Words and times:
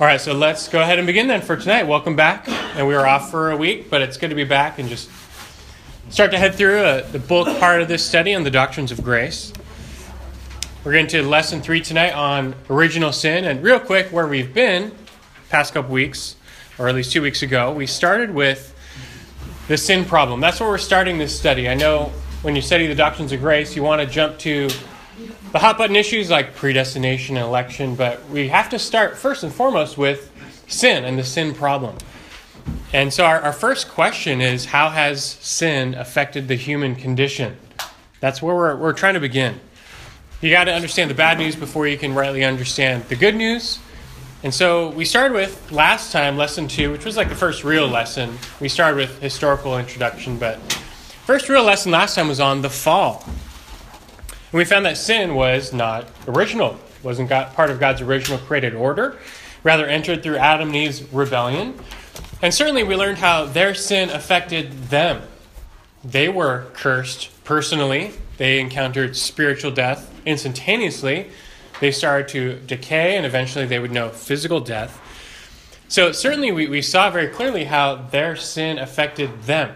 All 0.00 0.06
right, 0.06 0.18
so 0.18 0.32
let's 0.32 0.66
go 0.66 0.80
ahead 0.80 0.98
and 0.98 1.06
begin 1.06 1.26
then 1.26 1.42
for 1.42 1.58
tonight. 1.58 1.82
Welcome 1.82 2.16
back. 2.16 2.48
And 2.48 2.88
we 2.88 2.94
were 2.94 3.06
off 3.06 3.30
for 3.30 3.50
a 3.50 3.56
week, 3.58 3.90
but 3.90 4.00
it's 4.00 4.16
good 4.16 4.30
to 4.30 4.34
be 4.34 4.44
back 4.44 4.78
and 4.78 4.88
just 4.88 5.10
start 6.08 6.30
to 6.30 6.38
head 6.38 6.54
through 6.54 6.78
uh, 6.78 7.06
the 7.10 7.18
bulk 7.18 7.46
part 7.58 7.82
of 7.82 7.88
this 7.88 8.02
study 8.02 8.34
on 8.34 8.42
the 8.42 8.50
doctrines 8.50 8.90
of 8.90 9.04
grace. 9.04 9.52
We're 10.84 10.92
getting 10.92 11.08
to 11.08 11.22
lesson 11.22 11.60
three 11.60 11.82
tonight 11.82 12.14
on 12.14 12.54
original 12.70 13.12
sin. 13.12 13.44
And 13.44 13.62
real 13.62 13.78
quick, 13.78 14.06
where 14.06 14.26
we've 14.26 14.54
been 14.54 14.90
past 15.50 15.74
couple 15.74 15.92
weeks, 15.92 16.36
or 16.78 16.88
at 16.88 16.94
least 16.94 17.12
two 17.12 17.20
weeks 17.20 17.42
ago, 17.42 17.70
we 17.70 17.86
started 17.86 18.30
with 18.30 18.74
the 19.68 19.76
sin 19.76 20.06
problem. 20.06 20.40
That's 20.40 20.60
where 20.60 20.70
we're 20.70 20.78
starting 20.78 21.18
this 21.18 21.38
study. 21.38 21.68
I 21.68 21.74
know 21.74 22.10
when 22.40 22.56
you 22.56 22.62
study 22.62 22.86
the 22.86 22.94
doctrines 22.94 23.32
of 23.32 23.40
grace, 23.40 23.76
you 23.76 23.82
want 23.82 24.00
to 24.00 24.06
jump 24.06 24.38
to 24.38 24.70
the 25.52 25.58
hot 25.58 25.78
button 25.78 25.96
issues 25.96 26.30
like 26.30 26.54
predestination 26.54 27.36
and 27.36 27.44
election, 27.44 27.94
but 27.94 28.26
we 28.28 28.48
have 28.48 28.68
to 28.70 28.78
start 28.78 29.18
first 29.18 29.42
and 29.42 29.52
foremost 29.52 29.98
with 29.98 30.30
sin 30.66 31.04
and 31.04 31.18
the 31.18 31.24
sin 31.24 31.54
problem. 31.54 31.96
And 32.92 33.12
so, 33.12 33.24
our, 33.24 33.40
our 33.40 33.52
first 33.52 33.88
question 33.88 34.40
is 34.40 34.66
how 34.66 34.90
has 34.90 35.24
sin 35.24 35.94
affected 35.94 36.48
the 36.48 36.56
human 36.56 36.96
condition? 36.96 37.56
That's 38.20 38.42
where 38.42 38.54
we're, 38.54 38.76
we're 38.76 38.92
trying 38.92 39.14
to 39.14 39.20
begin. 39.20 39.60
You 40.40 40.50
got 40.50 40.64
to 40.64 40.72
understand 40.72 41.10
the 41.10 41.14
bad 41.14 41.38
news 41.38 41.54
before 41.54 41.86
you 41.86 41.98
can 41.98 42.14
rightly 42.14 42.44
understand 42.44 43.04
the 43.04 43.16
good 43.16 43.34
news. 43.34 43.78
And 44.42 44.54
so 44.54 44.88
we 44.90 45.04
started 45.04 45.34
with 45.34 45.70
last 45.70 46.12
time, 46.12 46.38
lesson 46.38 46.66
two, 46.66 46.90
which 46.90 47.04
was 47.04 47.16
like 47.16 47.28
the 47.28 47.34
first 47.34 47.62
real 47.62 47.86
lesson. 47.86 48.38
We 48.58 48.68
started 48.68 48.96
with 48.96 49.20
historical 49.20 49.78
introduction, 49.78 50.38
but 50.38 50.58
first 51.26 51.48
real 51.50 51.62
lesson 51.62 51.92
last 51.92 52.14
time 52.14 52.28
was 52.28 52.40
on 52.40 52.62
the 52.62 52.70
fall. 52.70 53.24
And 54.52 54.58
we 54.58 54.64
found 54.64 54.84
that 54.86 54.96
sin 54.96 55.34
was 55.34 55.72
not 55.72 56.06
original, 56.26 56.78
wasn't 57.02 57.28
God, 57.28 57.54
part 57.54 57.70
of 57.70 57.78
God's 57.78 58.00
original 58.00 58.38
created 58.38 58.74
order, 58.74 59.18
rather 59.62 59.86
entered 59.86 60.22
through 60.22 60.36
Adam 60.36 60.68
and 60.68 60.76
Eve's 60.76 61.02
rebellion. 61.12 61.78
And 62.42 62.52
certainly 62.52 62.82
we 62.82 62.96
learned 62.96 63.18
how 63.18 63.44
their 63.44 63.74
sin 63.74 64.10
affected 64.10 64.72
them. 64.88 65.22
They 66.02 66.28
were 66.28 66.66
cursed 66.72 67.30
personally, 67.44 68.12
they 68.38 68.58
encountered 68.58 69.16
spiritual 69.16 69.70
death 69.70 70.10
instantaneously. 70.24 71.30
They 71.80 71.90
started 71.90 72.28
to 72.28 72.58
decay, 72.66 73.16
and 73.16 73.26
eventually 73.26 73.66
they 73.66 73.78
would 73.78 73.90
know 73.90 74.08
physical 74.10 74.60
death. 74.60 74.98
So, 75.88 76.12
certainly, 76.12 76.52
we, 76.52 76.66
we 76.66 76.82
saw 76.82 77.10
very 77.10 77.28
clearly 77.28 77.64
how 77.64 77.96
their 77.96 78.36
sin 78.36 78.78
affected 78.78 79.42
them. 79.42 79.74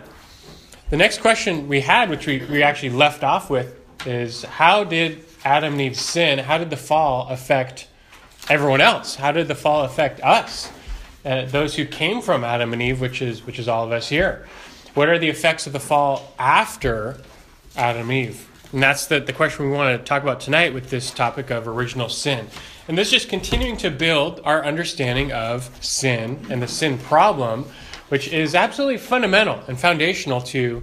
The 0.88 0.96
next 0.96 1.20
question 1.20 1.66
we 1.66 1.80
had, 1.80 2.08
which 2.08 2.26
we, 2.26 2.38
we 2.46 2.62
actually 2.62 2.90
left 2.90 3.22
off 3.22 3.50
with, 3.50 3.78
is 4.06 4.42
how 4.42 4.84
did 4.84 5.24
Adam 5.44 5.72
and 5.72 5.82
Eve 5.82 5.98
sin? 5.98 6.38
How 6.38 6.58
did 6.58 6.70
the 6.70 6.76
fall 6.76 7.28
affect 7.28 7.88
everyone 8.48 8.80
else? 8.80 9.16
How 9.16 9.32
did 9.32 9.48
the 9.48 9.54
fall 9.54 9.84
affect 9.84 10.20
us? 10.22 10.70
Uh, 11.24 11.46
those 11.46 11.76
who 11.76 11.86
came 11.86 12.20
from 12.20 12.44
Adam 12.44 12.72
and 12.72 12.82
Eve, 12.82 13.00
which 13.00 13.22
is 13.22 13.46
which 13.46 13.58
is 13.58 13.68
all 13.68 13.84
of 13.84 13.92
us 13.92 14.08
here. 14.08 14.46
What 14.94 15.08
are 15.08 15.18
the 15.18 15.28
effects 15.28 15.66
of 15.66 15.72
the 15.72 15.80
fall 15.80 16.34
after 16.38 17.18
Adam 17.76 18.10
and 18.10 18.28
Eve? 18.28 18.48
And 18.72 18.82
that's 18.82 19.06
the, 19.06 19.20
the 19.20 19.32
question 19.32 19.70
we 19.70 19.76
want 19.76 19.98
to 19.98 20.04
talk 20.04 20.22
about 20.22 20.40
tonight 20.40 20.74
with 20.74 20.90
this 20.90 21.10
topic 21.10 21.50
of 21.50 21.68
original 21.68 22.08
sin. 22.08 22.48
And 22.88 22.98
this 22.98 23.12
is 23.12 23.24
continuing 23.24 23.76
to 23.78 23.90
build 23.90 24.40
our 24.44 24.64
understanding 24.64 25.32
of 25.32 25.70
sin 25.80 26.44
and 26.50 26.60
the 26.60 26.68
sin 26.68 26.98
problem, 26.98 27.66
which 28.08 28.28
is 28.28 28.54
absolutely 28.54 28.98
fundamental 28.98 29.60
and 29.68 29.78
foundational 29.78 30.40
to 30.42 30.82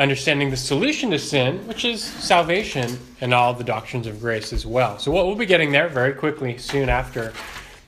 understanding 0.00 0.48
the 0.48 0.56
solution 0.56 1.10
to 1.10 1.18
sin, 1.18 1.58
which 1.68 1.84
is 1.84 2.02
salvation 2.02 2.98
and 3.20 3.34
all 3.34 3.52
the 3.52 3.62
doctrines 3.62 4.06
of 4.06 4.18
grace 4.18 4.50
as 4.50 4.64
well. 4.64 4.98
So 4.98 5.12
what 5.12 5.26
we'll 5.26 5.36
be 5.36 5.44
getting 5.44 5.72
there 5.72 5.88
very 5.88 6.14
quickly 6.14 6.56
soon 6.56 6.88
after. 6.88 7.34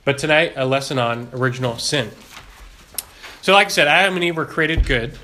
But 0.05 0.19
tonight, 0.19 0.53
a 0.57 0.67
lesson 0.67 0.99
on 0.99 1.29
original 1.33 1.79
sin. 1.79 2.11
So, 3.41 3.53
like 3.55 3.69
I 3.69 3.71
said, 3.71 3.89
Adam 3.89 4.15
and 4.15 4.25
Eve 4.25 4.37
were 4.37 4.45
created 4.45 4.87
good. 4.87 5.19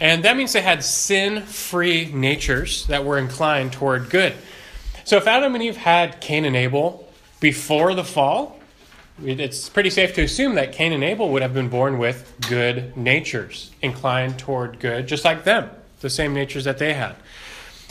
And 0.00 0.24
that 0.24 0.36
means 0.36 0.52
they 0.52 0.62
had 0.62 0.82
sin 0.82 1.42
free 1.42 2.10
natures 2.12 2.86
that 2.88 3.04
were 3.04 3.18
inclined 3.18 3.72
toward 3.72 4.10
good. 4.10 4.34
So, 5.04 5.16
if 5.16 5.26
Adam 5.26 5.54
and 5.54 5.62
Eve 5.62 5.76
had 5.76 6.20
Cain 6.20 6.44
and 6.44 6.56
Abel 6.56 7.08
before 7.40 7.94
the 7.94 8.04
fall, 8.04 8.58
it's 9.24 9.68
pretty 9.68 9.90
safe 9.90 10.14
to 10.14 10.22
assume 10.22 10.54
that 10.54 10.72
Cain 10.72 10.92
and 10.92 11.04
Abel 11.04 11.30
would 11.30 11.42
have 11.42 11.54
been 11.54 11.68
born 11.68 11.98
with 11.98 12.34
good 12.48 12.96
natures, 12.96 13.70
inclined 13.82 14.38
toward 14.38 14.78
good, 14.80 15.06
just 15.06 15.24
like 15.24 15.44
them, 15.44 15.70
the 16.00 16.10
same 16.10 16.34
natures 16.34 16.64
that 16.64 16.78
they 16.78 16.94
had. 16.94 17.16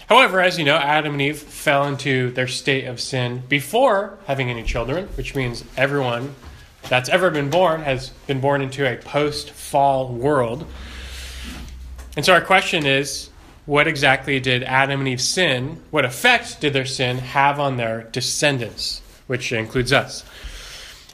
However, 0.08 0.42
as 0.42 0.58
you 0.58 0.66
know, 0.66 0.76
Adam 0.76 1.14
and 1.14 1.22
Eve 1.22 1.38
fell 1.38 1.88
into 1.88 2.32
their 2.32 2.48
state 2.48 2.86
of 2.86 3.00
sin 3.00 3.44
before 3.48 4.18
having 4.26 4.50
any 4.50 4.64
children, 4.64 5.08
which 5.16 5.36
means 5.36 5.64
everyone 5.78 6.36
that's 6.90 7.08
ever 7.08 7.30
been 7.30 7.50
born 7.50 7.84
has 7.84 8.10
been 8.28 8.42
born 8.42 8.62
into 8.62 8.86
a 8.86 8.98
post 8.98 9.52
fall 9.52 10.10
world. 10.10 10.66
And 12.18 12.26
so 12.26 12.34
our 12.34 12.42
question 12.42 12.86
is 12.86 13.30
what 13.66 13.88
exactly 13.88 14.40
did 14.40 14.64
Adam 14.64 15.00
and 15.00 15.08
Eve 15.08 15.22
sin? 15.22 15.82
What 15.92 16.04
effect 16.04 16.60
did 16.60 16.74
their 16.74 16.86
sin 16.86 17.20
have 17.20 17.60
on 17.60 17.78
their 17.78 18.04
descendants, 18.12 19.02
which 19.28 19.54
includes 19.54 19.94
us? 19.94 20.26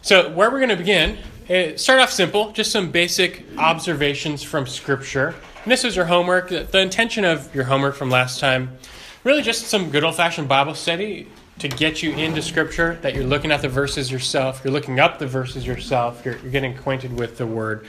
So, 0.08 0.30
where 0.30 0.50
we're 0.50 0.60
going 0.60 0.70
to 0.70 0.78
begin, 0.78 1.18
eh, 1.50 1.76
start 1.76 2.00
off 2.00 2.14
simple, 2.14 2.54
just 2.54 2.72
some 2.72 2.92
basic 2.92 3.44
observations 3.58 4.42
from 4.42 4.66
Scripture. 4.66 5.36
And 5.64 5.70
this 5.70 5.84
is 5.84 5.98
your 5.98 6.06
homework. 6.06 6.48
The 6.48 6.80
intention 6.80 7.26
of 7.26 7.54
your 7.54 7.66
homework 7.66 7.94
from 7.94 8.10
last 8.10 8.40
time, 8.40 8.78
really 9.26 9.42
just 9.42 9.68
some 9.68 9.90
good 9.90 10.06
old 10.06 10.16
fashioned 10.16 10.48
Bible 10.48 10.76
study 10.76 11.28
to 11.60 11.68
get 11.68 12.02
you 12.02 12.14
into 12.14 12.42
Scripture, 12.42 12.98
that 13.02 13.16
you're 13.16 13.26
looking 13.26 13.52
at 13.52 13.62
the 13.62 13.68
verses 13.68 14.10
yourself, 14.10 14.62
you're 14.64 14.72
looking 14.72 14.98
up 14.98 15.20
the 15.20 15.28
verses 15.28 15.68
yourself, 15.68 16.24
you're, 16.24 16.38
you're 16.38 16.52
getting 16.52 16.74
acquainted 16.74 17.12
with 17.20 17.38
the 17.38 17.46
Word. 17.46 17.86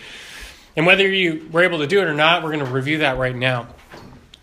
And 0.74 0.86
whether 0.86 1.08
you 1.08 1.48
were 1.52 1.62
able 1.62 1.78
to 1.78 1.86
do 1.86 2.00
it 2.00 2.08
or 2.08 2.14
not, 2.14 2.42
we're 2.42 2.50
going 2.50 2.66
to 2.66 2.72
review 2.72 2.98
that 2.98 3.16
right 3.16 3.36
now. 3.36 3.68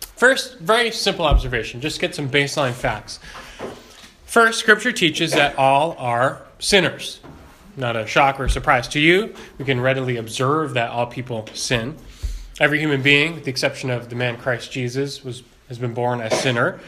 First, 0.00 0.60
very 0.60 0.92
simple 0.92 1.26
observation, 1.26 1.82
just 1.82 2.00
get 2.00 2.14
some 2.14 2.30
baseline 2.30 2.72
facts. 2.72 3.20
First, 4.24 4.60
Scripture 4.60 4.92
teaches 4.92 5.32
that 5.32 5.58
all 5.58 5.94
are 5.98 6.40
sinners 6.58 7.20
not 7.76 7.96
a 7.96 8.06
shock 8.06 8.40
or 8.40 8.44
a 8.44 8.50
surprise 8.50 8.88
to 8.88 9.00
you. 9.00 9.34
We 9.58 9.64
can 9.64 9.80
readily 9.80 10.16
observe 10.16 10.74
that 10.74 10.90
all 10.90 11.06
people 11.06 11.46
sin. 11.54 11.96
Every 12.58 12.78
human 12.78 13.02
being, 13.02 13.34
with 13.34 13.44
the 13.44 13.50
exception 13.50 13.90
of 13.90 14.08
the 14.08 14.16
man 14.16 14.38
Christ 14.38 14.72
Jesus, 14.72 15.22
was, 15.22 15.42
has 15.68 15.78
been 15.78 15.94
born 15.94 16.20
a 16.20 16.30
sinner. 16.30 16.80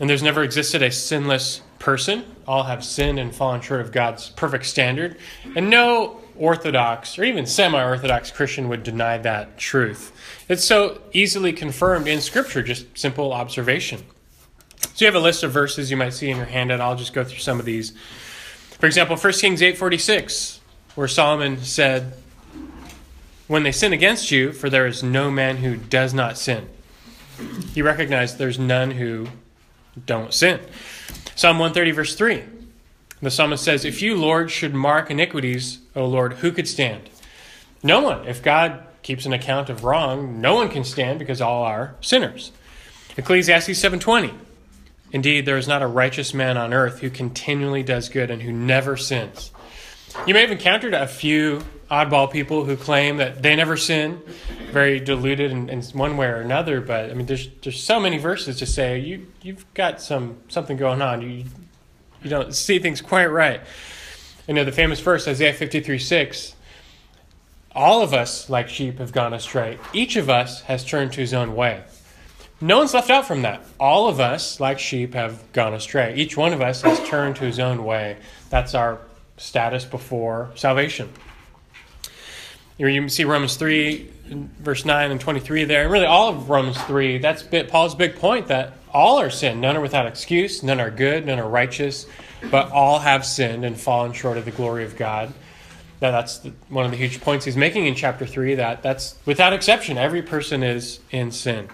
And 0.00 0.08
there's 0.08 0.22
never 0.22 0.42
existed 0.42 0.82
a 0.82 0.90
sinless 0.90 1.60
person. 1.78 2.24
All 2.46 2.64
have 2.64 2.84
sinned 2.84 3.18
and 3.18 3.34
fallen 3.34 3.60
short 3.60 3.80
of 3.80 3.92
God's 3.92 4.30
perfect 4.30 4.66
standard. 4.66 5.18
And 5.56 5.68
no 5.68 6.20
Orthodox 6.36 7.18
or 7.18 7.24
even 7.24 7.46
semi 7.46 7.82
Orthodox 7.82 8.30
Christian 8.30 8.68
would 8.68 8.82
deny 8.82 9.18
that 9.18 9.58
truth. 9.58 10.12
It's 10.48 10.64
so 10.64 11.02
easily 11.12 11.52
confirmed 11.52 12.06
in 12.06 12.20
Scripture, 12.20 12.62
just 12.62 12.96
simple 12.96 13.32
observation. 13.32 14.04
So 14.94 15.04
you 15.04 15.06
have 15.06 15.16
a 15.16 15.24
list 15.24 15.42
of 15.42 15.52
verses 15.52 15.90
you 15.90 15.96
might 15.96 16.14
see 16.14 16.30
in 16.30 16.36
your 16.36 16.46
handout. 16.46 16.80
I'll 16.80 16.96
just 16.96 17.12
go 17.12 17.24
through 17.24 17.38
some 17.38 17.58
of 17.58 17.64
these. 17.64 17.92
For 18.78 18.86
example, 18.86 19.16
1 19.16 19.40
Kings 19.40 19.60
8:46, 19.60 20.60
where 20.94 21.08
Solomon 21.08 21.64
said, 21.64 22.14
"When 23.46 23.62
they 23.64 23.72
sin 23.72 23.92
against 23.92 24.30
you, 24.30 24.52
for 24.52 24.70
there 24.70 24.86
is 24.86 25.02
no 25.02 25.30
man 25.30 25.58
who 25.58 25.76
does 25.76 26.14
not 26.14 26.38
sin." 26.38 26.68
He 27.74 27.82
recognized 27.82 28.38
there's 28.38 28.58
none 28.58 28.92
who 28.92 29.28
don't 30.06 30.32
sin. 30.32 30.60
Psalm 31.34 31.58
130 31.58 31.90
verse 31.90 32.14
3. 32.14 32.44
The 33.20 33.30
psalmist 33.30 33.64
says, 33.64 33.84
"If 33.84 34.00
you, 34.00 34.14
Lord, 34.14 34.50
should 34.50 34.74
mark 34.74 35.10
iniquities, 35.10 35.78
O 35.96 36.04
Lord, 36.06 36.34
who 36.34 36.52
could 36.52 36.68
stand?" 36.68 37.10
No 37.82 38.00
one. 38.00 38.26
If 38.28 38.42
God 38.42 38.80
keeps 39.02 39.26
an 39.26 39.32
account 39.32 39.70
of 39.70 39.82
wrong, 39.82 40.40
no 40.40 40.54
one 40.54 40.68
can 40.68 40.84
stand 40.84 41.18
because 41.18 41.40
all 41.40 41.64
are 41.64 41.94
sinners. 42.00 42.52
Ecclesiastes 43.16 43.78
7:20. 43.78 44.34
Indeed, 45.12 45.46
there 45.46 45.56
is 45.56 45.66
not 45.66 45.82
a 45.82 45.86
righteous 45.86 46.34
man 46.34 46.56
on 46.56 46.74
earth 46.74 47.00
who 47.00 47.10
continually 47.10 47.82
does 47.82 48.08
good 48.08 48.30
and 48.30 48.42
who 48.42 48.52
never 48.52 48.96
sins. 48.96 49.52
You 50.26 50.34
may 50.34 50.40
have 50.42 50.50
encountered 50.50 50.94
a 50.94 51.06
few 51.06 51.62
oddball 51.90 52.30
people 52.30 52.64
who 52.64 52.76
claim 52.76 53.16
that 53.16 53.42
they 53.42 53.56
never 53.56 53.76
sin, 53.76 54.20
very 54.70 55.00
deluded 55.00 55.50
in, 55.50 55.68
in, 55.70 55.82
one 55.82 56.16
way 56.16 56.26
or 56.26 56.36
another. 56.40 56.80
But 56.80 57.10
I 57.10 57.14
mean, 57.14 57.26
there's 57.26 57.48
there's 57.62 57.82
so 57.82 57.98
many 57.98 58.18
verses 58.18 58.58
to 58.58 58.66
say 58.66 58.98
you 58.98 59.26
you've 59.42 59.72
got 59.74 60.00
some 60.00 60.38
something 60.48 60.76
going 60.76 61.00
on. 61.00 61.22
You 61.22 61.44
you 62.22 62.30
don't 62.30 62.54
see 62.54 62.78
things 62.78 63.00
quite 63.00 63.26
right. 63.26 63.60
You 64.46 64.54
know 64.54 64.64
the 64.64 64.72
famous 64.72 65.00
verse 65.00 65.26
Isaiah 65.28 65.54
53 65.54 65.98
6. 65.98 66.54
All 67.74 68.02
of 68.02 68.12
us, 68.12 68.50
like 68.50 68.68
sheep, 68.68 68.98
have 68.98 69.12
gone 69.12 69.32
astray. 69.32 69.78
Each 69.92 70.16
of 70.16 70.28
us 70.28 70.62
has 70.62 70.84
turned 70.84 71.12
to 71.12 71.20
his 71.20 71.32
own 71.32 71.54
way. 71.54 71.84
No 72.60 72.78
one's 72.78 72.92
left 72.92 73.08
out 73.08 73.26
from 73.26 73.42
that. 73.42 73.64
All 73.78 74.08
of 74.08 74.18
us, 74.18 74.58
like 74.58 74.80
sheep, 74.80 75.14
have 75.14 75.52
gone 75.52 75.74
astray. 75.74 76.14
Each 76.16 76.36
one 76.36 76.52
of 76.52 76.60
us 76.60 76.82
has 76.82 76.98
turned 77.08 77.36
to 77.36 77.44
his 77.44 77.60
own 77.60 77.84
way. 77.84 78.16
That's 78.50 78.74
our 78.74 78.98
status 79.36 79.84
before 79.84 80.50
salvation. 80.56 81.08
You 82.76 83.08
see 83.08 83.24
Romans 83.24 83.56
3, 83.56 84.10
verse 84.60 84.84
9 84.84 85.10
and 85.10 85.20
23 85.20 85.64
there. 85.64 85.82
And 85.82 85.92
really, 85.92 86.06
all 86.06 86.28
of 86.30 86.50
Romans 86.50 86.80
3, 86.82 87.18
that's 87.18 87.44
Paul's 87.68 87.94
big 87.94 88.16
point 88.16 88.48
that 88.48 88.72
all 88.92 89.20
are 89.20 89.30
sin. 89.30 89.60
None 89.60 89.76
are 89.76 89.80
without 89.80 90.06
excuse. 90.06 90.62
None 90.62 90.80
are 90.80 90.90
good. 90.90 91.26
None 91.26 91.38
are 91.38 91.48
righteous. 91.48 92.06
but 92.50 92.70
all 92.70 93.00
have 93.00 93.24
sinned 93.24 93.64
and 93.64 93.78
fallen 93.78 94.12
short 94.12 94.36
of 94.36 94.44
the 94.44 94.50
glory 94.52 94.84
of 94.84 94.96
God. 94.96 95.32
Now, 96.00 96.12
that's 96.12 96.38
the, 96.38 96.52
one 96.68 96.84
of 96.84 96.92
the 96.92 96.96
huge 96.96 97.20
points 97.20 97.44
he's 97.44 97.56
making 97.56 97.86
in 97.86 97.96
chapter 97.96 98.24
3 98.24 98.54
that 98.56 98.82
that's 98.82 99.16
without 99.26 99.52
exception, 99.52 99.98
every 99.98 100.22
person 100.22 100.62
is 100.62 101.00
in 101.10 101.32
sin. 101.32 101.68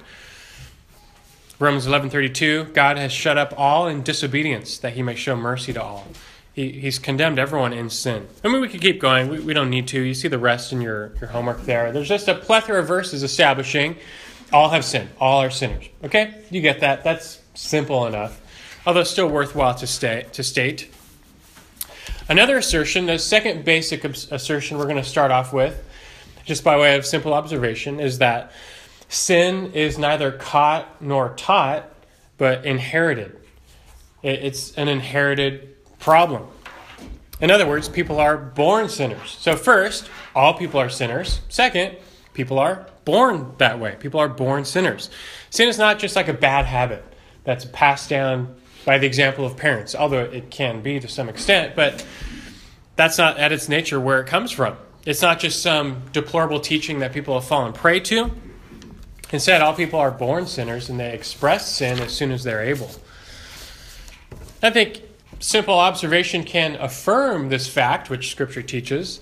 Romans 1.65 1.87
11:32, 1.87 2.75
God 2.75 2.99
has 2.99 3.11
shut 3.11 3.39
up 3.39 3.55
all 3.57 3.89
in 3.89 4.03
disobedience 4.03 4.77
that 4.79 4.93
he 4.93 5.03
may 5.03 5.15
show 5.15 5.35
mercy 5.35 5.73
to 5.73 5.83
all. 5.83 6.07
He, 6.53 6.73
he's 6.73 6.99
condemned 6.99 7.39
everyone 7.39 7.73
in 7.73 7.89
sin. 7.89 8.29
I 8.45 8.49
mean, 8.49 8.61
we 8.61 8.69
could 8.69 8.83
keep 8.83 9.01
going. 9.01 9.29
We, 9.29 9.41
we 9.41 9.55
don't 9.55 9.71
need 9.71 9.89
to. 9.89 10.01
You 10.01 10.15
see 10.15 10.29
the 10.29 10.39
rest 10.39 10.73
in 10.73 10.83
your, 10.83 11.13
your 11.21 11.31
homework 11.31 11.63
there. 11.63 11.91
There's 11.91 12.09
just 12.09 12.29
a 12.29 12.35
plethora 12.35 12.81
of 12.81 12.87
verses 12.87 13.23
establishing 13.23 13.97
all 14.53 14.69
have 14.69 14.85
sinned. 14.85 15.09
All 15.19 15.43
are 15.43 15.51
sinners. 15.51 15.89
Okay? 16.05 16.35
You 16.51 16.61
get 16.61 16.81
that. 16.81 17.03
That's 17.03 17.41
simple 17.55 18.07
enough. 18.07 18.41
Although 18.87 19.05
still 19.05 19.29
worthwhile 19.29 19.75
to, 19.77 19.87
stay, 19.87 20.27
to 20.33 20.43
state. 20.43 20.91
Another 22.29 22.59
assertion, 22.59 23.07
the 23.07 23.19
second 23.19 23.65
basic 23.65 24.05
assertion 24.05 24.79
we're 24.79 24.85
going 24.85 24.97
to 24.97 25.03
start 25.03 25.31
off 25.31 25.53
with, 25.53 25.83
just 26.45 26.63
by 26.63 26.77
way 26.77 26.95
of 26.95 27.05
simple 27.05 27.35
observation, 27.35 28.01
is 28.01 28.19
that 28.19 28.53
sin 29.09 29.73
is 29.73 29.99
neither 29.99 30.33
caught 30.33 31.03
nor 31.03 31.31
taught, 31.31 31.89
but 32.39 32.65
inherited. 32.65 33.37
It's 34.23 34.73
an 34.77 34.89
inherited 34.89 35.77
problem. 35.99 36.47
In 37.41 37.51
other 37.51 37.67
words, 37.67 37.89
people 37.89 38.21
are 38.21 38.37
born 38.37 38.89
sinners. 38.89 39.37
So, 39.39 39.57
first, 39.57 40.09
all 40.35 40.55
people 40.55 40.81
are 40.81 40.89
sinners. 40.89 41.41
Second, 41.49 41.97
people 42.33 42.59
are 42.59 42.87
born 43.05 43.53
that 43.59 43.79
way. 43.79 43.97
People 44.01 44.21
are 44.21 44.29
born 44.29 44.65
sinners. 44.65 45.11
Sin 45.51 45.69
is 45.69 45.79
not 45.79 45.99
just 45.99 46.17
like 46.17 46.29
a 46.29 46.33
bad 46.33 46.65
habit 46.65 47.05
that's 47.45 47.65
passed 47.67 48.09
down 48.09 48.55
by 48.85 48.99
the 48.99 49.07
example 49.07 49.45
of 49.45 49.57
parents, 49.57 49.95
although 49.95 50.25
it 50.25 50.51
can 50.51 50.83
be 50.83 51.01
to 51.01 51.09
some 51.09 51.29
extent, 51.29 51.75
but 51.75 52.05
that's 52.97 53.19
not 53.19 53.39
at 53.39 53.53
its 53.53 53.69
nature 53.69 53.99
where 54.01 54.21
it 54.21 54.27
comes 54.27 54.51
from. 54.51 54.77
It's 55.07 55.23
not 55.23 55.39
just 55.39 55.63
some 55.63 56.03
deplorable 56.13 56.61
teaching 56.61 57.01
that 57.01 57.13
people 57.13 57.35
have 57.35 57.47
fallen 57.47 57.73
prey 57.73 58.01
to. 58.01 58.31
Instead, 59.35 59.61
all 59.63 59.75
people 59.75 59.99
are 59.99 60.13
born 60.13 60.47
sinners 60.47 60.89
and 60.89 61.01
they 61.01 61.13
express 61.13 61.69
sin 61.69 61.99
as 61.99 62.13
soon 62.13 62.31
as 62.31 62.45
they're 62.45 62.63
able. 62.63 62.89
I 64.63 64.71
think 64.71 65.03
simple 65.41 65.75
observation 65.75 66.45
can 66.45 66.77
affirm 66.77 67.49
this 67.49 67.67
fact, 67.67 68.09
which 68.09 68.31
Scripture 68.31 68.63
teaches, 68.63 69.21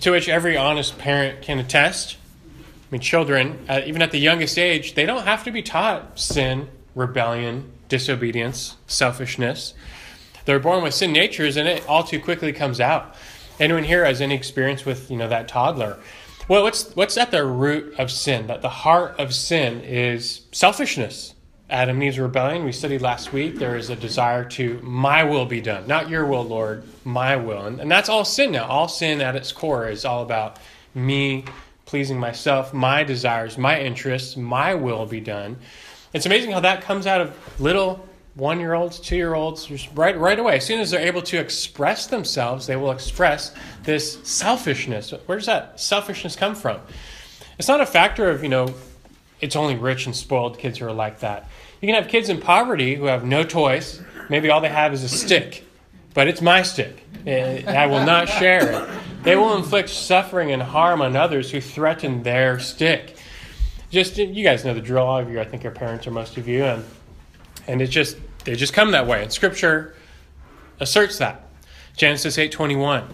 to 0.00 0.10
which 0.10 0.26
every 0.26 0.56
honest 0.56 0.96
parent 0.96 1.42
can 1.42 1.58
attest. 1.58 2.16
I 2.46 2.92
mean, 2.92 3.02
children, 3.02 3.66
even 3.84 4.00
at 4.00 4.10
the 4.10 4.18
youngest 4.18 4.58
age, 4.58 4.94
they 4.94 5.04
don't 5.04 5.24
have 5.24 5.44
to 5.44 5.50
be 5.50 5.60
taught 5.60 6.18
sin, 6.18 6.68
rebellion, 6.94 7.70
disobedience, 7.90 8.76
selfishness. 8.86 9.74
They're 10.46 10.58
born 10.58 10.82
with 10.82 10.94
sin 10.94 11.12
natures, 11.12 11.58
and 11.58 11.68
it 11.68 11.86
all 11.86 12.04
too 12.04 12.20
quickly 12.20 12.54
comes 12.54 12.80
out. 12.80 13.14
Anyone 13.60 13.84
here 13.84 14.06
has 14.06 14.22
any 14.22 14.34
experience 14.34 14.86
with 14.86 15.10
you 15.10 15.18
know 15.18 15.28
that 15.28 15.46
toddler? 15.46 15.98
Well, 16.46 16.62
what's 16.62 16.94
what's 16.94 17.16
at 17.16 17.30
the 17.30 17.44
root 17.44 17.98
of 17.98 18.10
sin? 18.10 18.48
That 18.48 18.60
the 18.60 18.68
heart 18.68 19.18
of 19.18 19.34
sin 19.34 19.80
is 19.80 20.42
selfishness. 20.52 21.34
Adam 21.70 21.96
and 21.96 22.04
Eve's 22.04 22.18
rebellion, 22.18 22.64
we 22.64 22.72
studied 22.72 23.00
last 23.00 23.32
week, 23.32 23.56
there 23.56 23.76
is 23.76 23.88
a 23.88 23.96
desire 23.96 24.44
to, 24.44 24.78
my 24.82 25.24
will 25.24 25.46
be 25.46 25.62
done. 25.62 25.86
Not 25.86 26.10
your 26.10 26.26
will, 26.26 26.44
Lord, 26.44 26.84
my 27.04 27.36
will. 27.36 27.64
And, 27.64 27.80
and 27.80 27.90
that's 27.90 28.10
all 28.10 28.26
sin 28.26 28.52
now. 28.52 28.66
All 28.66 28.86
sin 28.86 29.22
at 29.22 29.34
its 29.34 29.50
core 29.50 29.88
is 29.88 30.04
all 30.04 30.22
about 30.22 30.58
me 30.94 31.46
pleasing 31.86 32.20
myself, 32.20 32.74
my 32.74 33.02
desires, 33.02 33.56
my 33.56 33.80
interests, 33.80 34.36
my 34.36 34.74
will 34.74 35.06
be 35.06 35.20
done. 35.20 35.56
It's 36.12 36.26
amazing 36.26 36.52
how 36.52 36.60
that 36.60 36.82
comes 36.82 37.06
out 37.06 37.22
of 37.22 37.60
little 37.60 38.06
one 38.34 38.58
year 38.58 38.74
olds, 38.74 38.98
two 38.98 39.16
year 39.16 39.34
olds, 39.34 39.70
right, 39.94 40.18
right 40.18 40.38
away. 40.38 40.56
As 40.56 40.66
soon 40.66 40.80
as 40.80 40.90
they're 40.90 41.06
able 41.06 41.22
to 41.22 41.38
express 41.38 42.06
themselves, 42.06 42.66
they 42.66 42.76
will 42.76 42.90
express 42.90 43.54
this 43.84 44.18
selfishness. 44.24 45.12
Where 45.26 45.38
does 45.38 45.46
that 45.46 45.78
selfishness 45.78 46.34
come 46.34 46.54
from? 46.54 46.80
It's 47.58 47.68
not 47.68 47.80
a 47.80 47.86
factor 47.86 48.28
of, 48.28 48.42
you 48.42 48.48
know, 48.48 48.74
it's 49.40 49.56
only 49.56 49.76
rich 49.76 50.06
and 50.06 50.16
spoiled 50.16 50.58
kids 50.58 50.78
who 50.78 50.86
are 50.86 50.92
like 50.92 51.20
that. 51.20 51.48
You 51.80 51.86
can 51.86 51.94
have 51.94 52.10
kids 52.10 52.28
in 52.28 52.40
poverty 52.40 52.94
who 52.94 53.04
have 53.04 53.24
no 53.24 53.44
toys. 53.44 54.00
Maybe 54.28 54.50
all 54.50 54.60
they 54.60 54.68
have 54.68 54.92
is 54.94 55.04
a 55.04 55.08
stick, 55.08 55.64
but 56.14 56.26
it's 56.26 56.40
my 56.40 56.62
stick. 56.62 57.04
Eh, 57.26 57.62
I 57.66 57.86
will 57.86 58.04
not 58.04 58.28
share 58.28 58.70
it. 58.70 58.88
They 59.22 59.36
will 59.36 59.56
inflict 59.56 59.90
suffering 59.90 60.50
and 60.50 60.62
harm 60.62 61.02
on 61.02 61.14
others 61.14 61.50
who 61.50 61.60
threaten 61.60 62.22
their 62.22 62.58
stick. 62.58 63.16
Just 63.90 64.18
you 64.18 64.42
guys 64.42 64.64
know 64.64 64.74
the 64.74 64.80
drill. 64.80 65.04
All 65.04 65.18
of 65.18 65.30
you, 65.30 65.40
I 65.40 65.44
think, 65.44 65.64
are 65.64 65.70
parents, 65.70 66.06
or 66.06 66.10
most 66.10 66.36
of 66.36 66.48
you, 66.48 66.64
and 66.64 66.84
and 67.66 67.80
it's 67.80 67.92
just 67.92 68.16
they 68.44 68.54
just 68.54 68.72
come 68.72 68.92
that 68.92 69.06
way. 69.06 69.22
And 69.22 69.32
Scripture 69.32 69.94
asserts 70.80 71.18
that. 71.18 71.48
Genesis 71.96 72.38
eight 72.38 72.52
twenty 72.52 72.76
one. 72.76 73.06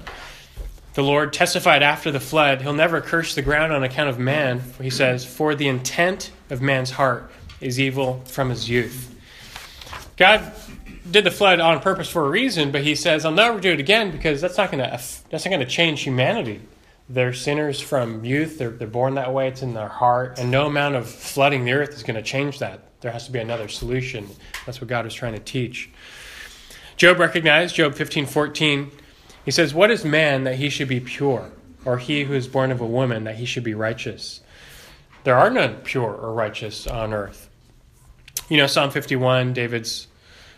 The 0.94 1.03
Lord 1.03 1.32
testified 1.32 1.82
after 1.82 2.11
the 2.11 2.21
flood, 2.21 2.62
He'll 2.62 2.73
never 2.73 3.00
curse 3.00 3.35
the 3.35 3.43
ground 3.43 3.73
on 3.73 3.85
account 3.85 4.11
of 4.11 4.19
man. 4.19 4.62
He 4.81 4.91
says, 4.91 5.25
For 5.25 5.55
the 5.55 5.69
intent 5.69 6.32
of 6.50 6.61
man's 6.61 6.91
heart 6.91 7.31
is 7.61 7.79
evil 7.79 8.23
from 8.27 8.50
his 8.50 8.69
youth. 8.69 9.15
God 10.17 10.53
did 11.11 11.25
the 11.25 11.31
flood 11.31 11.61
on 11.61 11.81
purpose 11.81 12.09
for 12.09 12.26
a 12.26 12.29
reason, 12.29 12.71
but 12.71 12.83
He 12.83 12.94
says, 12.94 13.25
I'll 13.25 13.33
never 13.33 13.61
do 13.61 13.73
it 13.73 13.81
again 13.81 14.11
because 14.11 14.41
that's 14.41 14.56
not 14.56 14.71
going 14.71 14.83
to 14.83 14.91
that's 14.91 15.44
not 15.44 15.50
going 15.50 15.61
to 15.61 15.67
change 15.67 16.03
humanity. 16.03 16.61
They're 17.11 17.33
sinners 17.33 17.81
from 17.81 18.25
youth. 18.25 18.57
They're, 18.57 18.71
they're 18.71 18.87
born 18.87 19.15
that 19.15 19.35
way. 19.35 19.49
It's 19.49 19.62
in 19.62 19.75
their 19.75 19.89
heart. 19.89 20.39
And 20.39 20.49
no 20.49 20.67
amount 20.67 20.95
of 20.95 21.09
flooding 21.09 21.65
the 21.65 21.73
earth 21.73 21.91
is 21.91 22.05
going 22.05 22.15
to 22.15 22.23
change 22.23 22.61
that. 22.61 22.85
There 23.01 23.11
has 23.11 23.27
to 23.27 23.33
be 23.33 23.41
another 23.41 23.67
solution. 23.67 24.29
That's 24.65 24.81
what 24.81 24.87
God 24.87 25.05
was 25.05 25.12
trying 25.12 25.33
to 25.33 25.41
teach. 25.41 25.91
Job 26.97 27.19
recognized, 27.19 27.75
Job 27.75 27.97
15 27.97 28.27
14, 28.27 28.93
he 29.45 29.51
says, 29.51 29.75
What 29.75 29.91
is 29.91 30.05
man 30.05 30.45
that 30.45 30.55
he 30.55 30.69
should 30.69 30.87
be 30.87 31.01
pure, 31.01 31.51
or 31.85 31.99
he 31.99 32.23
who 32.25 32.35
is 32.35 32.47
born 32.47 32.71
of 32.71 32.81
a 32.81 32.87
woman 32.87 33.25
that 33.25 33.37
he 33.37 33.45
should 33.45 33.65
be 33.65 33.75
righteous? 33.75 34.41
There 35.25 35.37
are 35.37 35.51
none 35.51 35.79
pure 35.79 36.15
or 36.15 36.33
righteous 36.33 36.87
on 36.87 37.12
earth. 37.12 37.51
You 38.49 38.57
know, 38.57 38.69
Psalm 38.69 38.91
51, 38.91 39.53
David's 39.53 40.07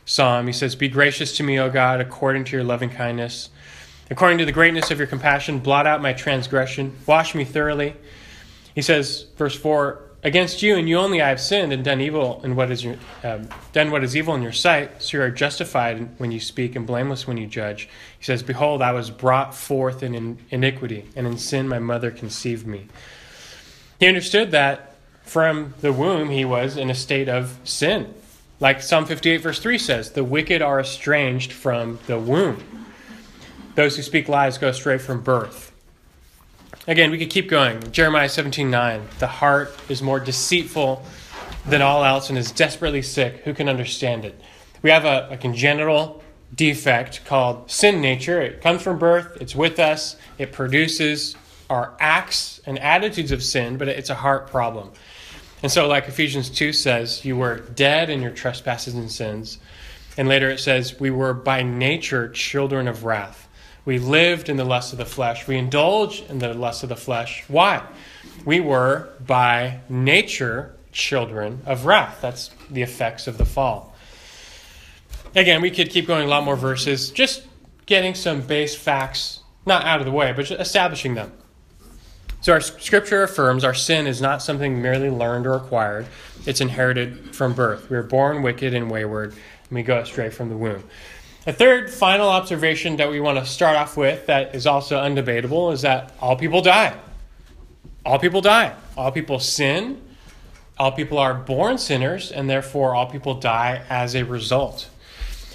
psalm, 0.05 0.47
he 0.49 0.53
says, 0.53 0.77
Be 0.77 0.89
gracious 0.89 1.35
to 1.39 1.43
me, 1.43 1.59
O 1.59 1.71
God, 1.71 2.01
according 2.01 2.45
to 2.45 2.57
your 2.57 2.65
loving 2.65 2.91
kindness. 2.91 3.49
According 4.11 4.39
to 4.39 4.45
the 4.45 4.53
greatness 4.53 4.91
of 4.91 4.99
your 4.99 5.07
compassion, 5.07 5.59
blot 5.59 5.87
out 5.87 6.03
my 6.03 6.13
transgression, 6.13 6.97
wash 7.07 7.35
me 7.35 7.45
thoroughly. 7.45 7.95
He 8.75 8.83
says, 8.83 9.27
verse 9.37 9.57
4, 9.57 10.03
Against 10.25 10.63
you 10.63 10.77
and 10.77 10.89
you 10.89 10.99
only 10.99 11.21
I 11.21 11.31
have 11.31 11.41
sinned 11.41 11.73
and 11.73 11.83
done 11.83 12.01
evil 12.01 12.41
in 12.45 12.55
what 12.55 12.71
is 12.71 12.85
your, 12.85 12.95
uh, 13.25 13.41
done 13.73 13.91
what 13.91 14.05
is 14.05 14.17
evil 14.17 14.37
in 14.37 14.43
your 14.43 14.53
sight, 14.53 15.03
so 15.03 15.17
you 15.17 15.23
are 15.23 15.31
justified 15.31 16.17
when 16.19 16.31
you 16.31 16.39
speak 16.39 16.77
and 16.77 16.87
blameless 16.87 17.27
when 17.27 17.37
you 17.37 17.49
judge. 17.49 17.89
He 18.19 18.25
says, 18.25 18.45
Behold, 18.45 18.83
I 18.83 18.93
was 18.93 19.11
brought 19.11 19.53
forth 19.53 20.01
in 20.03 20.39
iniquity, 20.51 21.09
and 21.17 21.27
in 21.27 21.39
sin 21.39 21.67
my 21.67 21.81
mother 21.81 22.13
conceived 22.13 22.69
me. 22.69 22.87
He 23.99 24.07
understood 24.07 24.53
that 24.53 24.95
from 25.23 25.75
the 25.81 25.93
womb 25.93 26.31
he 26.31 26.45
was 26.45 26.77
in 26.77 26.89
a 26.89 26.95
state 26.95 27.29
of 27.29 27.59
sin. 27.65 28.15
Like 28.61 28.81
Psalm 28.81 29.07
58, 29.07 29.39
verse 29.39 29.59
3 29.59 29.77
says, 29.77 30.13
The 30.13 30.23
wicked 30.23 30.63
are 30.63 30.79
estranged 30.79 31.53
from 31.53 31.99
the 32.07 32.19
womb. 32.19 32.63
Those 33.75 33.97
who 33.97 34.03
speak 34.03 34.29
lies 34.29 34.59
go 34.59 34.73
straight 34.73 35.01
from 35.01 35.23
birth. 35.23 35.73
Again, 36.87 37.11
we 37.11 37.19
could 37.19 37.31
keep 37.31 37.49
going. 37.49 37.93
Jeremiah 37.93 38.29
17 38.29 38.71
9. 38.71 39.09
The 39.19 39.27
heart 39.27 39.75
is 39.89 40.03
more 40.03 40.21
deceitful 40.21 41.05
than 41.65 41.81
all 41.81 42.05
else 42.05 42.29
and 42.29 42.37
is 42.37 42.51
desperately 42.51 43.03
sick. 43.03 43.43
Who 43.45 43.55
can 43.55 43.69
understand 43.69 44.25
it? 44.25 44.41
We 44.83 44.91
have 44.91 45.05
a, 45.05 45.29
a, 45.31 45.37
congenital 45.37 46.23
defect 46.55 47.25
called 47.25 47.71
sin 47.71 48.01
nature. 48.01 48.41
It 48.41 48.61
comes 48.61 48.83
from 48.83 48.99
birth, 48.99 49.39
it's 49.41 49.55
with 49.55 49.79
us, 49.79 50.17
it 50.39 50.51
produces 50.51 51.37
our 51.71 51.95
acts 52.01 52.61
and 52.67 52.79
attitudes 52.81 53.31
of 53.31 53.43
sin, 53.43 53.79
but 53.79 53.89
it's 53.89 54.11
a 54.11 54.15
heart 54.17 54.49
problem. 54.49 54.91
And 55.63 55.71
so, 55.71 55.87
like 55.87 56.09
Ephesians 56.09 56.51
2 56.51 56.73
says, 56.73 57.25
you 57.25 57.37
were 57.37 57.61
dead 57.61 58.11
in 58.11 58.21
your 58.21 58.33
trespasses 58.33 58.95
and 58.95 59.11
sins. 59.11 59.59
And 60.19 60.29
later 60.29 60.51
it 60.51 60.59
says, 60.59 60.99
we 60.99 61.11
were 61.11 61.33
by 61.33 61.63
nature 61.63 62.29
children 62.29 62.89
of 62.89 63.05
wrath. 63.05 63.42
We 63.85 63.99
lived 63.99 64.49
in 64.49 64.57
the 64.57 64.65
lust 64.65 64.93
of 64.93 64.99
the 64.99 65.05
flesh. 65.05 65.47
We 65.49 65.57
indulged 65.57 66.31
in 66.31 66.39
the 66.39 66.55
lust 66.55 66.83
of 66.83 66.89
the 66.89 66.97
flesh. 66.97 67.45
Why? 67.49 67.85
We 68.45 68.61
were, 68.61 69.09
by 69.27 69.81
nature, 69.89 70.77
children 70.93 71.61
of 71.67 71.87
wrath. 71.87 72.19
That's 72.21 72.51
the 72.71 72.83
effects 72.83 73.27
of 73.27 73.39
the 73.39 73.45
fall. 73.45 73.95
Again, 75.35 75.63
we 75.63 75.71
could 75.71 75.91
keep 75.91 76.07
going 76.07 76.27
a 76.27 76.31
lot 76.31 76.45
more 76.45 76.57
verses, 76.57 77.11
just 77.11 77.47
getting 77.87 78.15
some 78.15 78.43
base 78.43 78.75
facts, 78.75 79.41
not 79.67 79.85
out 79.85 80.01
of 80.01 80.07
the 80.07 80.13
way, 80.13 80.33
but 80.33 80.51
establishing 80.51 81.15
them. 81.15 81.33
So, 82.43 82.53
our 82.53 82.61
scripture 82.61 83.23
affirms 83.23 83.65
our 83.65 83.75
sin 83.75 84.07
is 84.07 84.21
not 84.21 84.43
something 84.43 84.83
merely 84.83 85.11
learned 85.11 85.47
or 85.47 85.55
acquired, 85.55 86.07
it's 86.45 86.61
inherited 86.61 87.35
from 87.35 87.55
birth. 87.55 87.89
We 87.89 87.97
are 87.97 88.03
born 88.03 88.43
wicked 88.43 88.75
and 88.75 88.91
wayward, 88.91 89.31
and 89.31 89.71
we 89.71 89.83
go 89.83 89.99
astray 89.99 90.29
from 90.29 90.49
the 90.49 90.57
womb. 90.57 90.83
A 91.45 91.53
third 91.53 91.91
final 91.91 92.29
observation 92.29 92.97
that 92.97 93.11
we 93.11 93.19
want 93.19 93.37
to 93.39 93.45
start 93.45 93.77
off 93.77 93.97
with 93.97 94.27
that 94.27 94.55
is 94.55 94.65
also 94.65 95.01
undebatable 95.01 95.73
is 95.73 95.83
that 95.83 96.15
all 96.21 96.37
people 96.37 96.63
die. 96.63 96.97
All 98.07 98.21
people 98.21 98.41
die. 98.41 98.77
All 98.97 99.11
people 99.11 99.41
sin. 99.41 100.01
All 100.79 100.93
people 100.93 101.19
are 101.19 101.35
born 101.35 101.79
sinners, 101.79 102.31
and 102.31 102.49
therefore 102.49 102.95
all 102.95 103.07
people 103.07 103.35
die 103.35 103.83
as 103.89 104.15
a 104.15 104.25
result. 104.25 104.89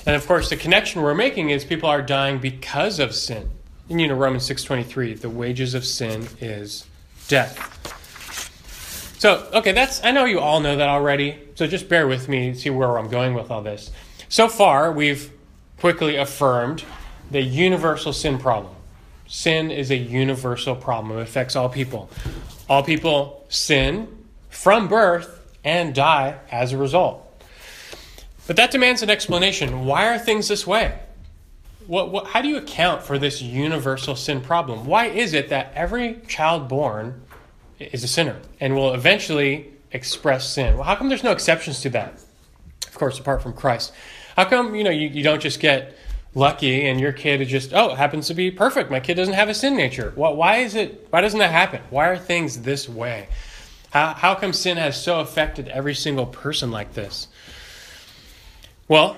And 0.06 0.16
of 0.16 0.28
course, 0.28 0.50
the 0.50 0.58
connection 0.58 1.02
we're 1.02 1.14
making 1.14 1.52
is 1.52 1.64
people 1.64 1.90
are 1.90 2.02
dying 2.02 2.40
because 2.40 3.00
of 3.00 3.16
sin. 3.16 3.50
And 3.90 4.02
you 4.02 4.08
know, 4.10 4.16
Romans 4.16 4.48
6.23, 4.48 5.22
the 5.22 5.30
wages 5.30 5.74
of 5.74 5.86
sin 5.86 6.28
is 6.42 6.86
death. 7.30 7.58
So, 9.20 9.50
okay, 9.54 9.72
that's, 9.72 10.04
I 10.04 10.12
know 10.12 10.26
you 10.26 10.40
all 10.40 10.60
know 10.60 10.76
that 10.76 10.90
already. 10.90 11.40
So 11.56 11.66
just 11.66 11.88
bear 11.88 12.08
with 12.08 12.28
me, 12.28 12.50
and 12.50 12.58
see 12.58 12.70
where 12.70 13.00
I'm 13.00 13.10
going 13.10 13.34
with 13.34 13.50
all 13.50 13.62
this. 13.62 13.90
So 14.30 14.50
far, 14.50 14.92
we've 14.92 15.32
quickly 15.80 16.16
affirmed 16.16 16.84
the 17.32 17.42
universal 17.42 18.14
sin 18.14 18.38
problem. 18.38 18.74
Sin 19.28 19.72
is 19.72 19.92
a 19.92 19.98
universal 19.98 20.76
problem. 20.76 21.18
It 21.18 21.22
affects 21.22 21.56
all 21.56 21.70
people. 21.70 22.10
All 22.70 22.84
people 22.84 23.46
sin 23.50 24.08
from 24.50 24.88
birth 24.88 25.56
and 25.64 25.94
die 25.94 26.38
as 26.50 26.72
a 26.72 26.78
result. 26.78 27.24
But 28.48 28.56
that 28.56 28.72
demands 28.72 29.02
an 29.02 29.10
explanation. 29.10 29.86
Why 29.86 30.08
are 30.08 30.18
things 30.18 30.48
this 30.48 30.66
way? 30.66 30.98
What, 31.86 32.12
what, 32.12 32.28
how 32.28 32.42
do 32.42 32.48
you 32.48 32.58
account 32.58 33.04
for 33.04 33.18
this 33.18 33.42
universal 33.42 34.16
sin 34.16 34.42
problem? 34.42 34.86
Why 34.86 35.08
is 35.08 35.34
it 35.34 35.50
that 35.50 35.74
every 35.76 36.22
child 36.28 36.68
born 36.68 37.22
is 37.80 38.04
a 38.04 38.08
sinner 38.08 38.38
and 38.60 38.76
will 38.76 38.94
eventually 38.94 39.74
express 39.92 40.50
sin? 40.50 40.76
Well, 40.76 40.84
how 40.84 40.96
come 40.96 41.10
there's 41.10 41.24
no 41.24 41.32
exceptions 41.32 41.82
to 41.82 41.90
that? 41.92 42.20
Of 42.88 42.94
course, 42.96 43.20
apart 43.20 43.42
from 43.42 43.54
Christ. 43.54 43.94
How 44.38 44.46
come 44.46 44.76
you 44.76 44.84
know 44.84 44.92
you, 44.92 45.10
you 45.10 45.24
don't 45.24 45.42
just 45.42 45.60
get 45.60 45.98
lucky 46.36 46.88
and 46.88 47.00
your 47.00 47.12
kid 47.12 47.42
is 47.42 47.48
just 47.48 47.74
oh 47.74 47.96
happens 47.96 48.28
to 48.28 48.36
be 48.36 48.52
perfect? 48.52 48.92
My 48.92 49.00
kid 49.00 49.16
doesn't 49.16 49.34
have 49.34 49.50
a 49.50 49.54
sin 49.54 49.76
nature. 49.76 50.14
Well, 50.16 50.36
why 50.36 50.58
is 50.58 50.76
it? 50.76 51.08
Why 51.10 51.22
doesn't 51.22 51.40
that 51.40 51.52
happen? 51.52 51.82
Why 51.90 52.08
are 52.10 52.18
things 52.18 52.62
this 52.62 52.88
way? 52.88 53.30
How, 53.90 54.14
how 54.14 54.36
come 54.36 54.54
sin 54.54 54.78
has 54.78 55.02
so 55.02 55.22
affected 55.22 55.68
every 55.70 55.96
single 55.96 56.28
person 56.28 56.70
like 56.70 56.94
this? 56.94 57.28
Well, 58.88 59.18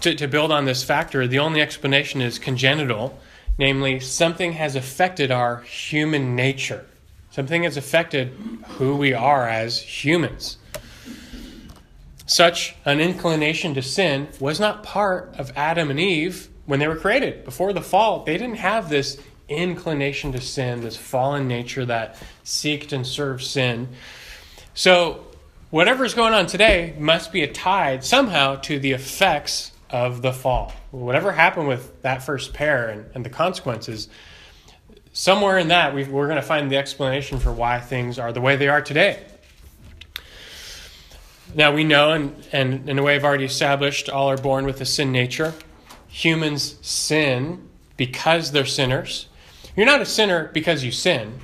to, 0.00 0.14
to 0.14 0.26
build 0.26 0.50
on 0.50 0.64
this 0.64 0.82
factor, 0.82 1.26
the 1.26 1.40
only 1.40 1.60
explanation 1.60 2.22
is 2.22 2.38
congenital, 2.38 3.18
namely, 3.58 4.00
something 4.00 4.52
has 4.52 4.76
affected 4.76 5.30
our 5.30 5.60
human 5.62 6.34
nature. 6.34 6.86
Something 7.30 7.64
has 7.64 7.76
affected 7.76 8.28
who 8.78 8.96
we 8.96 9.12
are 9.12 9.48
as 9.48 9.80
humans. 9.80 10.56
Such 12.26 12.74
an 12.84 13.00
inclination 13.00 13.74
to 13.74 13.82
sin 13.82 14.28
was 14.40 14.58
not 14.58 14.82
part 14.82 15.34
of 15.38 15.52
Adam 15.56 15.90
and 15.90 16.00
Eve 16.00 16.48
when 16.64 16.80
they 16.80 16.88
were 16.88 16.96
created. 16.96 17.44
Before 17.44 17.72
the 17.72 17.82
fall, 17.82 18.24
they 18.24 18.38
didn't 18.38 18.56
have 18.56 18.88
this 18.88 19.20
inclination 19.48 20.32
to 20.32 20.40
sin, 20.40 20.80
this 20.80 20.96
fallen 20.96 21.46
nature 21.46 21.84
that 21.84 22.16
seeked 22.44 22.92
and 22.92 23.06
served 23.06 23.44
sin. 23.44 23.88
So 24.72 25.26
whatever's 25.70 26.14
going 26.14 26.32
on 26.32 26.46
today 26.46 26.94
must 26.98 27.30
be 27.30 27.46
tied 27.46 28.04
somehow 28.04 28.56
to 28.56 28.78
the 28.78 28.92
effects 28.92 29.72
of 29.90 30.22
the 30.22 30.32
fall. 30.32 30.72
Whatever 30.92 31.32
happened 31.32 31.68
with 31.68 32.00
that 32.02 32.22
first 32.22 32.54
pair 32.54 32.88
and, 32.88 33.04
and 33.14 33.24
the 33.24 33.30
consequences, 33.30 34.08
somewhere 35.12 35.58
in 35.58 35.68
that 35.68 35.94
we 35.94 36.04
are 36.04 36.06
going 36.06 36.36
to 36.36 36.42
find 36.42 36.70
the 36.70 36.76
explanation 36.78 37.38
for 37.38 37.52
why 37.52 37.80
things 37.80 38.18
are 38.18 38.32
the 38.32 38.40
way 38.40 38.56
they 38.56 38.68
are 38.68 38.80
today. 38.80 39.22
Now 41.54 41.72
we 41.72 41.84
know, 41.84 42.12
and, 42.12 42.46
and 42.52 42.88
in 42.88 42.98
a 42.98 43.02
way 43.02 43.14
I've 43.14 43.24
already 43.24 43.44
established, 43.44 44.08
all 44.08 44.28
are 44.28 44.36
born 44.36 44.64
with 44.64 44.80
a 44.80 44.84
sin 44.84 45.12
nature. 45.12 45.54
Humans 46.08 46.76
sin 46.82 47.68
because 47.96 48.52
they're 48.52 48.64
sinners. 48.64 49.28
You're 49.76 49.86
not 49.86 50.00
a 50.00 50.06
sinner 50.06 50.50
because 50.52 50.84
you 50.84 50.92
sin. 50.92 51.40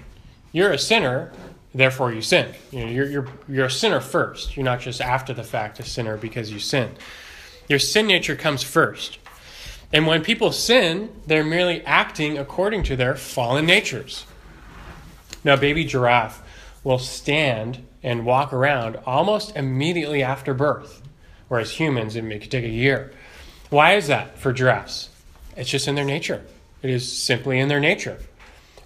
You're 0.52 0.72
a 0.72 0.78
sinner 0.78 1.32
therefore 1.74 2.12
you 2.12 2.22
sin. 2.22 2.52
You 2.70 2.84
know, 2.84 2.90
you're, 2.90 3.08
you're, 3.08 3.28
you're 3.48 3.66
a 3.66 3.70
sinner 3.70 4.00
first. 4.00 4.56
You're 4.56 4.64
not 4.64 4.80
just 4.80 5.00
after 5.00 5.32
the 5.32 5.44
fact 5.44 5.78
a 5.80 5.84
sinner 5.84 6.16
because 6.16 6.50
you 6.50 6.58
sin. 6.58 6.90
Your 7.68 7.78
sin 7.78 8.06
nature 8.06 8.36
comes 8.36 8.62
first. 8.62 9.18
And 9.92 10.06
when 10.06 10.22
people 10.22 10.52
sin, 10.52 11.10
they're 11.26 11.44
merely 11.44 11.84
acting 11.84 12.38
according 12.38 12.84
to 12.84 12.96
their 12.96 13.16
fallen 13.16 13.66
natures. 13.66 14.26
Now, 15.42 15.56
baby 15.56 15.84
giraffe 15.84 16.42
will 16.84 16.98
stand 16.98 17.86
and 18.02 18.24
walk 18.24 18.52
around 18.52 18.98
almost 19.06 19.56
immediately 19.56 20.22
after 20.22 20.54
birth, 20.54 21.02
whereas 21.48 21.72
humans, 21.72 22.16
it 22.16 22.22
could 22.40 22.50
take 22.50 22.64
a 22.64 22.68
year. 22.68 23.12
Why 23.68 23.94
is 23.94 24.06
that 24.08 24.38
for 24.38 24.52
giraffes? 24.52 25.10
It's 25.56 25.70
just 25.70 25.88
in 25.88 25.94
their 25.94 26.04
nature. 26.04 26.44
It 26.82 26.90
is 26.90 27.10
simply 27.10 27.58
in 27.60 27.68
their 27.68 27.80
nature. 27.80 28.18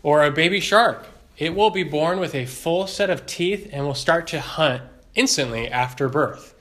Or 0.03 0.25
a 0.25 0.31
baby 0.31 0.61
shark 0.61 1.07
it 1.37 1.55
will 1.55 1.71
be 1.71 1.83
born 1.83 2.21
with 2.21 2.35
a 2.35 2.47
full 2.47 2.87
set 2.87 3.11
of 3.11 3.27
teeth 3.27 3.69
and 3.73 3.85
will 3.85 3.95
start 3.95 4.27
to 4.29 4.41
hunt 4.41 4.83
instantly 5.15 5.69
after 5.69 6.09
birth. 6.09 6.55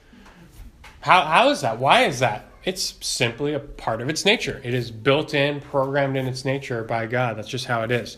How, 1.00 1.22
how 1.22 1.50
is 1.50 1.60
that? 1.60 1.78
Why 1.78 2.04
is 2.04 2.18
that? 2.18 2.46
It's 2.64 2.94
simply 3.06 3.52
a 3.52 3.60
part 3.60 4.00
of 4.00 4.08
its 4.08 4.24
nature. 4.24 4.60
It 4.64 4.74
is 4.74 4.90
built 4.90 5.34
in, 5.34 5.60
programmed 5.60 6.16
in 6.16 6.26
its 6.26 6.44
nature 6.44 6.82
by 6.82 7.06
God. 7.06 7.36
That's 7.36 7.48
just 7.48 7.66
how 7.66 7.82
it 7.82 7.90
is. 7.90 8.16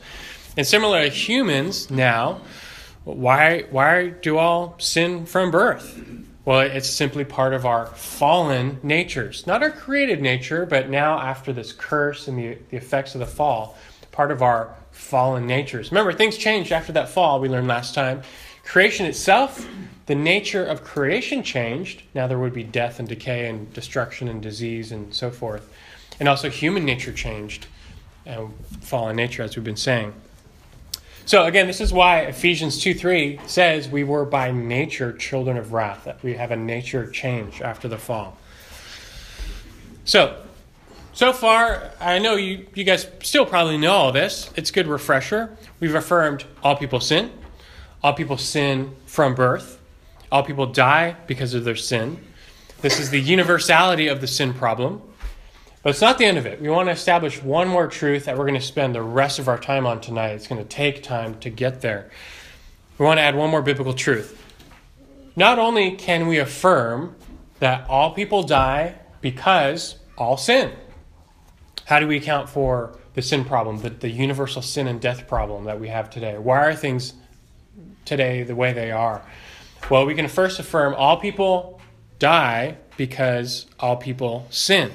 And 0.56 0.66
similarly, 0.66 1.10
humans 1.10 1.90
now, 1.90 2.40
why, 3.14 3.62
why 3.70 4.08
do 4.08 4.36
all 4.36 4.75
sin 4.78 5.26
from 5.26 5.50
birth? 5.52 6.02
Well, 6.44 6.60
it's 6.60 6.88
simply 6.88 7.25
part 7.25 7.54
of 7.54 7.64
our 7.64 7.86
fallen 7.86 8.78
natures. 8.82 9.46
Not 9.46 9.62
our 9.62 9.70
created 9.70 10.20
nature, 10.20 10.66
but 10.66 10.88
now 10.88 11.18
after 11.18 11.52
this 11.52 11.72
curse 11.72 12.26
and 12.26 12.36
the, 12.36 12.58
the 12.70 12.76
effects 12.76 13.14
of 13.14 13.20
the 13.20 13.26
fall, 13.26 13.76
part 14.10 14.30
of 14.30 14.42
our 14.42 14.75
fallen 14.90 15.46
natures. 15.46 15.92
Remember, 15.92 16.12
things 16.12 16.36
changed 16.36 16.72
after 16.72 16.92
that 16.92 17.08
fall, 17.08 17.40
we 17.40 17.48
learned 17.48 17.68
last 17.68 17.94
time. 17.94 18.22
Creation 18.64 19.06
itself, 19.06 19.68
the 20.06 20.14
nature 20.14 20.64
of 20.64 20.82
creation 20.82 21.44
changed. 21.44 22.02
Now 22.14 22.26
there 22.26 22.38
would 22.38 22.54
be 22.54 22.64
death 22.64 22.98
and 22.98 23.08
decay 23.08 23.48
and 23.48 23.72
destruction 23.72 24.26
and 24.26 24.42
disease 24.42 24.90
and 24.90 25.14
so 25.14 25.30
forth. 25.30 25.72
And 26.18 26.28
also 26.28 26.50
human 26.50 26.84
nature 26.84 27.12
changed, 27.12 27.66
and 28.25 28.52
fallen 28.80 29.14
nature, 29.14 29.44
as 29.44 29.54
we've 29.54 29.64
been 29.64 29.76
saying. 29.76 30.12
So 31.26 31.45
again, 31.45 31.66
this 31.66 31.80
is 31.80 31.92
why 31.92 32.21
Ephesians 32.21 32.80
2 32.80 32.95
3 32.95 33.40
says 33.47 33.88
we 33.88 34.04
were 34.04 34.25
by 34.25 34.52
nature 34.52 35.12
children 35.12 35.56
of 35.56 35.73
wrath, 35.73 36.04
that 36.04 36.23
we 36.23 36.35
have 36.35 36.52
a 36.52 36.56
nature 36.56 37.11
change 37.11 37.61
after 37.61 37.88
the 37.88 37.99
fall. 37.99 38.38
So 40.04 40.40
so 41.16 41.33
far, 41.33 41.92
I 41.99 42.18
know 42.18 42.37
you, 42.37 42.66
you 42.75 42.85
guys 42.85 43.09
still 43.23 43.47
probably 43.47 43.78
know 43.78 43.92
all 43.92 44.12
this. 44.12 44.50
It's 44.54 44.71
good 44.71 44.87
refresher. 44.87 45.56
We've 45.80 45.95
affirmed 45.95 46.45
all 46.62 46.76
people 46.76 47.00
sin, 47.00 47.33
all 48.04 48.12
people 48.12 48.37
sin 48.37 48.95
from 49.06 49.35
birth, 49.35 49.80
all 50.30 50.42
people 50.42 50.66
die 50.66 51.16
because 51.26 51.54
of 51.54 51.64
their 51.64 51.75
sin. 51.75 52.23
This 52.83 53.00
is 53.00 53.09
the 53.09 53.18
universality 53.21 54.09
of 54.09 54.21
the 54.21 54.26
sin 54.26 54.52
problem. 54.52 55.00
But 55.86 55.90
it's 55.90 56.00
not 56.00 56.18
the 56.18 56.24
end 56.24 56.36
of 56.36 56.46
it. 56.46 56.60
We 56.60 56.68
want 56.68 56.88
to 56.88 56.92
establish 56.92 57.40
one 57.40 57.68
more 57.68 57.86
truth 57.86 58.24
that 58.24 58.36
we're 58.36 58.46
going 58.46 58.58
to 58.58 58.66
spend 58.66 58.92
the 58.92 59.02
rest 59.02 59.38
of 59.38 59.46
our 59.46 59.56
time 59.56 59.86
on 59.86 60.00
tonight. 60.00 60.30
It's 60.30 60.48
going 60.48 60.60
to 60.60 60.68
take 60.68 61.04
time 61.04 61.38
to 61.38 61.48
get 61.48 61.80
there. 61.80 62.10
We 62.98 63.06
want 63.06 63.18
to 63.18 63.22
add 63.22 63.36
one 63.36 63.50
more 63.50 63.62
biblical 63.62 63.94
truth. 63.94 64.36
Not 65.36 65.60
only 65.60 65.92
can 65.92 66.26
we 66.26 66.38
affirm 66.38 67.14
that 67.60 67.88
all 67.88 68.10
people 68.10 68.42
die 68.42 68.96
because 69.20 69.94
all 70.18 70.36
sin, 70.36 70.72
how 71.84 72.00
do 72.00 72.08
we 72.08 72.16
account 72.16 72.48
for 72.48 72.98
the 73.14 73.22
sin 73.22 73.44
problem, 73.44 73.78
the, 73.78 73.90
the 73.90 74.10
universal 74.10 74.62
sin 74.62 74.88
and 74.88 75.00
death 75.00 75.28
problem 75.28 75.66
that 75.66 75.78
we 75.78 75.86
have 75.86 76.10
today? 76.10 76.36
Why 76.36 76.66
are 76.66 76.74
things 76.74 77.14
today 78.04 78.42
the 78.42 78.56
way 78.56 78.72
they 78.72 78.90
are? 78.90 79.22
Well, 79.88 80.04
we 80.04 80.16
can 80.16 80.26
first 80.26 80.58
affirm 80.58 80.94
all 80.94 81.18
people 81.18 81.80
die 82.18 82.76
because 82.96 83.66
all 83.78 83.96
people 83.96 84.48
sin. 84.50 84.90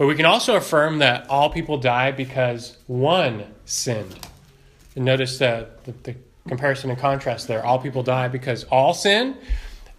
But 0.00 0.06
we 0.06 0.14
can 0.14 0.24
also 0.24 0.56
affirm 0.56 1.00
that 1.00 1.28
all 1.28 1.50
people 1.50 1.76
die 1.76 2.10
because 2.10 2.78
one 2.86 3.44
sinned. 3.66 4.18
And 4.96 5.04
notice 5.04 5.36
the, 5.36 5.68
the, 5.84 6.14
comparison 6.48 6.88
and 6.88 6.98
contrast 6.98 7.48
there. 7.48 7.62
All 7.62 7.78
people 7.78 8.02
die 8.02 8.28
because 8.28 8.64
all 8.64 8.94
sin, 8.94 9.36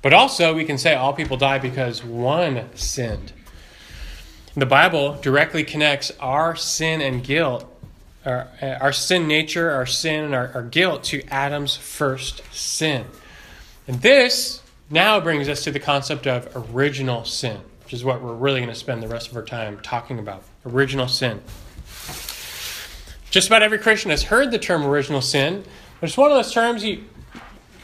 but 0.02 0.12
also 0.12 0.56
we 0.56 0.66
can 0.66 0.80
say 0.80 0.96
all 0.96 1.14
people 1.14 1.38
die 1.38 1.60
because 1.60 2.04
one 2.04 2.68
sinned. 2.74 3.32
The 4.56 4.66
Bible 4.66 5.20
directly 5.22 5.64
connects 5.64 6.12
our 6.20 6.56
sin 6.56 7.00
and 7.00 7.24
guilt, 7.24 7.72
our, 8.26 8.48
our 8.60 8.92
sin 8.92 9.28
nature, 9.28 9.70
our 9.70 9.86
sin, 9.86 10.24
and 10.24 10.34
our, 10.34 10.50
our 10.56 10.64
guilt 10.64 11.04
to 11.04 11.22
Adam's 11.28 11.76
first 11.76 12.42
sin. 12.52 13.06
And 13.88 14.02
this 14.02 14.64
now 14.90 15.20
brings 15.20 15.48
us 15.48 15.64
to 15.66 15.70
the 15.70 15.80
concept 15.80 16.26
of 16.26 16.50
original 16.74 17.24
sin, 17.24 17.62
which 17.92 18.00
is 18.00 18.06
what 18.06 18.22
we're 18.22 18.34
really 18.34 18.62
going 18.62 18.70
to 18.70 18.76
spend 18.76 19.04
the 19.04 19.08
rest 19.10 19.30
of 19.30 19.36
our 19.36 19.44
time 19.44 19.78
talking 19.84 20.18
about. 20.18 20.44
Original 20.66 21.10
sin. 21.10 21.42
Just 23.30 23.48
about 23.48 23.64
every 23.64 23.80
Christian 23.80 24.12
has 24.12 24.24
heard 24.24 24.50
the 24.50 24.58
term 24.58 24.86
original 24.86 25.22
sin, 25.22 25.66
but 26.00 26.08
it's 26.08 26.16
one 26.16 26.32
of 26.32 26.38
those 26.38 26.54
terms 26.54 26.86
you 26.86 27.04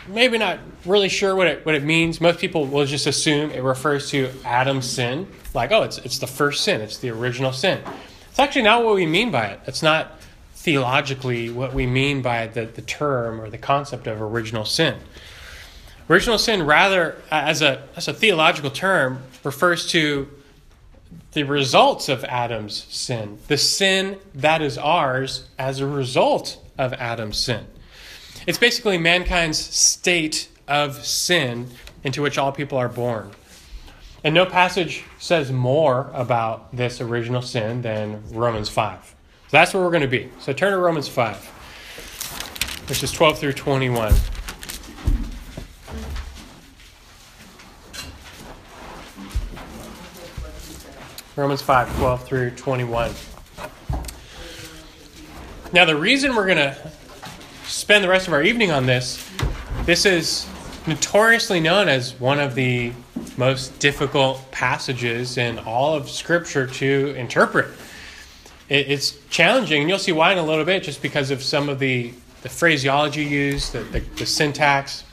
maybe 0.07 0.37
not 0.37 0.59
really 0.85 1.09
sure 1.09 1.35
what 1.35 1.47
it, 1.47 1.65
what 1.65 1.75
it 1.75 1.83
means. 1.83 2.21
Most 2.21 2.39
people 2.39 2.65
will 2.65 2.85
just 2.85 3.05
assume 3.05 3.51
it 3.51 3.61
refers 3.61 4.09
to 4.11 4.29
Adam's 4.45 4.89
sin, 4.89 5.27
like, 5.53 5.73
oh, 5.73 5.83
it's, 5.83 5.97
it's 5.97 6.19
the 6.19 6.27
first 6.27 6.63
sin, 6.63 6.79
it's 6.79 6.99
the 6.99 7.09
original 7.09 7.51
sin. 7.51 7.81
It's 8.29 8.39
actually 8.39 8.61
not 8.61 8.85
what 8.85 8.95
we 8.95 9.05
mean 9.05 9.29
by 9.29 9.47
it. 9.47 9.59
It's 9.67 9.83
not 9.83 10.21
theologically 10.53 11.49
what 11.49 11.73
we 11.73 11.85
mean 11.85 12.21
by 12.21 12.47
the, 12.47 12.65
the 12.65 12.81
term 12.81 13.41
or 13.41 13.49
the 13.49 13.57
concept 13.57 14.07
of 14.07 14.21
original 14.21 14.63
sin. 14.63 14.95
Original 16.09 16.37
sin, 16.37 16.63
rather, 16.63 17.21
as 17.29 17.61
a, 17.61 17.87
as 17.95 18.07
a 18.07 18.13
theological 18.13 18.71
term, 18.71 19.23
refers 19.43 19.87
to 19.91 20.29
the 21.33 21.43
results 21.43 22.07
of 22.07 22.23
Adam's 22.23 22.85
sin, 22.85 23.37
the 23.47 23.57
sin 23.57 24.17
that 24.33 24.61
is 24.61 24.77
ours 24.77 25.47
as 25.59 25.79
a 25.79 25.87
result 25.87 26.63
of 26.77 26.93
Adam's 26.93 27.37
sin. 27.37 27.65
It's 28.47 28.57
basically 28.57 28.97
mankind's 28.97 29.57
state 29.59 30.47
of 30.67 31.05
sin 31.05 31.67
into 32.03 32.21
which 32.21 32.37
all 32.37 32.51
people 32.51 32.77
are 32.77 32.89
born. 32.89 33.31
And 34.23 34.33
no 34.33 34.45
passage 34.45 35.03
says 35.19 35.51
more 35.51 36.09
about 36.13 36.75
this 36.75 37.01
original 37.01 37.41
sin 37.41 37.81
than 37.81 38.23
Romans 38.31 38.69
5. 38.69 39.03
So 39.03 39.15
that's 39.51 39.73
where 39.73 39.83
we're 39.83 39.91
going 39.91 40.01
to 40.01 40.07
be. 40.07 40.29
So 40.39 40.53
turn 40.53 40.71
to 40.71 40.77
Romans 40.77 41.07
5, 41.07 41.37
verses 42.87 43.11
12 43.11 43.39
through 43.39 43.53
21. 43.53 44.13
Romans 51.37 51.61
5, 51.61 51.97
12 51.97 52.23
through 52.23 52.49
21. 52.51 53.11
Now, 55.71 55.85
the 55.85 55.95
reason 55.95 56.35
we're 56.35 56.47
going 56.47 56.57
to 56.57 56.75
spend 57.65 58.03
the 58.03 58.09
rest 58.09 58.27
of 58.27 58.33
our 58.33 58.41
evening 58.41 58.71
on 58.71 58.87
this, 58.87 59.23
this 59.85 60.07
is 60.07 60.47
notoriously 60.87 61.59
known 61.59 61.89
as 61.89 62.19
one 62.19 62.39
of 62.39 62.55
the 62.55 62.91
most 63.37 63.77
difficult 63.77 64.49
passages 64.49 65.37
in 65.37 65.59
all 65.59 65.93
of 65.93 66.09
Scripture 66.09 66.65
to 66.65 67.13
interpret. 67.15 67.67
it's 68.67 69.19
challenging, 69.29 69.81
and 69.81 69.89
you'll 69.89 69.99
see 69.99 70.11
why 70.11 70.31
in 70.31 70.39
a 70.39 70.43
little 70.43 70.65
bit, 70.65 70.81
just 70.81 71.03
because 71.03 71.29
of 71.29 71.43
some 71.43 71.69
of 71.69 71.77
the, 71.77 72.13
the 72.41 72.49
phraseology 72.49 73.23
used, 73.23 73.73
the, 73.73 73.83
the, 73.83 73.99
the 73.99 74.25
syntax, 74.25 75.03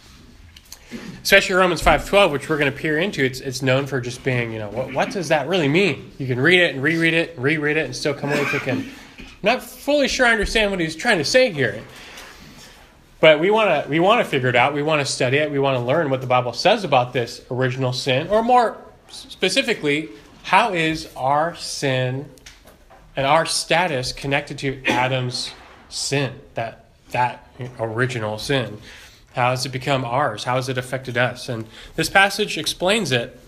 especially 1.24 1.54
Romans 1.54 1.80
5.12, 1.80 2.32
which 2.32 2.50
we're 2.50 2.58
going 2.58 2.70
to 2.70 2.78
peer 2.78 2.98
into, 2.98 3.24
it's, 3.24 3.40
it's 3.40 3.62
known 3.62 3.86
for 3.86 3.98
just 3.98 4.22
being, 4.22 4.52
you 4.52 4.58
know, 4.58 4.68
what, 4.68 4.92
what 4.92 5.10
does 5.10 5.28
that 5.28 5.48
really 5.48 5.68
mean? 5.68 6.12
You 6.18 6.26
can 6.26 6.38
read 6.38 6.60
it 6.60 6.74
and 6.74 6.82
reread 6.82 7.14
it 7.14 7.34
and 7.34 7.42
reread 7.42 7.78
it 7.78 7.86
and 7.86 7.96
still 7.96 8.12
come 8.12 8.30
away 8.30 8.44
thinking, 8.44 8.90
not 9.42 9.62
fully 9.62 10.06
sure 10.06 10.26
I 10.26 10.32
understand 10.32 10.70
what 10.70 10.80
he's 10.80 10.94
trying 10.94 11.16
to 11.16 11.24
say 11.24 11.50
here. 11.50 11.82
But 13.20 13.40
we 13.40 13.50
want 13.50 13.84
to 13.84 13.90
we 13.90 14.00
want 14.00 14.22
to 14.22 14.30
figure 14.30 14.50
it 14.50 14.54
out. 14.54 14.74
We 14.74 14.82
want 14.82 15.00
to 15.00 15.10
study 15.10 15.38
it. 15.38 15.50
We 15.50 15.58
want 15.58 15.78
to 15.78 15.82
learn 15.82 16.10
what 16.10 16.20
the 16.20 16.26
Bible 16.26 16.52
says 16.52 16.84
about 16.84 17.14
this 17.14 17.40
original 17.50 17.94
sin, 17.94 18.28
or 18.28 18.42
more 18.42 18.76
specifically, 19.08 20.10
how 20.42 20.74
is 20.74 21.08
our 21.16 21.54
sin 21.54 22.28
and 23.16 23.26
our 23.26 23.46
status 23.46 24.12
connected 24.12 24.58
to 24.58 24.84
Adam's 24.84 25.52
sin, 25.88 26.38
that 26.52 26.84
that 27.12 27.48
original 27.78 28.36
sin? 28.36 28.76
How 29.34 29.50
has 29.50 29.66
it 29.66 29.70
become 29.70 30.04
ours? 30.04 30.44
How 30.44 30.56
has 30.56 30.68
it 30.68 30.78
affected 30.78 31.18
us? 31.18 31.48
And 31.48 31.66
this 31.96 32.08
passage 32.08 32.56
explains 32.56 33.10
it. 33.12 33.38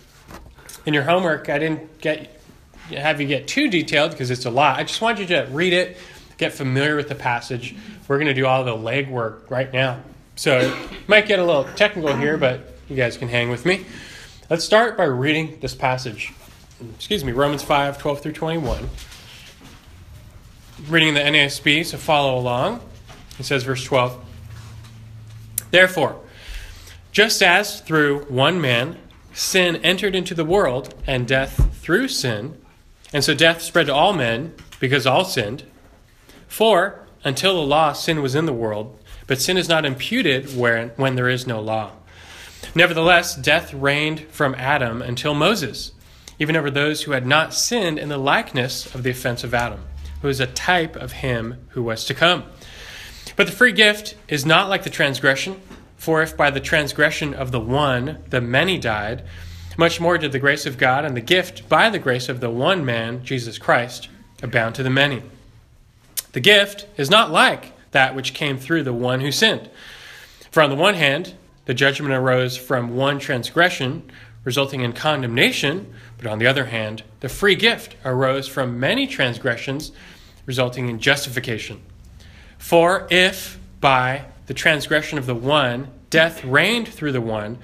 In 0.85 0.95
your 0.95 1.05
homework, 1.05 1.49
I 1.49 1.59
didn't 1.59 2.01
get 2.01 2.33
have 2.91 3.21
you 3.21 3.27
get 3.27 3.49
too 3.49 3.69
detailed 3.69 4.13
because 4.13 4.31
it's 4.31 4.45
a 4.45 4.51
lot. 4.51 4.79
I 4.79 4.85
just 4.85 5.01
want 5.01 5.19
you 5.19 5.27
to 5.27 5.49
read 5.51 5.73
it, 5.73 5.97
get 6.39 6.53
familiar 6.53 6.95
with 6.95 7.09
the 7.09 7.15
passage. 7.15 7.75
We're 8.07 8.19
going 8.19 8.29
to 8.29 8.35
do 8.35 8.47
all 8.47 8.63
the 8.63 8.77
legwork 8.77 9.51
right 9.51 9.73
now. 9.73 10.01
So 10.37 10.59
it 10.59 11.09
might 11.09 11.27
get 11.27 11.39
a 11.39 11.45
little 11.45 11.65
technical 11.75 12.15
here, 12.15 12.37
but 12.37 12.77
you 12.89 12.95
guys 12.95 13.17
can 13.17 13.29
hang 13.29 13.49
with 13.49 13.65
me. 13.65 13.85
Let's 14.49 14.65
start 14.65 14.97
by 14.97 15.05
reading 15.05 15.59
this 15.61 15.75
passage. 15.75 16.33
Excuse 16.95 17.25
me, 17.25 17.33
Romans 17.33 17.63
5 17.63 17.99
12 17.99 18.21
through 18.21 18.33
21. 18.33 18.89
Reading 20.89 21.15
the 21.15 21.21
NASB, 21.21 21.85
so 21.87 21.97
follow 21.97 22.39
along. 22.39 22.81
It 23.39 23.45
says, 23.45 23.65
verse 23.65 23.83
12. 23.83 24.23
Therefore, 25.77 26.19
just 27.13 27.43
as 27.43 27.83
through 27.83 28.25
one 28.31 28.63
man 28.63 28.97
sin 29.35 29.77
entered 29.85 30.15
into 30.15 30.35
the 30.35 30.43
world, 30.43 30.95
and 31.07 31.29
death 31.29 31.77
through 31.83 32.09
sin, 32.09 32.59
and 33.13 33.23
so 33.23 33.35
death 33.35 33.61
spread 33.61 33.85
to 33.89 33.95
all 33.95 34.15
men 34.15 34.55
because 34.81 35.07
all 35.07 35.27
sinned. 35.27 35.65
For 36.49 37.05
until 37.25 37.57
the 37.57 37.67
law, 37.67 37.93
sin 37.93 38.23
was 38.23 38.35
in 38.35 38.47
the 38.47 38.55
world, 38.55 38.99
but 39.27 39.39
sin 39.39 39.59
is 39.59 39.69
not 39.69 39.85
imputed 39.85 40.57
where, 40.57 40.95
when 40.97 41.15
there 41.15 41.29
is 41.29 41.47
no 41.47 41.61
law. 41.61 41.91
Nevertheless, 42.75 43.37
death 43.37 43.75
reigned 43.75 44.21
from 44.31 44.55
Adam 44.55 45.03
until 45.03 45.35
Moses, 45.35 45.93
even 46.39 46.57
over 46.57 46.71
those 46.71 47.03
who 47.03 47.13
had 47.13 47.27
not 47.27 47.53
sinned 47.53 47.99
in 47.99 48.09
the 48.09 48.17
likeness 48.17 48.95
of 48.95 49.03
the 49.03 49.11
offense 49.11 49.45
of 49.45 49.53
Adam, 49.53 49.85
who 50.23 50.29
is 50.29 50.41
a 50.41 50.47
type 50.47 50.97
of 50.97 51.13
him 51.13 51.59
who 51.73 51.83
was 51.83 52.07
to 52.07 52.15
come. 52.15 52.45
But 53.37 53.47
the 53.47 53.53
free 53.53 53.73
gift 53.73 54.15
is 54.29 54.47
not 54.47 54.71
like 54.71 54.83
the 54.83 54.91
transgression, 54.91 55.61
for 55.97 56.23
if 56.23 56.37
by 56.37 56.51
the 56.51 56.61
transgression 56.61 57.35
of 57.35 57.53
the 57.53 57.61
one 57.61 58.23
the 58.31 58.41
many 58.41 58.79
died, 58.79 59.25
much 59.79 60.01
more 60.01 60.17
did 60.17 60.33
the 60.33 60.39
grace 60.39 60.65
of 60.67 60.79
God 60.79 61.05
and 61.05 61.17
the 61.17 61.21
gift 61.21 61.69
by 61.69 61.91
the 61.91 61.99
grace 61.99 62.29
of 62.29 62.41
the 62.41 62.51
one 62.51 62.85
man, 62.85 63.25
Jesus 63.25 63.59
Christ, 63.59 64.09
abound 64.43 64.75
to 64.77 64.83
the 64.83 64.91
many. 64.91 65.23
The 66.33 66.41
gift 66.41 66.87
is 66.97 67.11
not 67.11 67.31
like 67.31 67.73
that 67.91 68.15
which 68.15 68.35
came 68.35 68.59
through 68.59 68.83
the 68.83 68.93
one 68.93 69.21
who 69.21 69.33
sinned. 69.33 69.69
For 70.51 70.63
on 70.63 70.71
the 70.71 70.77
one 70.77 70.95
hand, 70.95 71.35
the 71.67 71.75
judgment 71.75 72.15
arose 72.15 72.57
from 72.57 72.97
one 72.97 73.19
transgression, 73.19 74.11
resulting 74.45 74.81
in 74.81 74.93
condemnation, 74.93 75.93
but 76.19 76.27
on 76.27 76.39
the 76.39 76.47
other 76.47 76.67
hand, 76.67 77.03
the 77.21 77.29
free 77.29 77.57
gift 77.57 77.97
arose 78.05 78.49
from 78.49 78.81
many 78.81 79.07
transgressions, 79.07 79.93
resulting 80.47 80.89
in 80.89 81.01
justification. 81.01 81.83
For 82.57 83.07
if 83.11 83.59
by 83.81 84.27
the 84.47 84.55
transgression 84.55 85.19
of 85.19 85.27
the 85.27 85.35
one 85.35 85.89
death 86.11 86.45
reigned 86.45 86.89
through 86.89 87.13
the 87.13 87.21
one, 87.21 87.59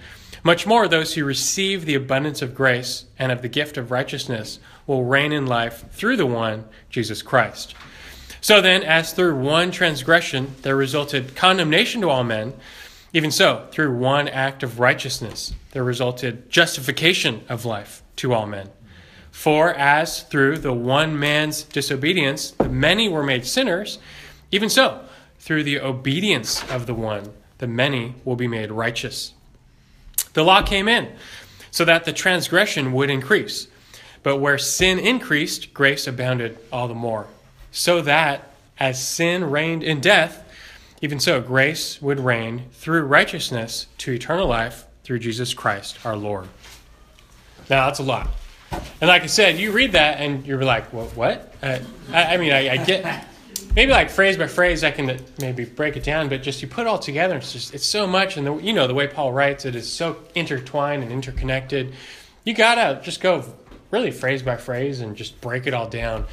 much 0.45 0.66
more 0.66 0.88
those 0.88 1.14
who 1.14 1.25
receive 1.25 1.85
the 1.85 1.95
abundance 1.95 2.42
of 2.42 2.55
grace 2.55 3.05
and 3.18 3.31
of 3.31 3.42
the 3.42 3.49
gift 3.49 3.77
of 3.77 3.90
righteousness 3.90 4.59
will 4.87 5.05
reign 5.05 5.33
in 5.33 5.47
life 5.47 5.85
through 5.92 6.16
the 6.16 6.27
one, 6.27 6.64
Jesus 6.90 7.23
Christ. 7.23 7.75
So 8.40 8.61
then, 8.61 8.83
as 8.83 9.12
through 9.12 9.37
one 9.37 9.71
transgression 9.71 10.57
there 10.62 10.75
resulted 10.75 11.37
condemnation 11.37 12.01
to 12.01 12.11
all 12.11 12.25
men, 12.25 12.55
even 13.12 13.31
so, 13.31 13.68
through 13.71 13.97
one 13.97 14.27
act 14.27 14.64
of 14.64 14.81
righteousness 14.81 15.55
there 15.71 15.85
resulted 15.85 16.51
justification 16.51 17.45
of 17.49 17.64
life 17.64 18.03
to 18.16 18.35
all 18.35 18.47
men. 18.47 18.68
For 19.31 19.73
as 19.73 20.25
through 20.25 20.59
the 20.59 20.73
one 20.73 21.18
man's 21.18 21.62
disobedience 21.62 22.51
the 22.51 22.68
many 22.68 23.09
were 23.09 23.23
made 23.23 23.47
sinners, 23.47 24.01
even 24.51 24.68
so, 24.68 25.05
through 25.42 25.64
the 25.64 25.81
obedience 25.81 26.62
of 26.70 26.87
the 26.87 26.94
one, 26.94 27.33
the 27.59 27.66
many 27.66 28.14
will 28.24 28.37
be 28.37 28.46
made 28.46 28.70
righteous. 28.70 29.35
The 30.35 30.44
law 30.44 30.62
came 30.62 30.87
in 30.87 31.12
so 31.72 31.85
that 31.85 32.05
the 32.05 32.12
transgression 32.12 32.92
would 32.92 33.11
increase. 33.11 33.66
But 34.22 34.37
where 34.37 34.57
sin 34.57 35.00
increased, 35.00 35.74
grace 35.74 36.07
abounded 36.07 36.59
all 36.72 36.87
the 36.87 36.94
more. 36.94 37.26
So 37.72 38.00
that 38.02 38.52
as 38.78 39.05
sin 39.05 39.50
reigned 39.50 39.83
in 39.83 40.00
death, 40.00 40.48
even 41.00 41.18
so 41.18 41.40
grace 41.40 42.00
would 42.00 42.20
reign 42.20 42.66
through 42.70 43.02
righteousness 43.02 43.88
to 43.98 44.12
eternal 44.12 44.46
life 44.46 44.87
through 45.02 45.18
Jesus 45.18 45.55
Christ 45.55 45.98
our 46.07 46.16
Lord. 46.16 46.46
Now, 47.68 47.87
that's 47.87 47.98
a 47.98 48.05
lot. 48.05 48.28
And 48.70 49.09
like 49.09 49.22
I 49.22 49.26
said, 49.26 49.59
you 49.59 49.72
read 49.72 49.92
that 49.92 50.20
and 50.20 50.46
you're 50.46 50.62
like, 50.62 50.92
what? 50.92 51.52
Uh, 51.61 51.81
I, 52.12 52.35
I, 52.35 52.37
mean, 52.37 52.52
I, 52.52 52.74
I 52.74 52.85
get 52.85 53.26
maybe 53.75 53.93
like 53.93 54.11
phrase 54.11 54.37
by 54.37 54.47
phrase, 54.47 54.85
I 54.85 54.91
can 54.91 55.19
maybe 55.41 55.65
break 55.65 55.97
it 55.97 56.05
down, 56.05 56.29
but 56.29 56.43
just 56.43 56.63
you 56.63 56.69
put 56.69 56.83
it 56.83 56.87
all 56.87 56.99
together, 56.99 57.37
it's 57.37 57.53
just 57.53 57.75
it's 57.75 57.87
so 57.87 58.07
much, 58.07 58.37
and 58.37 58.47
the, 58.47 58.57
you 58.57 58.73
know 58.73 58.87
the 58.87 58.95
way 58.95 59.07
Paul 59.07 59.33
writes 59.33 59.65
it 59.65 59.75
is 59.75 59.91
so 59.91 60.17
intertwined 60.35 61.03
and 61.03 61.13
interconnected. 61.13 61.95
You 62.45 62.55
gotta 62.55 63.01
just 63.03 63.21
go 63.21 63.45
really 63.91 64.11
phrase 64.11 64.43
by 64.43 64.57
phrase 64.57 65.01
and 65.01 65.17
just 65.17 65.41
break 65.41 65.67
it 65.67 65.75
all 65.75 65.89
down. 65.89 66.27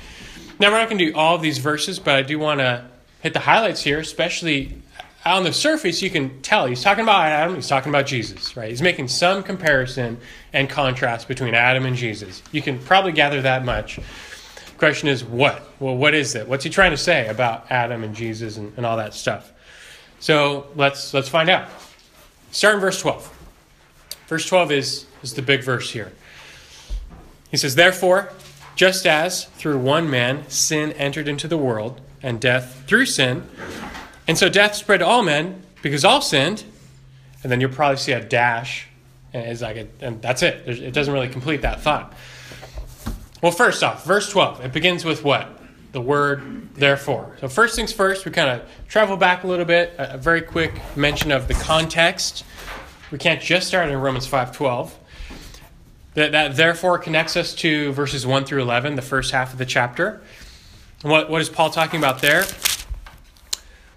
Now 0.59 0.71
we're 0.71 0.79
not 0.79 0.89
gonna 0.89 1.05
do 1.05 1.13
all 1.15 1.35
of 1.35 1.41
these 1.41 1.57
verses, 1.57 1.99
but 1.99 2.15
I 2.15 2.21
do 2.21 2.39
want 2.39 2.59
to 2.59 2.85
hit 3.21 3.33
the 3.33 3.39
highlights 3.39 3.81
here, 3.81 3.99
especially 3.99 4.81
on 5.25 5.43
the 5.43 5.53
surface. 5.53 6.01
You 6.01 6.09
can 6.09 6.41
tell 6.41 6.65
he's 6.65 6.81
talking 6.81 7.03
about 7.03 7.25
Adam, 7.25 7.55
he's 7.55 7.67
talking 7.67 7.89
about 7.89 8.05
Jesus, 8.05 8.55
right? 8.57 8.69
He's 8.69 8.81
making 8.81 9.09
some 9.09 9.43
comparison 9.43 10.17
and 10.53 10.69
contrast 10.69 11.27
between 11.27 11.53
Adam 11.53 11.85
and 11.85 11.95
Jesus. 11.95 12.41
You 12.51 12.61
can 12.61 12.79
probably 12.79 13.11
gather 13.11 13.41
that 13.41 13.63
much 13.65 13.99
question 14.79 15.09
is 15.09 15.23
what? 15.23 15.61
Well, 15.79 15.95
what 15.95 16.15
is 16.15 16.33
it? 16.35 16.47
What's 16.47 16.63
he 16.63 16.69
trying 16.69 16.91
to 16.91 16.97
say 16.97 17.27
about 17.27 17.69
Adam 17.69 18.03
and 18.03 18.15
Jesus 18.15 18.57
and, 18.57 18.75
and 18.77 18.85
all 18.85 18.97
that 18.97 19.13
stuff? 19.13 19.51
So 20.19 20.67
let's 20.75 21.13
let's 21.13 21.29
find 21.29 21.49
out. 21.49 21.69
Start 22.51 22.75
in 22.75 22.81
verse 22.81 22.99
12. 22.99 23.35
Verse 24.27 24.45
12 24.45 24.71
is, 24.71 25.05
is 25.21 25.33
the 25.33 25.41
big 25.41 25.63
verse 25.63 25.91
here. 25.91 26.11
He 27.51 27.57
says, 27.57 27.75
Therefore, 27.75 28.31
just 28.75 29.05
as 29.05 29.45
through 29.45 29.79
one 29.79 30.09
man 30.09 30.47
sin 30.49 30.91
entered 30.93 31.27
into 31.27 31.47
the 31.47 31.57
world, 31.57 32.01
and 32.21 32.39
death 32.39 32.83
through 32.85 33.05
sin, 33.05 33.47
and 34.27 34.37
so 34.37 34.49
death 34.49 34.75
spread 34.75 34.99
to 34.99 35.05
all 35.05 35.23
men 35.23 35.63
because 35.81 36.03
all 36.03 36.21
sinned, 36.21 36.63
and 37.43 37.51
then 37.51 37.61
you'll 37.61 37.71
probably 37.71 37.97
see 37.97 38.11
a 38.11 38.23
dash, 38.23 38.87
and 39.33 39.47
it's 39.47 39.61
like, 39.61 39.77
a, 39.77 39.87
and 40.01 40.21
that's 40.21 40.43
it. 40.43 40.67
It 40.67 40.93
doesn't 40.93 41.13
really 41.13 41.29
complete 41.29 41.61
that 41.61 41.81
thought. 41.81 42.13
Well, 43.41 43.53
first 43.53 43.83
off, 43.83 44.05
verse 44.05 44.29
12, 44.29 44.65
it 44.65 44.73
begins 44.73 45.05
with 45.05 45.23
what? 45.23 45.59
The 45.93 46.01
word 46.01 46.73
therefore. 46.75 47.37
So, 47.39 47.47
first 47.47 47.75
things 47.75 47.93
first, 47.93 48.25
we 48.25 48.31
kind 48.31 48.49
of 48.49 48.69
travel 48.87 49.15
back 49.15 49.43
a 49.43 49.47
little 49.47 49.65
bit, 49.65 49.93
a, 49.97 50.17
very 50.17 50.41
quick 50.41 50.73
mention 50.95 51.31
of 51.31 51.47
the 51.47 51.53
context. 51.53 52.43
We 53.11 53.17
can't 53.17 53.41
just 53.41 53.67
start 53.67 53.89
in 53.89 53.97
Romans 53.97 54.27
5:12. 54.27 54.91
That, 56.15 56.31
that 56.33 56.57
therefore 56.57 56.97
connects 56.97 57.37
us 57.37 57.53
to 57.55 57.93
verses 57.93 58.25
1 58.25 58.43
through 58.45 58.61
11, 58.61 58.95
the 58.95 59.01
first 59.01 59.31
half 59.31 59.53
of 59.53 59.59
the 59.59 59.65
chapter. 59.65 60.21
What, 61.01 61.29
what 61.29 61.41
is 61.41 61.49
Paul 61.49 61.69
talking 61.69 61.99
about 61.99 62.21
there? 62.21 62.45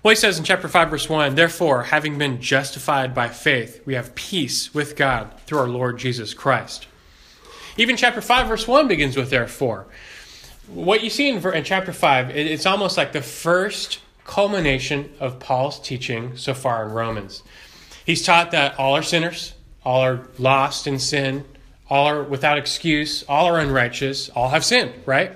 Well, 0.02 0.10
he 0.10 0.16
says 0.16 0.38
in 0.38 0.44
chapter 0.44 0.68
5, 0.68 0.90
verse 0.90 1.08
1 1.08 1.34
Therefore, 1.34 1.84
having 1.84 2.18
been 2.18 2.40
justified 2.40 3.14
by 3.14 3.28
faith, 3.28 3.80
we 3.86 3.94
have 3.94 4.14
peace 4.14 4.72
with 4.74 4.94
God 4.94 5.32
through 5.46 5.58
our 5.58 5.68
Lord 5.68 5.98
Jesus 5.98 6.32
Christ. 6.32 6.86
Even 7.76 7.96
chapter 7.96 8.20
5, 8.20 8.48
verse 8.48 8.68
1 8.68 8.88
begins 8.88 9.16
with 9.16 9.30
therefore. 9.30 9.86
What 10.68 11.02
you 11.02 11.10
see 11.10 11.28
in, 11.28 11.44
in 11.54 11.64
chapter 11.64 11.92
5, 11.92 12.30
it, 12.30 12.46
it's 12.46 12.66
almost 12.66 12.96
like 12.96 13.12
the 13.12 13.22
first 13.22 14.00
culmination 14.24 15.12
of 15.20 15.38
Paul's 15.38 15.80
teaching 15.80 16.36
so 16.36 16.54
far 16.54 16.84
in 16.84 16.92
Romans. 16.92 17.42
He's 18.04 18.24
taught 18.24 18.50
that 18.50 18.78
all 18.78 18.94
are 18.96 19.02
sinners, 19.02 19.54
all 19.84 20.00
are 20.00 20.28
lost 20.38 20.86
in 20.86 20.98
sin, 20.98 21.44
all 21.88 22.06
are 22.06 22.22
without 22.22 22.58
excuse, 22.58 23.22
all 23.24 23.46
are 23.46 23.58
unrighteous, 23.58 24.28
all 24.30 24.50
have 24.50 24.64
sinned, 24.64 24.92
right? 25.06 25.32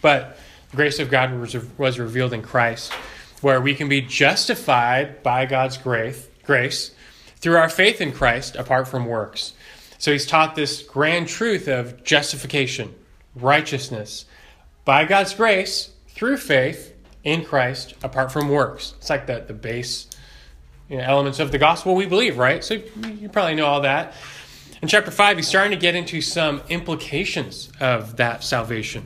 But 0.00 0.38
the 0.70 0.76
grace 0.76 0.98
of 0.98 1.10
God 1.10 1.38
was, 1.38 1.56
was 1.78 1.98
revealed 1.98 2.32
in 2.32 2.42
Christ, 2.42 2.92
where 3.40 3.60
we 3.60 3.74
can 3.74 3.88
be 3.88 4.00
justified 4.00 5.22
by 5.22 5.46
God's 5.46 5.76
grace, 5.76 6.28
grace 6.44 6.92
through 7.36 7.56
our 7.56 7.68
faith 7.68 8.00
in 8.00 8.12
Christ 8.12 8.56
apart 8.56 8.88
from 8.88 9.06
works. 9.06 9.52
So 9.98 10.12
he's 10.12 10.26
taught 10.26 10.54
this 10.54 10.82
grand 10.82 11.28
truth 11.28 11.68
of 11.68 12.04
justification, 12.04 12.94
righteousness, 13.34 14.26
by 14.84 15.04
God's 15.04 15.34
grace 15.34 15.90
through 16.08 16.36
faith 16.36 16.94
in 17.24 17.44
Christ 17.44 17.94
apart 18.02 18.30
from 18.32 18.48
works. 18.48 18.94
It's 18.98 19.10
like 19.10 19.26
the, 19.26 19.44
the 19.46 19.54
base 19.54 20.08
you 20.88 20.98
know, 20.98 21.04
elements 21.04 21.40
of 21.40 21.50
the 21.50 21.58
gospel 21.58 21.94
we 21.94 22.06
believe, 22.06 22.38
right? 22.38 22.62
So 22.62 22.74
you 22.74 23.28
probably 23.28 23.54
know 23.54 23.66
all 23.66 23.80
that. 23.80 24.14
In 24.82 24.88
chapter 24.88 25.10
5, 25.10 25.38
he's 25.38 25.48
starting 25.48 25.72
to 25.72 25.76
get 25.76 25.94
into 25.94 26.20
some 26.20 26.62
implications 26.68 27.70
of 27.80 28.16
that 28.18 28.44
salvation. 28.44 29.04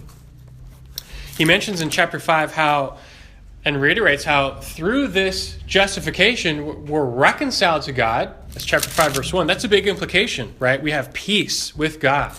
He 1.38 1.44
mentions 1.44 1.80
in 1.80 1.88
chapter 1.90 2.18
5 2.18 2.52
how, 2.52 2.98
and 3.64 3.80
reiterates 3.80 4.24
how 4.24 4.56
through 4.56 5.08
this 5.08 5.58
justification, 5.66 6.86
we're 6.86 7.04
reconciled 7.06 7.82
to 7.82 7.92
God. 7.92 8.34
That's 8.52 8.64
chapter 8.64 8.88
5, 8.88 9.14
verse 9.14 9.32
1. 9.32 9.46
That's 9.46 9.64
a 9.64 9.68
big 9.68 9.86
implication, 9.86 10.54
right? 10.58 10.82
We 10.82 10.90
have 10.90 11.12
peace 11.12 11.76
with 11.76 12.00
God. 12.00 12.34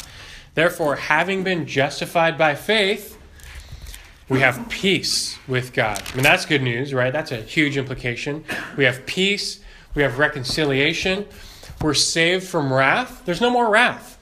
Therefore, 0.53 0.97
having 0.97 1.43
been 1.43 1.65
justified 1.65 2.37
by 2.37 2.55
faith, 2.55 3.17
we 4.27 4.41
have 4.41 4.69
peace 4.69 5.37
with 5.47 5.73
God. 5.73 6.01
I 6.11 6.15
mean, 6.15 6.23
that's 6.23 6.45
good 6.45 6.61
news, 6.61 6.93
right? 6.93 7.11
That's 7.11 7.31
a 7.31 7.37
huge 7.37 7.77
implication. 7.77 8.43
We 8.77 8.83
have 8.85 9.05
peace, 9.05 9.61
we 9.95 10.03
have 10.03 10.19
reconciliation, 10.19 11.25
we're 11.81 11.93
saved 11.93 12.47
from 12.47 12.71
wrath. 12.71 13.23
There's 13.25 13.41
no 13.41 13.49
more 13.49 13.69
wrath. 13.69 14.17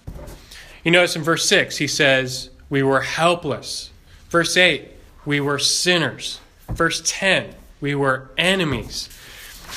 You 0.84 0.91
notice 0.91 1.15
in 1.15 1.23
verse 1.23 1.45
6, 1.45 1.78
he 1.78 1.88
says, 1.88 2.49
We 2.69 2.84
were 2.84 3.02
helpless. 3.02 3.91
Verse 4.30 4.56
8, 4.56 4.89
we 5.25 5.39
were 5.39 5.60
sinners. 5.60 6.39
Verse 6.69 7.02
10, 7.06 7.56
we 7.82 7.95
were 7.95 8.30
enemies. 8.38 9.10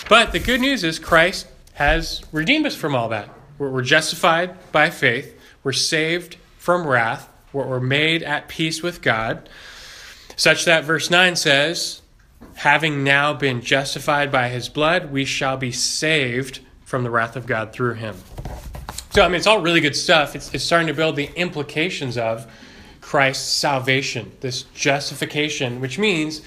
But 0.09 0.33
the 0.33 0.39
good 0.39 0.61
news 0.61 0.85
is 0.85 0.99
Christ 0.99 1.47
has 1.75 2.23
redeemed 2.33 2.67
us 2.67 2.75
from 2.75 2.95
all 2.95 3.09
that. 3.09 3.29
We're 3.59 3.83
justified 3.83 4.73
by 4.73 4.91
faith, 4.91 5.39
we're 5.63 5.73
saved 5.73 6.37
from 6.59 6.87
wrath, 6.87 7.29
we're 7.53 7.81
made 7.81 8.23
at 8.23 8.49
peace 8.49 8.83
with 8.83 9.03
God. 9.03 9.49
Such 10.37 10.65
that 10.65 10.85
verse 10.85 11.11
9 11.11 11.37
says, 11.37 12.03
Having 12.55 13.05
now 13.05 13.33
been 13.33 13.61
justified 13.61 14.33
by 14.33 14.49
his 14.49 14.69
blood, 14.69 15.13
we 15.13 15.25
shall 15.25 15.57
be 15.57 15.73
saved 15.73 16.61
from 16.85 17.05
the 17.05 17.11
wrath 17.11 17.37
of 17.37 17.47
God 17.47 17.73
through 17.73 17.95
him. 17.95 18.17
So, 19.11 19.23
I 19.23 19.29
mean, 19.29 19.37
it's 19.37 19.47
all 19.47 19.61
really 19.61 19.81
good 19.81 19.97
stuff. 19.97 20.35
It's, 20.35 20.53
it's 20.55 20.65
starting 20.65 20.89
to 20.89 20.95
build 20.95 21.17
the 21.17 21.31
implications 21.37 22.17
of 22.17 22.51
Christ's 23.01 23.53
salvation, 23.53 24.33
this 24.41 24.63
justification, 24.75 25.81
which 25.81 25.99
means 25.99 26.41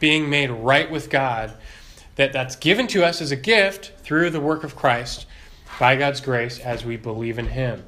being 0.00 0.28
made 0.28 0.50
right 0.50 0.90
with 0.90 1.08
God, 1.08 1.52
that 2.16 2.32
that's 2.32 2.56
given 2.56 2.86
to 2.88 3.04
us 3.04 3.22
as 3.22 3.30
a 3.30 3.36
gift 3.36 3.92
through 4.10 4.28
the 4.28 4.40
work 4.40 4.64
of 4.64 4.74
Christ 4.74 5.24
by 5.78 5.94
God's 5.94 6.20
grace 6.20 6.58
as 6.58 6.84
we 6.84 6.96
believe 6.96 7.38
in 7.38 7.46
him. 7.46 7.84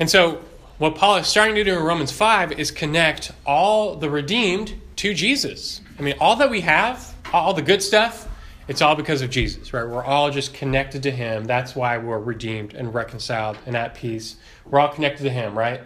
And 0.00 0.08
so, 0.08 0.40
what 0.78 0.94
Paul 0.94 1.16
is 1.16 1.26
starting 1.26 1.56
to 1.56 1.62
do 1.64 1.76
in 1.76 1.82
Romans 1.82 2.10
5 2.10 2.52
is 2.52 2.70
connect 2.70 3.32
all 3.44 3.96
the 3.96 4.08
redeemed 4.08 4.80
to 4.96 5.12
Jesus. 5.12 5.82
I 5.98 6.02
mean, 6.02 6.14
all 6.18 6.36
that 6.36 6.48
we 6.48 6.62
have, 6.62 7.14
all 7.34 7.52
the 7.52 7.60
good 7.60 7.82
stuff, 7.82 8.30
it's 8.66 8.80
all 8.80 8.94
because 8.94 9.20
of 9.20 9.28
Jesus, 9.28 9.74
right? 9.74 9.86
We're 9.86 10.02
all 10.02 10.30
just 10.30 10.54
connected 10.54 11.02
to 11.02 11.10
Him. 11.10 11.44
That's 11.44 11.76
why 11.76 11.98
we're 11.98 12.18
redeemed 12.18 12.72
and 12.72 12.94
reconciled 12.94 13.58
and 13.66 13.76
at 13.76 13.94
peace. 13.94 14.36
We're 14.64 14.80
all 14.80 14.88
connected 14.88 15.24
to 15.24 15.30
Him, 15.30 15.58
right? 15.58 15.82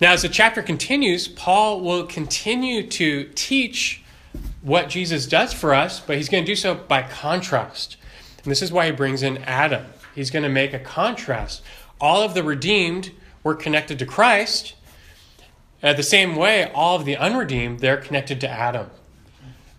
Now, 0.00 0.14
as 0.14 0.22
the 0.22 0.30
chapter 0.30 0.62
continues, 0.62 1.28
Paul 1.28 1.82
will 1.82 2.06
continue 2.06 2.88
to 2.88 3.24
teach 3.34 4.01
what 4.62 4.88
Jesus 4.88 5.26
does 5.26 5.52
for 5.52 5.74
us, 5.74 6.00
but 6.00 6.16
he's 6.16 6.28
going 6.28 6.44
to 6.44 6.50
do 6.50 6.56
so 6.56 6.74
by 6.74 7.02
contrast. 7.02 7.96
And 8.42 8.50
this 8.50 8.62
is 8.62 8.72
why 8.72 8.86
he 8.86 8.92
brings 8.92 9.22
in 9.22 9.38
Adam. 9.38 9.86
He's 10.14 10.30
going 10.30 10.44
to 10.44 10.48
make 10.48 10.72
a 10.72 10.78
contrast. 10.78 11.62
All 12.00 12.22
of 12.22 12.34
the 12.34 12.42
redeemed 12.42 13.10
we're 13.42 13.56
connected 13.56 13.98
to 13.98 14.06
Christ. 14.06 14.74
At 15.82 15.96
the 15.96 16.02
same 16.02 16.36
way, 16.36 16.70
all 16.72 16.96
of 16.96 17.04
the 17.04 17.16
unredeemed, 17.16 17.80
they're 17.80 17.96
connected 17.96 18.40
to 18.42 18.48
Adam. 18.48 18.88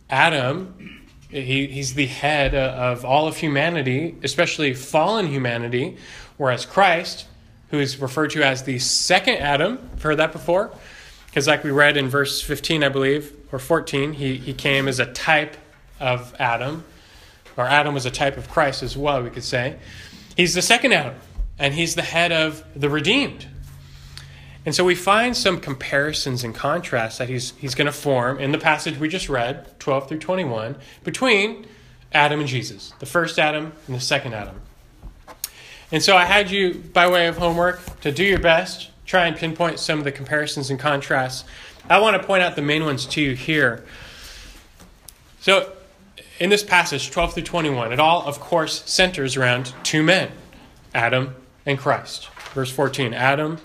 Adam, 0.10 1.02
he, 1.30 1.68
he's 1.68 1.94
the 1.94 2.08
head 2.08 2.54
of 2.54 3.06
all 3.06 3.28
of 3.28 3.38
humanity, 3.38 4.16
especially 4.22 4.74
fallen 4.74 5.28
humanity, 5.28 5.98
whereas 6.38 6.66
Christ, 6.66 7.26
who 7.70 7.80
is 7.80 7.98
referred 7.98 8.32
to 8.32 8.44
as 8.44 8.64
the 8.64 8.80
second 8.80 9.38
Adam, 9.38 9.80
heard 10.02 10.18
that 10.18 10.34
before? 10.34 10.72
Because, 11.34 11.48
like 11.48 11.64
we 11.64 11.72
read 11.72 11.98
in 11.98 12.10
verse 12.10 12.44
15, 12.44 12.84
I 12.84 12.90
believe, 12.90 13.36
or 13.52 13.58
14, 13.58 14.14
he, 14.14 14.38
he 14.38 14.54
came 14.54 14.88
as 14.88 15.00
a 15.00 15.08
type 15.08 15.58
of 16.00 16.36
Adam, 16.38 16.84
or 17.58 17.66
Adam 17.66 17.96
was 17.96 18.06
a 18.06 18.12
type 18.12 18.38
of 18.38 18.48
Christ 18.48 18.84
as 18.84 18.96
well, 18.96 19.24
we 19.24 19.32
could 19.32 19.44
say. 19.44 19.78
He's 20.38 20.54
the 20.54 20.62
second 20.62 20.92
Adam, 20.92 21.16
and 21.58 21.74
he's 21.74 21.96
the 21.96 22.04
head 22.04 22.32
of 22.32 22.64
the 22.76 22.88
redeemed. 22.88 23.48
And 24.64 24.76
so 24.76 24.86
we 24.86 24.94
find 24.94 25.36
some 25.36 25.60
comparisons 25.60 26.44
and 26.44 26.54
contrasts 26.54 27.18
that 27.18 27.30
he's, 27.30 27.54
he's 27.58 27.74
going 27.74 27.88
to 27.88 27.92
form 27.92 28.38
in 28.38 28.52
the 28.52 28.60
passage 28.60 29.00
we 29.00 29.10
just 29.10 29.28
read, 29.28 29.80
12 29.80 30.10
through 30.10 30.20
21, 30.20 30.76
between 31.04 31.66
Adam 32.12 32.42
and 32.42 32.48
Jesus, 32.48 32.94
the 33.00 33.08
first 33.08 33.40
Adam 33.40 33.74
and 33.88 33.96
the 33.96 34.00
second 34.00 34.36
Adam. 34.36 34.62
And 35.92 36.04
so 36.04 36.16
I 36.16 36.26
had 36.26 36.52
you, 36.52 36.76
by 36.76 37.10
way 37.10 37.26
of 37.26 37.40
homework, 37.40 38.02
to 38.02 38.12
do 38.12 38.24
your 38.24 38.38
best, 38.38 38.92
try 39.06 39.28
and 39.28 39.36
pinpoint 39.36 39.80
some 39.80 40.00
of 40.00 40.06
the 40.06 40.12
comparisons 40.12 40.70
and 40.70 40.80
contrasts. 40.80 41.44
I 41.90 42.00
want 42.00 42.20
to 42.20 42.26
point 42.26 42.44
out 42.44 42.56
the 42.56 42.62
main 42.62 42.86
ones 42.86 43.06
to 43.08 43.22
you 43.22 43.36
here. 43.36 43.84
So, 45.42 45.74
in 46.40 46.50
this 46.50 46.64
passage, 46.64 47.12
12 47.12 47.34
through 47.34 47.44
21, 47.44 47.94
it 47.94 48.00
all, 48.00 48.24
of 48.24 48.40
course, 48.40 48.84
centers 48.90 49.36
around 49.38 49.74
two 49.84 50.04
men, 50.04 50.32
Adam 50.94 51.36
and 51.66 51.78
Christ. 51.78 52.30
Verse 52.54 52.72
14 52.72 53.14
Adam 53.14 53.60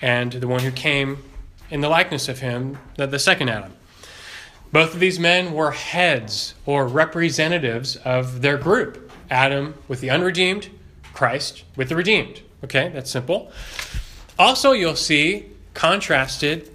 and 0.00 0.32
the 0.32 0.48
one 0.48 0.60
who 0.60 0.70
came 0.70 1.24
in 1.70 1.80
the 1.80 1.88
likeness 1.88 2.28
of 2.28 2.40
him, 2.40 2.78
the, 2.96 3.18
second 3.18 3.48
Adam. 3.48 3.72
Both 4.70 4.92
of 4.92 5.00
these 5.00 5.18
men 5.18 5.52
were 5.52 5.70
heads 5.70 6.54
or 6.66 6.86
representatives 6.86 7.96
of 7.96 8.42
their 8.42 8.58
group 8.58 9.10
Adam 9.30 9.74
with 9.88 10.00
the 10.00 10.10
unredeemed, 10.10 10.68
Christ 11.14 11.64
with 11.74 11.88
the 11.88 11.96
redeemed. 11.96 12.42
Okay, 12.62 12.90
that's 12.90 13.10
simple. 13.10 13.50
Also, 14.38 14.72
you'll 14.72 14.96
see 14.96 15.46
contrasted, 15.74 16.70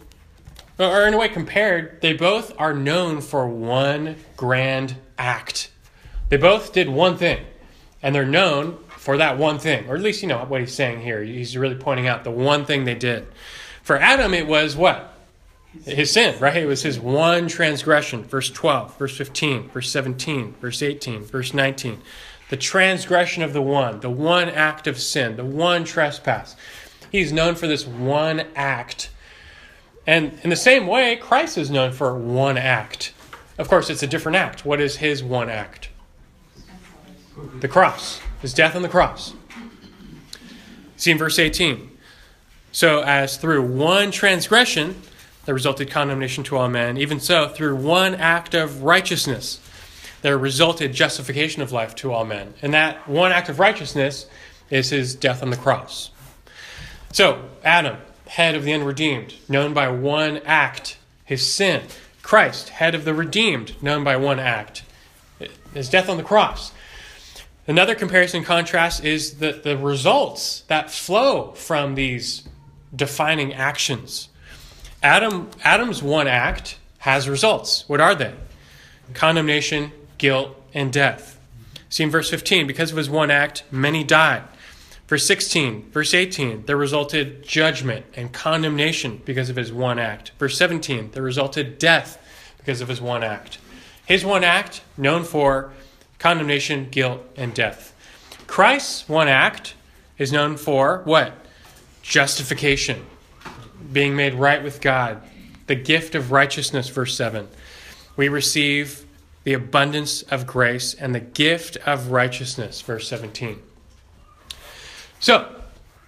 or 0.77 1.05
in 1.07 1.13
a 1.13 1.17
way 1.17 1.27
compared, 1.27 2.01
they 2.01 2.13
both 2.13 2.53
are 2.57 2.73
known 2.73 3.21
for 3.21 3.47
one 3.47 4.15
grand 4.37 4.95
act. 5.17 5.69
They 6.29 6.37
both 6.37 6.71
did 6.71 6.87
one 6.87 7.17
thing, 7.17 7.45
and 8.01 8.15
they're 8.15 8.25
known 8.25 8.77
for 8.87 9.17
that 9.17 9.37
one 9.37 9.59
thing, 9.59 9.89
or 9.89 9.95
at 9.95 10.01
least 10.01 10.21
you 10.21 10.27
know 10.27 10.45
what 10.45 10.61
he's 10.61 10.73
saying 10.73 11.01
here. 11.01 11.23
He's 11.23 11.57
really 11.57 11.75
pointing 11.75 12.07
out 12.07 12.23
the 12.23 12.31
one 12.31 12.65
thing 12.65 12.85
they 12.85 12.95
did. 12.95 13.27
For 13.81 13.97
Adam, 13.97 14.33
it 14.33 14.47
was 14.47 14.75
what? 14.75 15.13
His 15.85 16.11
sin, 16.11 16.39
right? 16.39 16.57
It 16.57 16.65
was 16.65 16.83
his 16.83 16.99
one 16.99 17.47
transgression. 17.47 18.23
Verse 18.23 18.49
12, 18.49 18.97
verse 18.97 19.17
15, 19.17 19.69
verse 19.69 19.89
17, 19.91 20.55
verse 20.61 20.81
18, 20.81 21.23
verse 21.23 21.53
19. 21.53 22.01
The 22.49 22.57
transgression 22.57 23.43
of 23.43 23.53
the 23.53 23.61
one, 23.61 23.99
the 23.99 24.09
one 24.09 24.49
act 24.49 24.87
of 24.87 24.99
sin, 24.99 25.35
the 25.35 25.45
one 25.45 25.83
trespass. 25.83 26.55
He's 27.11 27.31
known 27.31 27.55
for 27.55 27.67
this 27.67 27.85
one 27.85 28.43
act. 28.55 29.09
And 30.05 30.39
in 30.43 30.49
the 30.49 30.55
same 30.55 30.87
way, 30.87 31.15
Christ 31.15 31.57
is 31.57 31.69
known 31.69 31.91
for 31.91 32.15
one 32.17 32.57
act. 32.57 33.13
Of 33.57 33.67
course, 33.67 33.89
it's 33.89 34.03
a 34.03 34.07
different 34.07 34.37
act. 34.37 34.65
What 34.65 34.79
is 34.79 34.97
his 34.97 35.23
one 35.23 35.49
act? 35.49 35.89
The 37.59 37.67
cross 37.67 38.21
his 38.41 38.53
death 38.53 38.75
on 38.75 38.81
the 38.81 38.89
cross. 38.89 39.33
See 40.97 41.11
in 41.11 41.17
verse 41.17 41.39
18. 41.39 41.89
So, 42.71 43.01
as 43.01 43.37
through 43.37 43.63
one 43.63 44.11
transgression 44.11 45.01
there 45.45 45.55
resulted 45.55 45.89
condemnation 45.89 46.43
to 46.45 46.57
all 46.57 46.69
men, 46.69 46.97
even 46.97 47.19
so, 47.19 47.47
through 47.47 47.75
one 47.75 48.13
act 48.15 48.53
of 48.53 48.83
righteousness 48.83 49.59
there 50.21 50.37
resulted 50.37 50.93
justification 50.93 51.61
of 51.61 51.71
life 51.71 51.95
to 51.95 52.11
all 52.11 52.25
men. 52.25 52.53
And 52.61 52.73
that 52.73 53.07
one 53.07 53.31
act 53.31 53.49
of 53.49 53.57
righteousness 53.57 54.27
is 54.69 54.89
his 54.89 55.15
death 55.15 55.41
on 55.41 55.49
the 55.49 55.57
cross. 55.57 56.11
So, 57.11 57.49
Adam, 57.63 57.97
head 58.27 58.55
of 58.55 58.63
the 58.63 58.73
unredeemed, 58.73 59.33
known 59.47 59.73
by 59.73 59.89
one 59.89 60.37
act, 60.45 60.97
his 61.25 61.51
sin. 61.51 61.83
Christ, 62.21 62.69
head 62.69 62.93
of 62.93 63.05
the 63.05 63.13
redeemed, 63.13 63.81
known 63.81 64.03
by 64.03 64.15
one 64.15 64.39
act, 64.39 64.83
his 65.73 65.89
death 65.89 66.09
on 66.09 66.17
the 66.17 66.23
cross. 66.23 66.71
Another 67.67 67.95
comparison 67.95 68.43
contrast 68.43 69.03
is 69.03 69.35
the, 69.35 69.53
the 69.63 69.77
results 69.77 70.61
that 70.67 70.91
flow 70.91 71.51
from 71.53 71.95
these 71.95 72.47
defining 72.95 73.53
actions. 73.53 74.29
Adam, 75.01 75.49
Adam's 75.63 76.03
one 76.03 76.27
act 76.27 76.77
has 76.99 77.29
results. 77.29 77.87
What 77.87 78.01
are 78.01 78.15
they? 78.15 78.33
Condemnation, 79.13 79.91
guilt, 80.17 80.55
and 80.73 80.91
death. 80.91 81.39
See 81.89 82.03
in 82.03 82.11
verse 82.11 82.29
15, 82.29 82.67
because 82.67 82.91
of 82.91 82.97
his 82.97 83.09
one 83.09 83.31
act, 83.31 83.63
many 83.71 84.03
died. 84.03 84.43
Verse 85.09 85.25
16, 85.25 85.89
verse 85.89 86.13
18, 86.13 86.65
there 86.67 86.77
resulted 86.77 87.41
judgment 87.41 88.05
and 88.13 88.31
condemnation 88.31 89.19
because 89.25 89.49
of 89.49 89.55
his 89.55 89.73
one 89.73 89.97
act. 89.97 90.33
Verse 90.37 90.55
17, 90.55 91.09
there 91.13 91.23
resulted 91.23 91.79
death 91.79 92.23
because 92.59 92.79
of 92.79 92.89
his 92.89 93.01
one 93.01 93.23
act. 93.23 93.57
His 94.05 94.23
one 94.23 94.43
act, 94.43 94.83
known 94.97 95.23
for 95.23 95.73
condemnation, 96.19 96.89
guilt, 96.91 97.23
and 97.35 97.55
death. 97.55 97.95
Christ's 98.45 99.09
one 99.09 99.27
act 99.27 99.73
is 100.19 100.31
known 100.31 100.57
for 100.57 101.01
what? 101.05 101.33
Justification, 102.03 103.03
being 103.91 104.15
made 104.15 104.35
right 104.35 104.63
with 104.63 104.79
God, 104.79 105.23
the 105.65 105.73
gift 105.73 106.13
of 106.13 106.31
righteousness, 106.31 106.87
verse 106.87 107.17
7. 107.17 107.47
We 108.15 108.29
receive 108.29 109.07
the 109.43 109.53
abundance 109.53 110.21
of 110.21 110.45
grace 110.45 110.93
and 110.93 111.15
the 111.15 111.19
gift 111.19 111.77
of 111.77 112.11
righteousness, 112.11 112.81
verse 112.81 113.07
17. 113.07 113.59
So, 115.19 115.55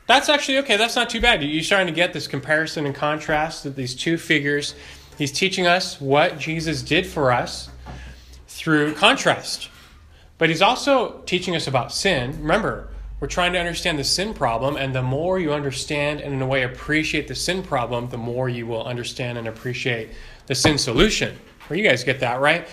that's 0.08 0.28
actually 0.28 0.58
okay. 0.60 0.76
That's 0.76 0.96
not 0.96 1.10
too 1.10 1.22
bad. 1.22 1.42
You're 1.42 1.64
starting 1.64 1.88
to 1.88 1.94
get 1.94 2.12
this 2.12 2.28
comparison 2.28 2.86
and 2.86 2.94
contrast 2.94 3.66
of 3.66 3.76
these 3.76 3.96
two 3.96 4.18
figures. 4.18 4.76
He's 5.18 5.32
teaching 5.32 5.68
us 5.68 6.02
what 6.02 6.38
Jesus 6.38 6.82
did 6.82 7.06
for 7.06 7.32
us 7.32 7.70
through 8.48 8.96
contrast. 8.96 9.70
But 10.38 10.50
he's 10.50 10.62
also 10.62 11.22
teaching 11.26 11.56
us 11.56 11.68
about 11.68 11.94
sin. 11.94 12.32
Remember, 12.42 12.90
we're 13.22 13.28
trying 13.28 13.54
to 13.54 13.60
understand 13.60 14.00
the 14.00 14.04
sin 14.04 14.34
problem, 14.34 14.76
and 14.76 14.94
the 14.94 15.04
more 15.04 15.40
you 15.40 15.54
understand 15.54 16.20
and, 16.20 16.34
in 16.34 16.42
a 16.42 16.48
way, 16.48 16.64
appreciate 16.64 17.28
the 17.28 17.36
sin 17.36 17.62
problem, 17.62 18.10
the 18.10 18.18
more 18.18 18.50
you 18.50 18.66
will 18.66 18.84
understand 18.84 19.38
and 19.38 19.48
appreciate 19.48 20.10
the 20.48 20.56
sin 20.56 20.78
solution. 20.78 21.38
Well, 21.70 21.78
you 21.78 21.88
guys 21.88 22.04
get 22.04 22.20
that, 22.20 22.42
right? 22.42 22.68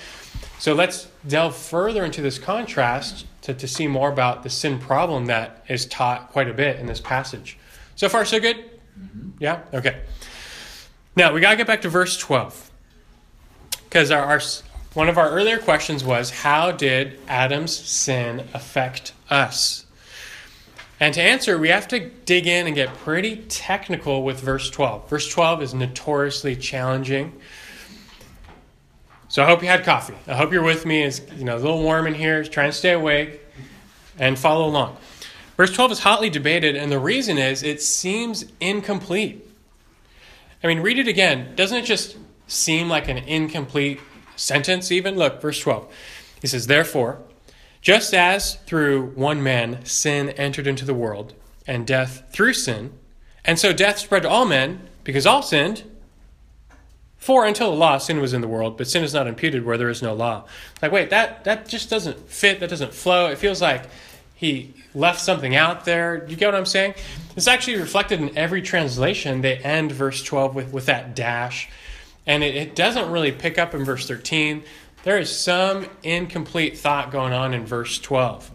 So 0.59 0.73
let's 0.73 1.09
delve 1.27 1.55
further 1.55 2.05
into 2.05 2.23
this 2.23 2.39
contrast 2.39 3.27
to, 3.49 3.55
to 3.55 3.67
see 3.67 3.89
more 3.89 4.13
about 4.13 4.43
the 4.43 4.51
sin 4.51 4.79
problem 4.79 5.25
that 5.27 5.65
is 5.69 5.87
taught 5.87 6.31
quite 6.31 6.51
a 6.51 6.53
bit 6.53 6.79
in 6.79 6.85
this 6.85 7.01
passage. 7.01 7.57
So 7.97 8.09
far, 8.11 8.27
so 8.27 8.39
good? 8.39 8.57
Mm-hmm. 8.57 9.31
Yeah? 9.39 9.63
Okay. 9.73 10.03
Now, 11.17 11.33
we 11.33 11.41
got 11.41 11.53
to 11.53 11.57
get 11.57 11.67
back 11.67 11.81
to 11.83 11.89
verse 11.89 12.19
12. 12.19 12.71
Because 13.85 14.11
our, 14.11 14.23
our, 14.23 14.41
one 14.93 15.09
of 15.09 15.17
our 15.17 15.31
earlier 15.31 15.57
questions 15.57 16.05
was 16.05 16.31
how 16.31 16.71
did 16.73 17.19
Adam's 17.27 17.75
sin 17.75 18.47
affect 18.53 19.15
us? 19.31 19.87
And 21.01 21.15
to 21.15 21.23
answer, 21.23 21.57
we 21.57 21.69
have 21.71 21.89
to 21.89 22.01
dig 22.01 22.47
in 22.47 22.67
and 22.67 22.77
get 22.77 22.93
pretty 22.99 23.37
technical 23.49 24.25
with 24.25 24.41
verse 24.41 24.69
12. 24.69 25.09
Verse 25.09 25.33
12 25.33 25.63
is 25.63 25.75
notoriously 25.75 26.55
challenging. 26.55 27.33
So 29.29 29.43
I 29.43 29.47
hope 29.47 29.63
you 29.63 29.69
had 29.69 29.85
coffee. 29.85 30.15
I 30.27 30.35
hope 30.35 30.53
you're 30.53 30.63
with 30.63 30.87
me. 30.87 31.03
It's 31.03 31.21
you 31.37 31.45
know 31.45 31.57
a 31.57 31.59
little 31.59 31.83
warm 31.83 32.07
in 32.07 32.15
here. 32.15 32.43
Try 32.45 32.65
and 32.65 32.75
stay 32.75 32.93
awake 32.93 33.41
and 34.19 34.39
follow 34.39 34.67
along. 34.67 34.97
Verse 35.57 35.73
12 35.73 35.93
is 35.93 35.99
hotly 36.01 36.31
debated, 36.31 36.77
and 36.77 36.91
the 36.91 36.99
reason 36.99 37.37
is 37.37 37.63
it 37.63 37.83
seems 37.83 38.45
incomplete. 38.61 39.45
I 40.63 40.67
mean, 40.67 40.81
read 40.81 40.99
it 40.99 41.09
again. 41.09 41.55
Doesn't 41.57 41.79
it 41.79 41.85
just 41.85 42.17
seem 42.47 42.89
like 42.89 43.09
an 43.09 43.19
incomplete 43.19 44.01
sentence, 44.37 44.91
even? 44.91 45.17
Look, 45.17 45.43
verse 45.43 45.61
12. 45.61 45.93
He 46.41 46.47
says, 46.47 46.67
Therefore, 46.67 47.21
just 47.81 48.15
as 48.15 48.55
through 48.67 49.11
one 49.11 49.43
man 49.43 49.85
sin 49.85 50.31
entered 50.31 50.67
into 50.67 50.85
the 50.85 50.95
world, 50.95 51.35
and 51.67 51.87
death 51.87 52.25
through 52.31 52.55
sin, 52.55 52.93
and 53.45 53.59
so 53.59 53.73
death 53.73 53.99
spread 53.99 54.23
to 54.23 54.29
all 54.29 54.45
men, 54.45 54.89
because 55.05 55.27
all 55.27 55.43
sinned, 55.43 55.83
for 57.19 57.45
until 57.45 57.73
the 57.73 57.77
law, 57.77 57.99
sin 57.99 58.21
was 58.21 58.33
in 58.33 58.41
the 58.41 58.49
world, 58.49 58.79
but 58.79 58.87
sin 58.87 59.03
is 59.03 59.13
not 59.13 59.27
imputed 59.27 59.65
where 59.65 59.77
there 59.77 59.91
is 59.91 60.03
no 60.03 60.15
law. 60.15 60.45
Like, 60.81 60.93
wait, 60.93 61.11
that, 61.11 61.45
that 61.45 61.69
just 61.69 61.91
doesn't 61.91 62.31
fit. 62.31 62.61
That 62.61 62.71
doesn't 62.71 62.95
flow. 62.95 63.27
It 63.27 63.39
feels 63.39 63.61
like 63.61 63.85
he 64.35 64.73
left 64.95 65.21
something 65.21 65.57
out 65.57 65.85
there. 65.85 66.25
You 66.29 66.37
get 66.37 66.47
what 66.47 66.55
I'm 66.55 66.65
saying? 66.65 66.95
It's 67.37 67.49
actually 67.49 67.77
reflected 67.79 68.21
in 68.21 68.39
every 68.39 68.63
translation. 68.63 69.41
They 69.41 69.57
end 69.57 69.91
verse 69.91 70.23
12 70.23 70.55
with, 70.55 70.73
with 70.73 70.87
that 70.87 71.17
dash, 71.17 71.69
and 72.25 72.45
it, 72.45 72.55
it 72.55 72.77
doesn't 72.77 73.11
really 73.11 73.33
pick 73.33 73.59
up 73.59 73.75
in 73.75 73.85
verse 73.85 74.07
13. 74.07 74.63
There 75.03 75.19
is 75.19 75.37
some 75.37 75.87
incomplete 76.05 76.79
thought 76.79 77.11
going 77.11 77.33
on 77.33 77.53
in 77.53 77.67
verse 77.67 77.99
12. 77.99 78.51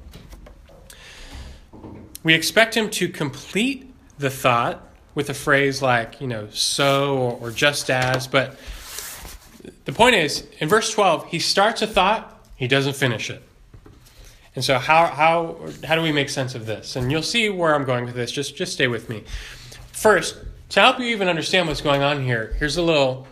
We 2.23 2.33
expect 2.33 2.75
him 2.75 2.89
to 2.91 3.09
complete 3.09 3.91
the 4.17 4.29
thought 4.29 4.92
with 5.15 5.29
a 5.29 5.33
phrase 5.33 5.81
like, 5.81 6.19
you 6.21 6.27
know, 6.27 6.47
so 6.49 7.17
or, 7.17 7.31
or 7.33 7.51
just 7.51 7.89
as. 7.89 8.27
But 8.27 8.57
the 9.85 9.91
point 9.91 10.15
is, 10.15 10.47
in 10.59 10.69
verse 10.69 10.91
12, 10.91 11.27
he 11.27 11.39
starts 11.39 11.81
a 11.81 11.87
thought, 11.87 12.47
he 12.55 12.67
doesn't 12.67 12.95
finish 12.95 13.29
it. 13.29 13.41
And 14.55 14.63
so 14.63 14.77
how, 14.77 15.07
how, 15.07 15.57
how 15.83 15.95
do 15.95 16.01
we 16.01 16.11
make 16.11 16.29
sense 16.29 16.53
of 16.53 16.65
this? 16.65 16.95
And 16.95 17.11
you'll 17.11 17.23
see 17.23 17.49
where 17.49 17.73
I'm 17.73 17.85
going 17.85 18.05
with 18.05 18.13
this. 18.13 18.31
Just, 18.31 18.55
just 18.55 18.73
stay 18.73 18.87
with 18.87 19.09
me. 19.09 19.23
First, 19.91 20.37
to 20.69 20.79
help 20.79 20.99
you 20.99 21.05
even 21.07 21.27
understand 21.27 21.67
what's 21.67 21.81
going 21.81 22.03
on 22.03 22.23
here, 22.23 22.55
here's 22.59 22.77
a 22.77 22.81
little, 22.81 23.27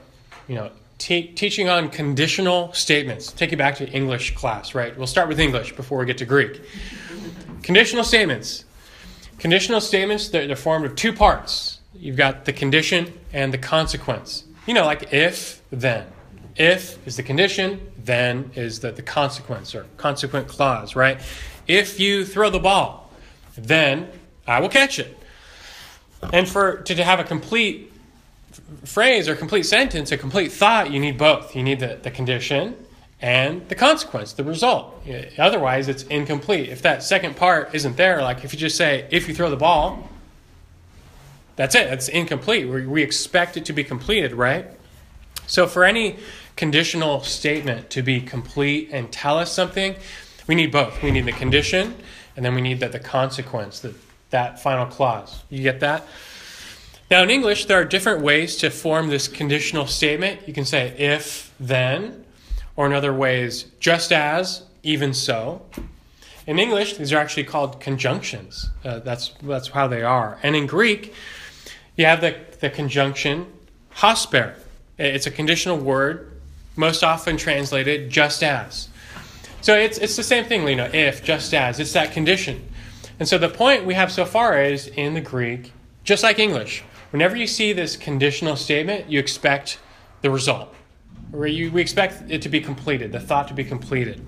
you 0.48 0.56
know, 0.56 0.72
teaching 0.98 1.70
on 1.70 1.90
conditional 1.90 2.72
statements. 2.74 3.32
Take 3.32 3.52
you 3.52 3.58
back 3.58 3.76
to 3.78 3.90
English 3.90 4.36
class, 4.36 4.76
right? 4.76 4.96
We'll 4.96 5.08
start 5.08 5.28
with 5.28 5.40
English 5.40 5.76
before 5.76 5.98
we 5.98 6.06
get 6.06 6.20
to 6.20 6.26
Greek. 6.26 6.62
Conditional 7.64 8.04
statements. 8.04 8.66
Conditional 9.42 9.82
statements, 9.82 10.30
they're, 10.30 10.46
they're 10.46 10.56
formed 10.56 10.86
of 10.86 10.96
two 10.96 11.12
parts. 11.12 11.80
You've 11.96 12.16
got 12.16 12.46
the 12.46 12.54
condition 12.54 13.12
and 13.34 13.52
the 13.52 13.58
consequence. 13.58 14.44
You 14.68 14.76
know, 14.76 14.86
like 14.86 15.12
if, 15.12 15.64
then. 15.72 16.06
If 16.56 17.08
is 17.08 17.18
the 17.18 17.24
condition, 17.24 17.92
then 17.98 18.52
is 18.54 18.82
the, 18.82 18.92
the 18.92 19.02
consequence 19.02 19.74
or 19.74 19.88
consequent 19.98 20.48
clause, 20.48 20.96
right? 20.96 21.20
If 21.68 22.00
you 22.00 22.24
throw 22.24 22.52
the 22.52 22.60
ball, 22.60 23.12
then 23.58 24.10
I 24.46 24.60
will 24.60 24.70
catch 24.70 25.00
it. 25.00 25.18
And 26.32 26.48
for 26.48 26.78
to, 26.78 26.94
to 26.94 27.04
have 27.04 27.20
a 27.20 27.24
complete 27.24 27.92
phrase 28.86 29.28
or 29.28 29.36
complete 29.36 29.64
sentence, 29.64 30.12
a 30.12 30.20
complete 30.20 30.52
thought, 30.52 30.92
you 30.92 31.00
need 31.00 31.18
both. 31.18 31.56
You 31.56 31.64
need 31.64 31.80
the, 31.80 31.98
the 32.00 32.12
condition 32.12 32.76
and 33.22 33.68
the 33.70 33.76
consequence, 33.76 34.34
the 34.34 34.44
result. 34.44 35.06
Otherwise, 35.38 35.88
it's 35.88 36.04
incomplete. 36.04 36.70
If 36.70 36.82
that 36.82 37.04
second 37.04 37.36
part 37.36 37.74
isn't 37.76 37.96
there, 37.96 38.22
like 38.22 38.44
if 38.44 38.52
you 38.52 38.60
just 38.60 38.76
say, 38.76 39.08
if 39.12 39.28
you 39.28 39.36
throw 39.36 39.50
the 39.50 39.58
ball, 39.58 40.10
that's 41.56 41.76
it. 41.76 41.92
It's 41.94 42.08
incomplete. 42.08 42.68
We, 42.68 42.88
we 42.88 43.04
expect 43.04 43.58
it 43.58 43.66
to 43.66 43.74
be 43.74 43.84
completed, 43.84 44.34
right? 44.34 44.66
So, 45.46 45.68
for 45.68 45.84
any 45.84 46.18
conditional 46.56 47.22
statement 47.22 47.90
to 47.92 48.02
be 48.02 48.22
complete 48.22 48.90
and 48.92 49.12
tell 49.12 49.38
us 49.38 49.52
something, 49.52 49.96
we 50.48 50.56
need 50.56 50.72
both. 50.72 51.04
We 51.04 51.12
need 51.12 51.26
the 51.26 51.32
condition, 51.32 51.94
and 52.36 52.44
then 52.44 52.56
we 52.56 52.62
need 52.62 52.80
the, 52.80 52.90
the 52.90 53.00
consequence, 53.00 53.80
the, 53.82 53.94
that 54.32 54.62
final 54.62 54.86
clause. 54.86 55.44
You 55.50 55.62
get 55.62 55.80
that? 55.82 56.08
Now, 57.12 57.22
in 57.24 57.30
English, 57.30 57.66
there 57.66 57.80
are 57.80 57.86
different 57.86 58.22
ways 58.22 58.56
to 58.58 58.70
form 58.70 59.10
this 59.10 59.28
conditional 59.28 59.86
statement. 59.86 60.48
You 60.48 60.54
can 60.54 60.66
say 60.66 60.96
if, 60.98 61.54
then, 61.60 62.24
or 62.76 62.86
in 62.86 62.94
other 62.94 63.14
ways, 63.14 63.66
just 63.80 64.12
as, 64.12 64.64
even 64.84 65.14
so. 65.14 65.62
In 66.48 66.58
English, 66.60 66.98
these 66.98 67.14
are 67.14 67.18
actually 67.18 67.44
called 67.44 67.80
conjunctions. 67.80 68.70
Uh, 68.84 69.00
that's, 69.00 69.34
that's 69.44 69.70
how 69.70 69.88
they 69.88 70.04
are. 70.04 70.40
And 70.44 70.56
in 70.56 70.66
Greek, 70.66 71.14
you 71.96 72.06
have 72.06 72.22
the, 72.22 72.36
the 72.60 72.70
conjunction 72.70 73.46
hosper. 73.96 74.56
It's 74.98 75.28
a 75.28 75.32
conditional 75.32 75.78
word, 75.78 76.32
most 76.76 77.04
often 77.04 77.38
translated 77.38 78.10
just 78.10 78.44
as. 78.44 78.90
So 79.62 79.76
it's, 79.76 79.98
it's 80.00 80.16
the 80.16 80.24
same 80.24 80.46
thing, 80.46 80.66
know, 80.76 80.90
if, 80.92 81.24
just 81.24 81.54
as. 81.54 81.80
It's 81.80 81.94
that 81.94 82.12
condition. 82.12 82.68
And 83.20 83.28
so 83.28 83.38
the 83.38 83.50
point 83.50 83.86
we 83.86 83.94
have 83.94 84.12
so 84.12 84.26
far 84.26 84.62
is 84.62 84.88
in 84.88 85.14
the 85.14 85.22
Greek, 85.22 85.74
just 86.04 86.24
like 86.24 86.40
English, 86.40 86.84
whenever 87.12 87.36
you 87.36 87.46
see 87.46 87.72
this 87.72 87.96
conditional 87.96 88.56
statement, 88.56 89.10
you 89.10 89.20
expect 89.20 89.78
the 90.22 90.32
result 90.32 90.74
we 91.32 91.82
expect 91.82 92.30
it 92.30 92.42
to 92.42 92.50
be 92.50 92.62
completed, 92.62 93.12
the 93.12 93.20
thought 93.20 93.48
to 93.48 93.54
be 93.54 93.64
completed. 93.64 94.22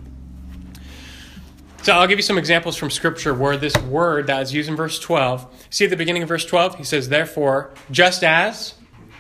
So 1.84 1.92
I'll 1.92 2.08
give 2.08 2.18
you 2.18 2.24
some 2.24 2.38
examples 2.38 2.78
from 2.78 2.90
Scripture 2.90 3.34
where 3.34 3.58
this 3.58 3.76
word 3.76 4.28
that 4.28 4.42
is 4.42 4.54
used 4.54 4.70
in 4.70 4.76
verse 4.78 5.00
12, 5.00 5.68
see 5.70 5.84
at 5.84 5.90
the 5.90 5.98
beginning 5.98 6.24
of 6.24 6.30
verse 6.30 6.46
12, 6.46 6.78
he 6.78 6.86
says, 6.86 7.10
therefore, 7.10 7.72
just 7.92 8.24
as, 8.24 8.76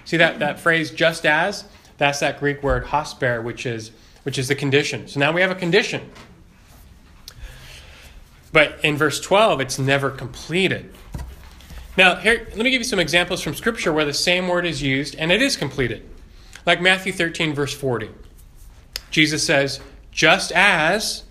see 0.05 0.15
that, 0.15 0.39
that 0.39 0.61
phrase, 0.61 0.89
just 0.89 1.25
as, 1.25 1.65
that's 1.97 2.21
that 2.21 2.39
Greek 2.39 2.63
word 2.63 2.85
hosper, 2.85 3.43
which 3.43 3.65
is, 3.65 3.91
which 4.23 4.37
is 4.37 4.47
the 4.47 4.55
condition. 4.55 5.09
So 5.09 5.19
now 5.19 5.33
we 5.33 5.41
have 5.41 5.51
a 5.51 5.55
condition. 5.55 6.09
But 8.53 8.79
in 8.81 8.95
verse 8.95 9.19
12, 9.19 9.59
it's 9.59 9.77
never 9.77 10.09
completed. 10.09 10.93
Now, 11.97 12.15
here, 12.15 12.47
let 12.49 12.63
me 12.63 12.71
give 12.71 12.79
you 12.79 12.85
some 12.85 12.99
examples 12.99 13.41
from 13.41 13.55
Scripture 13.55 13.91
where 13.91 14.05
the 14.05 14.13
same 14.13 14.47
word 14.47 14.65
is 14.65 14.81
used 14.81 15.15
and 15.15 15.33
it 15.33 15.41
is 15.41 15.57
completed. 15.57 16.09
Like 16.65 16.81
Matthew 16.81 17.11
13, 17.11 17.53
verse 17.53 17.73
40. 17.73 18.09
Jesus 19.11 19.45
says, 19.45 19.79
Just 20.11 20.51
as 20.51 21.23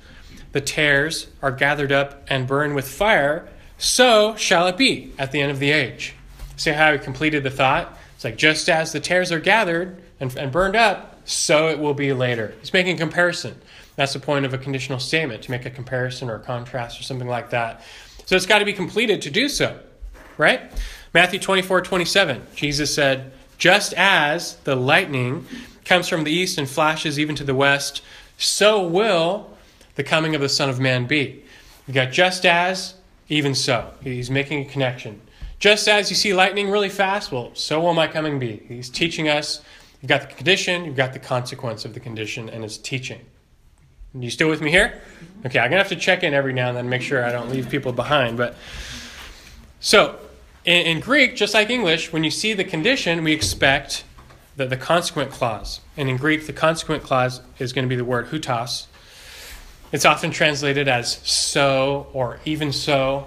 the 0.52 0.60
tares 0.60 1.28
are 1.40 1.50
gathered 1.50 1.92
up 1.92 2.24
and 2.28 2.46
burned 2.46 2.74
with 2.74 2.86
fire, 2.86 3.48
so 3.78 4.36
shall 4.36 4.66
it 4.68 4.76
be 4.76 5.12
at 5.18 5.32
the 5.32 5.40
end 5.40 5.50
of 5.50 5.58
the 5.58 5.70
age. 5.70 6.14
See 6.56 6.70
how 6.70 6.92
he 6.92 6.98
completed 6.98 7.42
the 7.42 7.50
thought? 7.50 7.98
It's 8.14 8.24
like, 8.24 8.36
just 8.36 8.68
as 8.68 8.92
the 8.92 9.00
tares 9.00 9.32
are 9.32 9.40
gathered 9.40 10.00
and, 10.20 10.36
and 10.36 10.52
burned 10.52 10.76
up, 10.76 11.20
so 11.24 11.68
it 11.68 11.78
will 11.78 11.94
be 11.94 12.12
later. 12.12 12.54
He's 12.60 12.72
making 12.72 12.96
a 12.96 12.98
comparison. 12.98 13.60
That's 13.96 14.12
the 14.12 14.20
point 14.20 14.44
of 14.44 14.54
a 14.54 14.58
conditional 14.58 14.98
statement, 14.98 15.42
to 15.42 15.50
make 15.50 15.66
a 15.66 15.70
comparison 15.70 16.30
or 16.30 16.36
a 16.36 16.40
contrast 16.40 17.00
or 17.00 17.02
something 17.02 17.28
like 17.28 17.50
that. 17.50 17.82
So 18.26 18.36
it's 18.36 18.46
got 18.46 18.60
to 18.60 18.64
be 18.64 18.72
completed 18.72 19.22
to 19.22 19.30
do 19.30 19.48
so, 19.48 19.78
right? 20.38 20.70
Matthew 21.12 21.40
24, 21.40 21.82
27, 21.82 22.46
Jesus 22.54 22.94
said, 22.94 23.32
Just 23.62 23.94
as 23.94 24.56
the 24.64 24.74
lightning 24.74 25.46
comes 25.84 26.08
from 26.08 26.24
the 26.24 26.32
east 26.32 26.58
and 26.58 26.68
flashes 26.68 27.16
even 27.16 27.36
to 27.36 27.44
the 27.44 27.54
west, 27.54 28.02
so 28.36 28.84
will 28.84 29.56
the 29.94 30.02
coming 30.02 30.34
of 30.34 30.40
the 30.40 30.48
Son 30.48 30.68
of 30.68 30.80
Man 30.80 31.06
be. 31.06 31.44
You 31.86 31.94
got 31.94 32.10
just 32.10 32.44
as, 32.44 32.94
even 33.28 33.54
so. 33.54 33.94
He's 34.02 34.32
making 34.32 34.62
a 34.62 34.64
connection. 34.64 35.20
Just 35.60 35.86
as 35.86 36.10
you 36.10 36.16
see 36.16 36.34
lightning 36.34 36.70
really 36.70 36.88
fast, 36.88 37.30
well, 37.30 37.52
so 37.54 37.80
will 37.80 37.94
my 37.94 38.08
coming 38.08 38.40
be. 38.40 38.64
He's 38.66 38.90
teaching 38.90 39.28
us. 39.28 39.62
You've 40.00 40.08
got 40.08 40.22
the 40.22 40.34
condition, 40.34 40.84
you've 40.84 40.96
got 40.96 41.12
the 41.12 41.20
consequence 41.20 41.84
of 41.84 41.94
the 41.94 42.00
condition, 42.00 42.48
and 42.48 42.64
it's 42.64 42.76
teaching. 42.76 43.20
You 44.12 44.30
still 44.30 44.50
with 44.50 44.60
me 44.60 44.72
here? 44.72 44.88
Mm-hmm. 44.88 45.46
Okay, 45.46 45.60
I'm 45.60 45.70
gonna 45.70 45.80
have 45.80 45.88
to 45.90 45.94
check 45.94 46.24
in 46.24 46.34
every 46.34 46.52
now 46.52 46.70
and 46.70 46.76
then, 46.76 46.88
make 46.88 47.02
sure 47.02 47.24
I 47.24 47.30
don't 47.30 47.48
leave 47.48 47.68
people 47.68 47.92
behind. 47.92 48.36
But 48.36 48.56
so 49.78 50.18
in, 50.64 50.86
in 50.86 51.00
Greek, 51.00 51.36
just 51.36 51.54
like 51.54 51.70
English, 51.70 52.12
when 52.12 52.24
you 52.24 52.30
see 52.30 52.52
the 52.52 52.64
condition, 52.64 53.24
we 53.24 53.32
expect 53.32 54.04
the, 54.56 54.66
the 54.66 54.76
consequent 54.76 55.30
clause. 55.30 55.80
And 55.96 56.08
in 56.08 56.16
Greek, 56.16 56.46
the 56.46 56.52
consequent 56.52 57.02
clause 57.02 57.40
is 57.58 57.72
going 57.72 57.84
to 57.84 57.88
be 57.88 57.96
the 57.96 58.04
word 58.04 58.28
hutos, 58.28 58.86
it's 59.92 60.06
often 60.06 60.30
translated 60.30 60.88
as 60.88 61.18
so 61.18 62.06
or 62.14 62.40
even 62.46 62.72
so. 62.72 63.26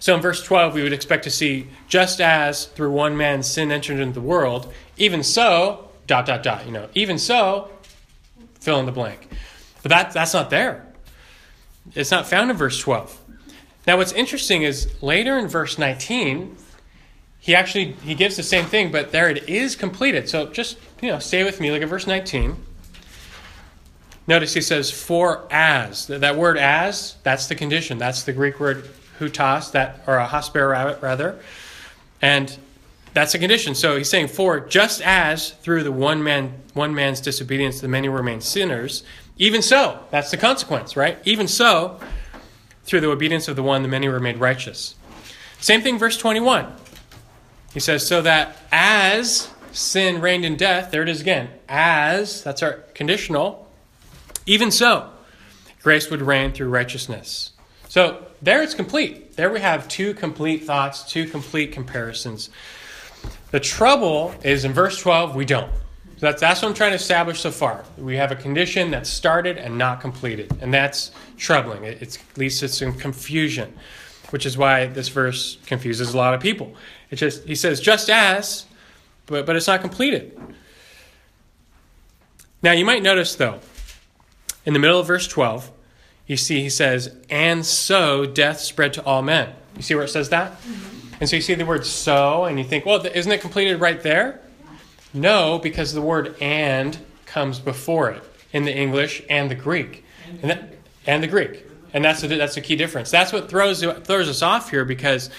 So 0.00 0.14
in 0.14 0.20
verse 0.20 0.42
12, 0.42 0.74
we 0.74 0.82
would 0.82 0.92
expect 0.92 1.24
to 1.24 1.30
see, 1.30 1.68
just 1.88 2.20
as 2.20 2.66
through 2.66 2.90
one 2.90 3.16
man 3.16 3.42
sin 3.42 3.72
entered 3.72 3.98
into 3.98 4.12
the 4.12 4.20
world, 4.20 4.70
even 4.98 5.22
so, 5.22 5.88
dot, 6.06 6.26
dot, 6.26 6.42
dot, 6.42 6.66
you 6.66 6.72
know, 6.72 6.88
even 6.94 7.18
so, 7.18 7.70
fill 8.60 8.80
in 8.80 8.86
the 8.86 8.92
blank. 8.92 9.28
But 9.82 9.90
that, 9.90 10.12
that's 10.12 10.34
not 10.34 10.50
there. 10.50 10.86
It's 11.94 12.10
not 12.10 12.26
found 12.26 12.50
in 12.50 12.56
verse 12.56 12.78
12. 12.78 13.21
Now, 13.86 13.96
what's 13.96 14.12
interesting 14.12 14.62
is 14.62 14.88
later 15.02 15.38
in 15.38 15.48
verse 15.48 15.78
19, 15.78 16.56
he 17.38 17.54
actually 17.54 17.92
he 18.04 18.14
gives 18.14 18.36
the 18.36 18.42
same 18.42 18.66
thing, 18.66 18.92
but 18.92 19.10
there 19.10 19.28
it 19.28 19.48
is 19.48 19.74
completed. 19.74 20.28
So 20.28 20.46
just 20.46 20.78
you 21.00 21.08
know, 21.08 21.18
stay 21.18 21.42
with 21.42 21.60
me. 21.60 21.70
Look 21.70 21.82
at 21.82 21.88
verse 21.88 22.06
19. 22.06 22.56
Notice 24.28 24.54
he 24.54 24.60
says, 24.60 24.90
for 24.90 25.46
as. 25.50 26.06
That 26.06 26.36
word 26.36 26.56
as, 26.56 27.16
that's 27.24 27.48
the 27.48 27.56
condition. 27.56 27.98
That's 27.98 28.22
the 28.22 28.32
Greek 28.32 28.60
word 28.60 28.88
hutas, 29.18 29.72
that, 29.72 30.04
or 30.06 30.18
a 30.18 30.26
hosper 30.26 31.02
rather. 31.02 31.40
And 32.20 32.56
that's 33.14 33.34
a 33.34 33.38
condition. 33.38 33.74
So 33.74 33.96
he's 33.96 34.08
saying, 34.08 34.28
for 34.28 34.60
just 34.60 35.02
as 35.02 35.50
through 35.50 35.82
the 35.82 35.92
one 35.92 36.22
man 36.22 36.54
one 36.74 36.94
man's 36.94 37.20
disobedience 37.20 37.80
the 37.80 37.88
many 37.88 38.08
remain 38.08 38.40
sinners, 38.40 39.02
even 39.38 39.60
so, 39.60 39.98
that's 40.10 40.30
the 40.30 40.36
consequence, 40.36 40.96
right? 40.96 41.18
Even 41.24 41.48
so, 41.48 42.00
through 42.84 43.00
the 43.00 43.10
obedience 43.10 43.48
of 43.48 43.56
the 43.56 43.62
one, 43.62 43.82
the 43.82 43.88
many 43.88 44.08
were 44.08 44.20
made 44.20 44.38
righteous. 44.38 44.94
Same 45.60 45.82
thing, 45.82 45.98
verse 45.98 46.16
21. 46.16 46.72
He 47.72 47.80
says, 47.80 48.06
so 48.06 48.22
that 48.22 48.56
as 48.70 49.48
sin 49.72 50.20
reigned 50.20 50.44
in 50.44 50.56
death, 50.56 50.90
there 50.90 51.02
it 51.02 51.08
is 51.08 51.20
again, 51.20 51.48
as, 51.68 52.42
that's 52.42 52.62
our 52.62 52.72
conditional, 52.94 53.68
even 54.44 54.70
so, 54.70 55.08
grace 55.82 56.10
would 56.10 56.20
reign 56.20 56.52
through 56.52 56.68
righteousness. 56.68 57.52
So 57.88 58.26
there 58.40 58.62
it's 58.62 58.74
complete. 58.74 59.36
There 59.36 59.50
we 59.50 59.60
have 59.60 59.88
two 59.88 60.14
complete 60.14 60.64
thoughts, 60.64 61.04
two 61.04 61.26
complete 61.26 61.72
comparisons. 61.72 62.50
The 63.50 63.60
trouble 63.60 64.34
is 64.42 64.64
in 64.64 64.72
verse 64.72 64.98
12, 64.98 65.36
we 65.36 65.44
don't. 65.44 65.70
So 66.22 66.28
that's, 66.28 66.40
that's 66.40 66.62
what 66.62 66.68
I'm 66.68 66.74
trying 66.74 66.92
to 66.92 66.96
establish 66.98 67.40
so 67.40 67.50
far. 67.50 67.84
We 67.98 68.14
have 68.14 68.30
a 68.30 68.36
condition 68.36 68.92
that's 68.92 69.10
started 69.10 69.58
and 69.58 69.76
not 69.76 70.00
completed, 70.00 70.56
and 70.60 70.72
that's 70.72 71.10
troubling. 71.36 71.82
It, 71.82 72.00
it 72.00 72.18
leads 72.36 72.60
to 72.60 72.68
some 72.68 72.92
confusion, 72.92 73.72
which 74.30 74.46
is 74.46 74.56
why 74.56 74.86
this 74.86 75.08
verse 75.08 75.58
confuses 75.66 76.14
a 76.14 76.16
lot 76.16 76.32
of 76.32 76.40
people. 76.40 76.76
It 77.10 77.16
just 77.16 77.42
he 77.42 77.56
says 77.56 77.80
just 77.80 78.08
as, 78.08 78.66
but 79.26 79.46
but 79.46 79.56
it's 79.56 79.66
not 79.66 79.80
completed. 79.80 80.40
Now 82.62 82.70
you 82.70 82.84
might 82.84 83.02
notice 83.02 83.34
though, 83.34 83.58
in 84.64 84.74
the 84.74 84.78
middle 84.78 85.00
of 85.00 85.08
verse 85.08 85.26
12, 85.26 85.72
you 86.28 86.36
see 86.36 86.62
he 86.62 86.70
says, 86.70 87.16
and 87.30 87.66
so 87.66 88.26
death 88.26 88.60
spread 88.60 88.92
to 88.92 89.04
all 89.04 89.22
men. 89.22 89.52
You 89.74 89.82
see 89.82 89.96
where 89.96 90.04
it 90.04 90.08
says 90.10 90.28
that? 90.28 90.52
Mm-hmm. 90.52 91.14
And 91.18 91.28
so 91.28 91.34
you 91.34 91.42
see 91.42 91.54
the 91.54 91.66
word 91.66 91.84
so, 91.84 92.44
and 92.44 92.58
you 92.58 92.64
think, 92.64 92.86
well, 92.86 93.04
isn't 93.04 93.32
it 93.32 93.40
completed 93.40 93.80
right 93.80 94.00
there? 94.00 94.40
No, 95.14 95.58
because 95.58 95.92
the 95.92 96.02
word 96.02 96.36
and 96.40 96.98
comes 97.26 97.58
before 97.58 98.10
it 98.10 98.22
in 98.52 98.64
the 98.64 98.74
English 98.74 99.22
and 99.28 99.50
the 99.50 99.54
Greek. 99.54 100.04
And, 100.42 100.50
that, 100.50 100.74
and 101.06 101.22
the 101.22 101.26
Greek. 101.26 101.66
And 101.92 102.04
that's 102.04 102.22
a, 102.22 102.28
that's 102.28 102.56
a 102.56 102.60
key 102.60 102.76
difference. 102.76 103.10
That's 103.10 103.32
what 103.32 103.50
throws, 103.50 103.82
throws 103.82 104.28
us 104.28 104.42
off 104.42 104.70
here 104.70 104.84
because 104.84 105.30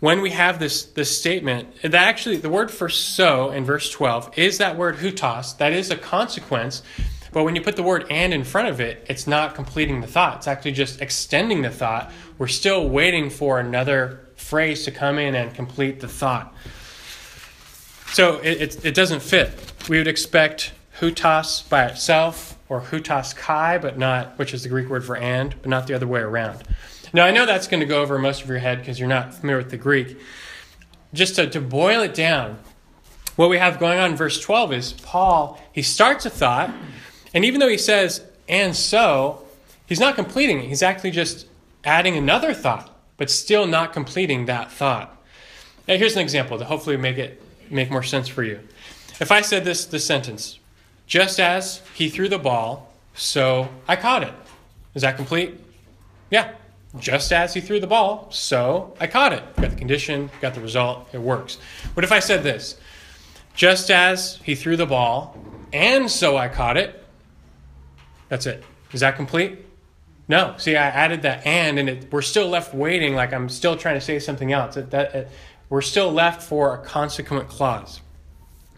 when 0.00 0.20
we 0.20 0.30
have 0.30 0.58
this, 0.58 0.84
this 0.84 1.16
statement, 1.18 1.82
that 1.82 1.94
actually, 1.94 2.36
the 2.36 2.50
word 2.50 2.70
for 2.70 2.88
so 2.88 3.50
in 3.50 3.64
verse 3.64 3.90
12 3.90 4.38
is 4.38 4.58
that 4.58 4.76
word 4.76 4.96
hutos. 4.96 5.56
That 5.58 5.72
is 5.72 5.90
a 5.90 5.96
consequence 5.96 6.82
but 7.32 7.44
when 7.44 7.54
you 7.54 7.60
put 7.60 7.76
the 7.76 7.82
word 7.82 8.06
and 8.10 8.32
in 8.32 8.44
front 8.44 8.68
of 8.68 8.80
it, 8.80 9.04
it's 9.08 9.26
not 9.26 9.54
completing 9.54 10.00
the 10.00 10.06
thought. 10.06 10.38
It's 10.38 10.48
actually 10.48 10.72
just 10.72 11.00
extending 11.00 11.62
the 11.62 11.70
thought. 11.70 12.10
We're 12.38 12.46
still 12.46 12.88
waiting 12.88 13.30
for 13.30 13.60
another 13.60 14.20
phrase 14.36 14.84
to 14.84 14.90
come 14.90 15.18
in 15.18 15.34
and 15.34 15.54
complete 15.54 16.00
the 16.00 16.08
thought. 16.08 16.54
So 18.12 18.38
it, 18.38 18.62
it, 18.62 18.84
it 18.86 18.94
doesn't 18.94 19.20
fit. 19.20 19.52
We 19.88 19.98
would 19.98 20.08
expect 20.08 20.72
hutos 21.00 21.68
by 21.68 21.86
itself 21.86 22.58
or 22.68 22.80
hutos 22.80 23.34
kai, 23.34 23.78
but 23.78 23.98
not, 23.98 24.38
which 24.38 24.52
is 24.52 24.62
the 24.62 24.68
Greek 24.68 24.88
word 24.88 25.04
for 25.04 25.16
and, 25.16 25.54
but 25.62 25.68
not 25.68 25.86
the 25.86 25.94
other 25.94 26.06
way 26.06 26.20
around. 26.20 26.62
Now, 27.12 27.24
I 27.24 27.30
know 27.30 27.46
that's 27.46 27.68
going 27.68 27.80
to 27.80 27.86
go 27.86 28.02
over 28.02 28.18
most 28.18 28.42
of 28.42 28.48
your 28.48 28.58
head 28.58 28.78
because 28.78 28.98
you're 28.98 29.08
not 29.08 29.32
familiar 29.34 29.58
with 29.58 29.70
the 29.70 29.78
Greek. 29.78 30.18
Just 31.14 31.36
to, 31.36 31.48
to 31.48 31.60
boil 31.60 32.02
it 32.02 32.12
down, 32.12 32.58
what 33.36 33.48
we 33.48 33.58
have 33.58 33.78
going 33.78 33.98
on 33.98 34.10
in 34.10 34.16
verse 34.16 34.40
12 34.40 34.72
is 34.72 34.92
Paul, 34.92 35.60
he 35.72 35.80
starts 35.80 36.26
a 36.26 36.30
thought, 36.30 36.70
and 37.32 37.44
even 37.44 37.60
though 37.60 37.68
he 37.68 37.78
says, 37.78 38.22
and 38.48 38.76
so, 38.76 39.44
he's 39.86 40.00
not 40.00 40.16
completing 40.16 40.58
it. 40.58 40.66
He's 40.66 40.82
actually 40.82 41.12
just 41.12 41.46
adding 41.84 42.16
another 42.16 42.52
thought, 42.52 42.94
but 43.16 43.30
still 43.30 43.66
not 43.66 43.92
completing 43.92 44.46
that 44.46 44.70
thought. 44.70 45.16
Now, 45.86 45.96
here's 45.96 46.14
an 46.14 46.20
example 46.20 46.58
to 46.58 46.64
hopefully 46.64 46.96
make 46.98 47.16
it 47.16 47.40
make 47.70 47.90
more 47.90 48.02
sense 48.02 48.28
for 48.28 48.42
you. 48.42 48.60
If 49.20 49.32
I 49.32 49.40
said 49.40 49.64
this, 49.64 49.86
this 49.86 50.04
sentence, 50.04 50.58
just 51.06 51.40
as 51.40 51.82
he 51.94 52.08
threw 52.08 52.28
the 52.28 52.38
ball, 52.38 52.92
so 53.14 53.68
I 53.86 53.96
caught 53.96 54.22
it. 54.22 54.32
Is 54.94 55.02
that 55.02 55.16
complete? 55.16 55.58
Yeah. 56.30 56.52
Just 56.98 57.32
as 57.32 57.52
he 57.52 57.60
threw 57.60 57.80
the 57.80 57.86
ball, 57.86 58.28
so 58.30 58.94
I 59.00 59.06
caught 59.06 59.32
it. 59.32 59.42
Got 59.56 59.70
the 59.70 59.76
condition, 59.76 60.30
got 60.40 60.54
the 60.54 60.60
result, 60.60 61.08
it 61.12 61.20
works. 61.20 61.58
What 61.94 62.04
if 62.04 62.12
I 62.12 62.18
said 62.18 62.42
this? 62.42 62.78
Just 63.54 63.90
as 63.90 64.38
he 64.44 64.54
threw 64.54 64.76
the 64.76 64.86
ball, 64.86 65.36
and 65.72 66.10
so 66.10 66.36
I 66.36 66.48
caught 66.48 66.76
it, 66.76 67.04
that's 68.28 68.46
it. 68.46 68.64
Is 68.92 69.00
that 69.00 69.16
complete? 69.16 69.66
No. 70.28 70.54
See, 70.58 70.76
I 70.76 70.86
added 70.86 71.22
that 71.22 71.46
and, 71.46 71.78
and 71.78 71.88
it, 71.88 72.12
we're 72.12 72.22
still 72.22 72.48
left 72.48 72.74
waiting. 72.74 73.14
Like 73.14 73.32
I'm 73.32 73.48
still 73.48 73.76
trying 73.76 73.94
to 73.94 74.00
say 74.00 74.18
something 74.18 74.52
else. 74.52 74.74
That, 74.74 74.90
that 74.90 75.28
we're 75.68 75.82
still 75.82 76.10
left 76.10 76.42
for 76.42 76.74
a 76.74 76.78
consequent 76.78 77.48
clause. 77.48 78.00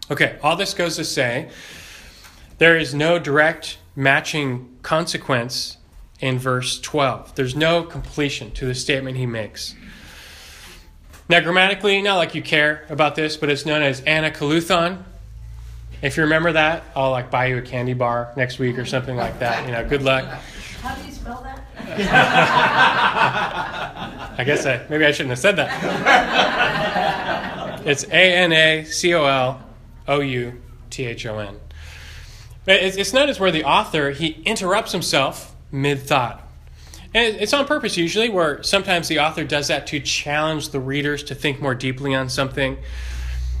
Okay. 0.09 0.37
All 0.43 0.55
this 0.55 0.73
goes 0.73 0.97
to 0.97 1.05
say, 1.05 1.49
there 2.57 2.77
is 2.77 2.93
no 2.93 3.17
direct 3.17 3.77
matching 3.95 4.77
consequence 4.81 5.77
in 6.19 6.37
verse 6.37 6.79
12. 6.79 7.35
There's 7.35 7.55
no 7.55 7.83
completion 7.83 8.51
to 8.51 8.65
the 8.65 8.75
statement 8.75 9.17
he 9.17 9.25
makes. 9.25 9.75
Now, 11.29 11.39
grammatically, 11.39 12.01
not 12.01 12.17
like 12.17 12.35
you 12.35 12.41
care 12.41 12.85
about 12.89 13.15
this, 13.15 13.37
but 13.37 13.49
it's 13.49 13.65
known 13.65 13.81
as 13.81 14.01
anacoluthon, 14.01 15.05
if 16.01 16.17
you 16.17 16.23
remember 16.23 16.51
that, 16.53 16.83
I'll 16.95 17.11
like 17.11 17.29
buy 17.29 17.47
you 17.47 17.57
a 17.59 17.61
candy 17.61 17.93
bar 17.93 18.33
next 18.35 18.57
week 18.57 18.79
or 18.79 18.85
something 18.85 19.15
like 19.15 19.37
that. 19.39 19.67
You 19.67 19.71
know, 19.71 19.87
good 19.87 20.01
luck. 20.01 20.25
How 20.81 20.95
do 20.95 21.05
you 21.05 21.11
spell 21.11 21.43
that? 21.43 21.59
I 24.41 24.43
guess 24.43 24.65
I 24.65 24.83
maybe 24.89 25.05
I 25.05 25.11
shouldn't 25.11 25.29
have 25.29 25.39
said 25.39 25.55
that. 25.57 25.77
It's 27.85 28.03
A 28.03 28.35
N 28.35 28.51
A 28.53 28.83
C 28.85 29.13
O 29.15 29.25
L 29.25 29.59
O 30.07 30.19
U 30.19 30.61
T 30.91 31.05
H 31.05 31.25
O 31.25 31.39
N. 31.39 31.59
But 32.63 32.75
it's, 32.75 32.95
it's 32.95 33.11
noticed 33.11 33.39
where 33.39 33.49
the 33.51 33.63
author 33.63 34.11
he 34.11 34.39
interrupts 34.45 34.91
himself 34.91 35.55
mid 35.71 35.99
thought. 35.99 36.47
And 37.13 37.37
it's 37.37 37.53
on 37.53 37.65
purpose 37.65 37.97
usually, 37.97 38.29
where 38.29 38.61
sometimes 38.61 39.07
the 39.07 39.19
author 39.19 39.43
does 39.43 39.69
that 39.69 39.87
to 39.87 39.99
challenge 39.99 40.69
the 40.69 40.79
readers 40.79 41.23
to 41.23 41.35
think 41.35 41.59
more 41.59 41.73
deeply 41.73 42.13
on 42.13 42.29
something. 42.29 42.77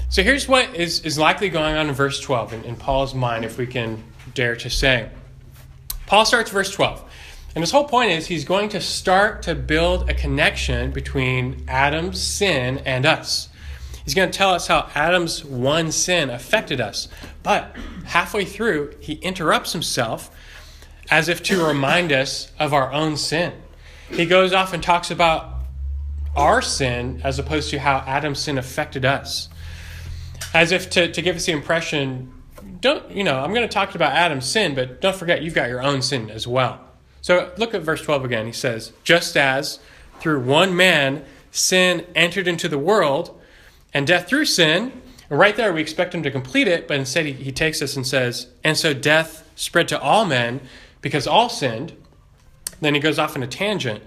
So 0.09 0.21
here's 0.23 0.47
what 0.47 0.75
is, 0.75 0.99
is 1.01 1.17
likely 1.17 1.49
going 1.49 1.75
on 1.75 1.89
in 1.89 1.95
verse 1.95 2.19
12 2.19 2.53
in, 2.53 2.63
in 2.65 2.75
Paul's 2.75 3.15
mind, 3.15 3.43
if 3.43 3.57
we 3.57 3.65
can 3.65 4.03
dare 4.35 4.55
to 4.57 4.69
say. 4.69 5.09
Paul 6.05 6.25
starts 6.25 6.51
verse 6.51 6.71
12. 6.71 7.10
And 7.53 7.61
his 7.61 7.71
whole 7.71 7.85
point 7.85 8.11
is 8.11 8.27
he's 8.27 8.45
going 8.45 8.69
to 8.69 8.79
start 8.79 9.41
to 9.43 9.55
build 9.55 10.09
a 10.09 10.13
connection 10.13 10.91
between 10.91 11.65
Adam's 11.67 12.21
sin 12.21 12.79
and 12.85 13.05
us. 13.05 13.49
He's 14.05 14.13
going 14.13 14.31
to 14.31 14.37
tell 14.37 14.51
us 14.51 14.67
how 14.67 14.89
Adam's 14.95 15.43
one 15.43 15.91
sin 15.91 16.29
affected 16.29 16.79
us. 16.79 17.07
But 17.43 17.75
halfway 18.05 18.45
through, 18.45 18.95
he 18.99 19.13
interrupts 19.15 19.73
himself 19.73 20.31
as 21.09 21.27
if 21.27 21.43
to 21.43 21.65
remind 21.65 22.11
us 22.11 22.51
of 22.57 22.73
our 22.73 22.91
own 22.93 23.17
sin. 23.17 23.53
He 24.09 24.25
goes 24.25 24.53
off 24.53 24.73
and 24.73 24.81
talks 24.81 25.11
about 25.11 25.55
our 26.35 26.61
sin 26.61 27.21
as 27.23 27.37
opposed 27.37 27.69
to 27.71 27.79
how 27.79 27.97
Adam's 28.07 28.39
sin 28.39 28.57
affected 28.57 29.03
us. 29.03 29.49
As 30.53 30.71
if 30.71 30.89
to, 30.91 31.11
to 31.11 31.21
give 31.21 31.35
us 31.35 31.45
the 31.45 31.51
impression, 31.51 32.31
don't, 32.79 33.11
you 33.11 33.23
know, 33.23 33.39
I'm 33.39 33.53
going 33.53 33.67
to 33.67 33.73
talk 33.73 33.93
about 33.93 34.13
Adam's 34.13 34.45
sin, 34.45 34.73
but 34.73 35.01
don't 35.01 35.15
forget 35.15 35.41
you've 35.41 35.53
got 35.53 35.69
your 35.69 35.81
own 35.81 36.01
sin 36.01 36.29
as 36.29 36.47
well. 36.47 36.90
So 37.21 37.51
look 37.57 37.73
at 37.73 37.81
verse 37.81 38.01
12 38.01 38.25
again. 38.25 38.45
He 38.45 38.51
says, 38.51 38.91
Just 39.03 39.37
as 39.37 39.79
through 40.19 40.41
one 40.41 40.75
man 40.75 41.23
sin 41.51 42.05
entered 42.15 42.47
into 42.47 42.67
the 42.67 42.77
world, 42.77 43.39
and 43.93 44.07
death 44.07 44.27
through 44.27 44.45
sin, 44.45 45.01
and 45.29 45.39
right 45.39 45.55
there 45.55 45.73
we 45.73 45.81
expect 45.81 46.15
him 46.15 46.23
to 46.23 46.31
complete 46.31 46.67
it, 46.67 46.87
but 46.87 46.97
instead 46.97 47.25
he, 47.25 47.33
he 47.33 47.51
takes 47.51 47.81
us 47.81 47.95
and 47.95 48.05
says, 48.05 48.47
And 48.63 48.77
so 48.77 48.93
death 48.93 49.49
spread 49.55 49.87
to 49.89 49.99
all 49.99 50.25
men 50.25 50.61
because 51.01 51.27
all 51.27 51.49
sinned. 51.49 51.93
Then 52.79 52.95
he 52.95 52.99
goes 52.99 53.19
off 53.19 53.35
on 53.35 53.43
a 53.43 53.47
tangent. 53.47 54.03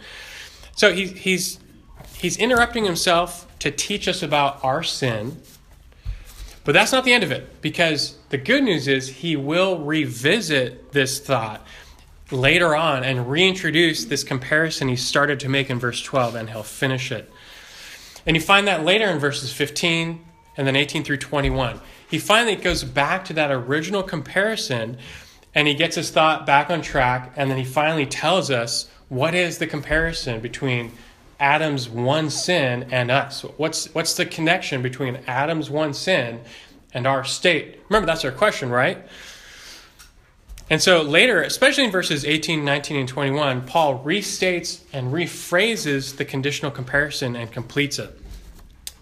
So 0.77 0.93
he, 0.93 1.07
he's, 1.07 1.61
he's 2.17 2.37
interrupting 2.37 2.85
himself 2.85 3.47
to 3.61 3.71
teach 3.71 4.09
us 4.09 4.23
about 4.23 4.63
our 4.65 4.83
sin. 4.83 5.41
But 6.65 6.73
that's 6.73 6.93
not 6.93 7.05
the 7.05 7.13
end 7.13 7.23
of 7.23 7.31
it, 7.31 7.61
because 7.61 8.17
the 8.31 8.39
good 8.39 8.65
news 8.65 8.89
is 8.89 9.09
he 9.09 9.37
will 9.37 9.79
revisit 9.79 10.93
this 10.93 11.21
thought 11.21 11.65
later 12.35 12.75
on 12.75 13.05
and 13.05 13.31
reintroduce 13.31 14.05
this 14.05 14.25
comparison 14.25 14.89
he 14.89 14.97
started 14.97 15.41
to 15.41 15.49
make 15.49 15.71
in 15.71 15.79
verse 15.79 16.03
12, 16.03 16.35
and 16.35 16.51
he'll 16.51 16.63
finish 16.63 17.11
it. 17.11 17.31
And 18.27 18.37
you 18.37 18.43
find 18.43 18.67
that 18.67 18.85
later 18.85 19.07
in 19.07 19.19
verses 19.19 19.53
15 19.53 20.25
and 20.57 20.67
then 20.67 20.77
18 20.77 21.05
through 21.05 21.19
21. 21.19 21.81
He 22.09 22.19
finally 22.19 22.57
goes 22.57 22.85
back 22.85 23.25
to 23.27 23.33
that 23.35 23.51
original 23.51 24.03
comparison 24.03 24.99
and 25.55 25.69
he 25.69 25.75
gets 25.75 25.97
his 25.97 26.11
thought 26.11 26.47
back 26.47 26.69
on 26.69 26.83
track, 26.83 27.33
and 27.37 27.49
then 27.49 27.59
he 27.59 27.65
finally 27.65 28.07
tells 28.07 28.51
us 28.51 28.91
what 29.09 29.35
is 29.35 29.59
the 29.59 29.67
comparison 29.67 30.41
between 30.41 30.91
Adam's 31.39 31.89
one 31.89 32.31
sin 32.31 32.89
and 32.91 33.11
us. 33.11 33.43
What's 33.43 33.87
what's 33.95 34.15
the 34.15 34.27
connection 34.27 34.83
between 34.83 35.21
Adam's 35.27 35.71
one 35.71 35.95
sin 35.95 36.41
and 36.93 37.07
our 37.07 37.25
state? 37.25 37.81
Remember 37.89 38.07
that's 38.07 38.25
our 38.25 38.33
question, 38.33 38.71
right? 38.71 38.99
And 40.71 40.81
so 40.81 41.03
later, 41.03 41.43
especially 41.43 41.85
in 41.85 41.91
verses 41.91 42.25
18, 42.25 42.65
19, 42.65 42.97
and 42.97 43.09
21, 43.09 43.67
Paul 43.67 44.03
restates 44.03 44.81
and 44.93 45.13
rephrases 45.13 46.17
the 46.17 46.25
conditional 46.25 46.71
comparison 46.71 47.37
and 47.37 47.53
completes 47.53 47.99
it. 47.99 48.19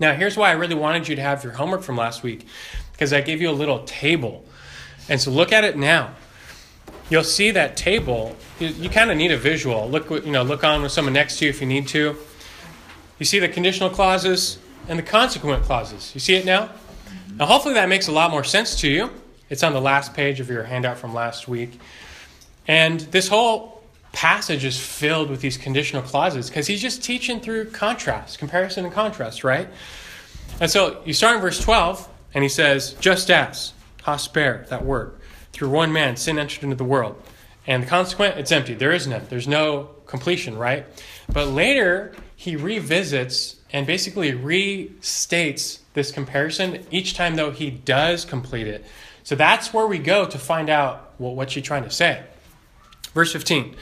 Now, 0.01 0.15
here's 0.15 0.37
why 0.37 0.51
I 0.51 0.53
really 0.53 0.75
wanted 0.75 1.07
you 1.07 1.15
to 1.17 1.23
have 1.23 1.45
your 1.45 1.53
homework 1.53 1.83
from 1.83 1.97
last 1.97 2.23
week, 2.23 2.47
because 2.93 3.13
I 3.13 3.21
gave 3.21 3.41
you 3.41 3.51
a 3.51 3.53
little 3.53 3.85
table. 3.85 4.45
And 5.09 5.21
so 5.21 5.31
look 5.31 5.53
at 5.53 5.63
it 5.63 5.77
now 5.77 6.15
you'll 7.13 7.23
see 7.23 7.51
that 7.51 7.77
table. 7.77 8.35
You, 8.59 8.69
you 8.69 8.89
kind 8.89 9.11
of 9.11 9.19
need 9.19 9.31
a 9.33 9.37
visual. 9.37 9.89
Look, 9.89 10.11
you 10.11 10.33
know, 10.33 10.43
look 10.43 10.65
on 10.65 10.83
with 10.83 10.93
someone 10.93 11.13
next 11.13 11.39
to 11.39 11.45
you 11.45 11.51
if 11.51 11.61
you 11.61 11.67
need 11.67 11.87
to. 11.89 12.17
You 13.19 13.27
see 13.27 13.39
the 13.39 13.49
conditional 13.49 13.91
clauses 13.91 14.59
and 14.89 14.99
the 14.99 15.03
consequent 15.03 15.63
clauses. 15.65 16.13
You 16.15 16.21
see 16.21 16.35
it 16.35 16.47
now? 16.47 16.71
Now, 17.37 17.47
hopefully, 17.47 17.75
that 17.75 17.89
makes 17.89 18.09
a 18.09 18.13
lot 18.13 18.31
more 18.31 18.45
sense 18.45 18.81
to 18.81 18.89
you. 18.89 19.11
It's 19.53 19.63
on 19.63 19.75
the 19.75 19.83
last 19.83 20.15
page 20.15 20.41
of 20.41 20.49
your 20.49 20.63
handout 20.63 20.97
from 20.97 21.13
last 21.13 21.47
week. 21.47 21.79
And 22.67 23.01
this 23.01 23.29
whole 23.29 23.83
passage 24.15 24.65
is 24.65 24.81
filled 24.81 25.29
with 25.29 25.43
these 25.43 25.59
conditional 25.59 26.01
clauses 26.01 26.49
because 26.49 26.67
he's 26.67 26.81
just 26.81 27.05
teaching 27.05 27.39
through 27.39 27.67
contrast, 27.67 28.39
comparison 28.39 28.87
and 28.87 28.95
contrast, 28.95 29.45
right? 29.45 29.69
And 30.59 30.71
so 30.71 31.03
you 31.05 31.13
start 31.13 31.37
in 31.37 31.43
verse 31.43 31.61
12, 31.61 32.09
and 32.33 32.43
he 32.43 32.49
says, 32.49 32.95
just 32.95 33.31
as, 33.31 33.75
hosper, 34.05 34.67
that 34.69 34.87
word. 34.87 35.19
Through 35.53 35.69
one 35.69 35.93
man, 35.93 36.17
sin 36.17 36.39
entered 36.39 36.63
into 36.63 36.77
the 36.77 36.85
world. 36.85 37.23
And 37.67 37.83
the 37.83 37.87
consequent, 37.87 38.39
it's 38.39 38.53
empty. 38.53 38.73
There 38.73 38.93
is 38.93 39.07
none. 39.07 39.27
There's 39.29 39.47
no 39.47 39.91
completion, 40.07 40.57
right? 40.57 40.87
But 41.31 41.49
later, 41.49 42.15
he 42.37 42.57
revisits 42.57 43.57
and 43.71 43.87
basically 43.87 44.33
restates 44.33 45.81
this 45.93 46.11
comparison 46.11 46.87
each 46.91 47.13
time, 47.13 47.37
though, 47.37 47.51
he 47.51 47.71
does 47.71 48.25
complete 48.25 48.67
it. 48.67 48.87
So 49.25 49.35
that's 49.35 49.73
where 49.73 49.87
we 49.87 49.99
go 49.99 50.27
to 50.27 50.39
find 50.39 50.69
out 50.69 51.13
well, 51.19 51.47
he 51.47 51.63
trying 51.63 51.85
to 51.85 51.91
say. 51.91 52.23
Verse 53.15 53.33
15, 53.33 53.77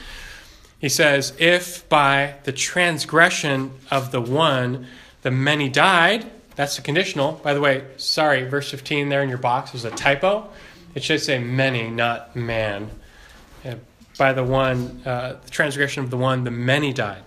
he 0.79 0.89
says, 0.89 1.33
If 1.39 1.87
by 1.89 2.35
the 2.43 2.51
transgression 2.51 3.71
of 3.89 4.11
the 4.11 4.21
one 4.21 4.87
the 5.21 5.31
many 5.31 5.69
died, 5.69 6.29
that's 6.55 6.75
the 6.75 6.81
conditional. 6.81 7.33
By 7.33 7.53
the 7.53 7.61
way, 7.61 7.85
sorry, 7.97 8.43
verse 8.43 8.69
15 8.69 9.09
there 9.09 9.23
in 9.23 9.29
your 9.29 9.37
box 9.37 9.73
was 9.73 9.85
a 9.85 9.91
typo. 9.91 10.49
It 10.95 11.03
should 11.03 11.21
say 11.21 11.39
many, 11.39 11.89
not 11.89 12.35
man. 12.35 12.89
by 14.17 14.33
the 14.33 14.43
one, 14.43 15.01
uh, 15.05 15.37
the 15.43 15.49
transgression 15.49 16.03
of 16.03 16.09
the 16.09 16.17
one, 16.17 16.43
the 16.43 16.51
many 16.51 16.91
died. 16.93 17.23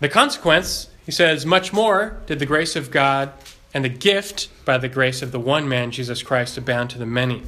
The 0.00 0.08
consequence, 0.08 0.88
he 1.04 1.12
says, 1.12 1.46
much 1.46 1.72
more 1.72 2.20
did 2.26 2.38
the 2.38 2.46
grace 2.46 2.76
of 2.76 2.90
God 2.90 3.32
and 3.74 3.84
the 3.84 3.88
gift 3.88 4.48
by 4.64 4.78
the 4.78 4.88
grace 4.88 5.22
of 5.22 5.32
the 5.32 5.40
one 5.40 5.68
man, 5.68 5.90
Jesus 5.90 6.22
Christ, 6.22 6.56
abound 6.56 6.90
to 6.90 6.98
the 6.98 7.06
many. 7.06 7.42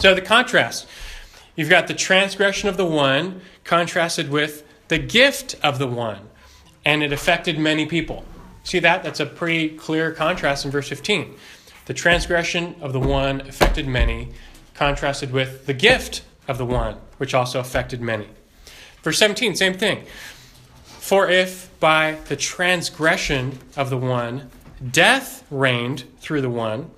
So 0.00 0.14
the 0.14 0.22
contrast 0.22 0.86
you've 1.56 1.68
got 1.68 1.88
the 1.88 1.94
transgression 1.94 2.68
of 2.68 2.76
the 2.76 2.86
one 2.86 3.42
contrasted 3.64 4.30
with 4.30 4.64
the 4.88 4.98
gift 4.98 5.56
of 5.62 5.78
the 5.78 5.86
one, 5.86 6.28
and 6.84 7.02
it 7.02 7.12
affected 7.12 7.58
many 7.58 7.86
people. 7.86 8.24
See 8.64 8.78
that? 8.80 9.02
That's 9.02 9.20
a 9.20 9.26
pretty 9.26 9.70
clear 9.70 10.12
contrast 10.12 10.64
in 10.64 10.70
verse 10.70 10.88
15. 10.88 11.36
The 11.86 11.94
transgression 11.94 12.76
of 12.80 12.92
the 12.92 13.00
one 13.00 13.40
affected 13.42 13.86
many, 13.86 14.30
contrasted 14.74 15.32
with 15.32 15.66
the 15.66 15.74
gift 15.74 16.22
of 16.48 16.58
the 16.58 16.66
one, 16.66 16.96
which 17.18 17.34
also 17.34 17.60
affected 17.60 18.00
many. 18.00 18.28
Verse 19.02 19.18
17, 19.18 19.54
same 19.54 19.74
thing. 19.74 20.04
For 20.84 21.28
if 21.28 21.70
by 21.80 22.18
the 22.28 22.36
transgression 22.36 23.58
of 23.76 23.90
the 23.90 23.96
one 23.96 24.50
death 24.88 25.44
reigned 25.50 26.04
through 26.20 26.40
the 26.40 26.50
one, 26.50 26.90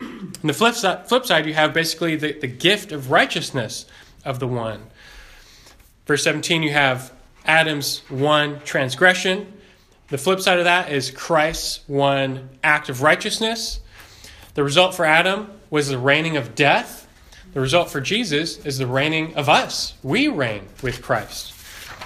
on 0.00 0.32
the 0.42 0.52
flip 0.52 0.74
side, 0.74 1.08
flip 1.08 1.26
side 1.26 1.46
you 1.46 1.54
have 1.54 1.72
basically 1.72 2.16
the, 2.16 2.32
the 2.32 2.46
gift 2.46 2.92
of 2.92 3.10
righteousness 3.10 3.86
of 4.24 4.40
the 4.40 4.46
one. 4.46 4.86
Verse 6.06 6.22
17, 6.22 6.62
you 6.62 6.72
have 6.72 7.12
Adam's 7.44 8.02
one 8.08 8.60
transgression. 8.60 9.52
The 10.08 10.18
flip 10.18 10.40
side 10.40 10.58
of 10.58 10.64
that 10.64 10.92
is 10.92 11.10
Christ's 11.10 11.80
one 11.88 12.48
act 12.62 12.88
of 12.88 13.02
righteousness. 13.02 13.80
The 14.54 14.62
result 14.62 14.94
for 14.94 15.04
Adam 15.04 15.50
was 15.70 15.88
the 15.88 15.98
reigning 15.98 16.36
of 16.36 16.54
death. 16.54 17.08
The 17.54 17.60
result 17.60 17.90
for 17.90 18.00
Jesus 18.00 18.64
is 18.64 18.78
the 18.78 18.86
reigning 18.86 19.34
of 19.34 19.48
us. 19.48 19.94
We 20.02 20.28
reign 20.28 20.66
with 20.82 21.02
Christ. 21.02 21.54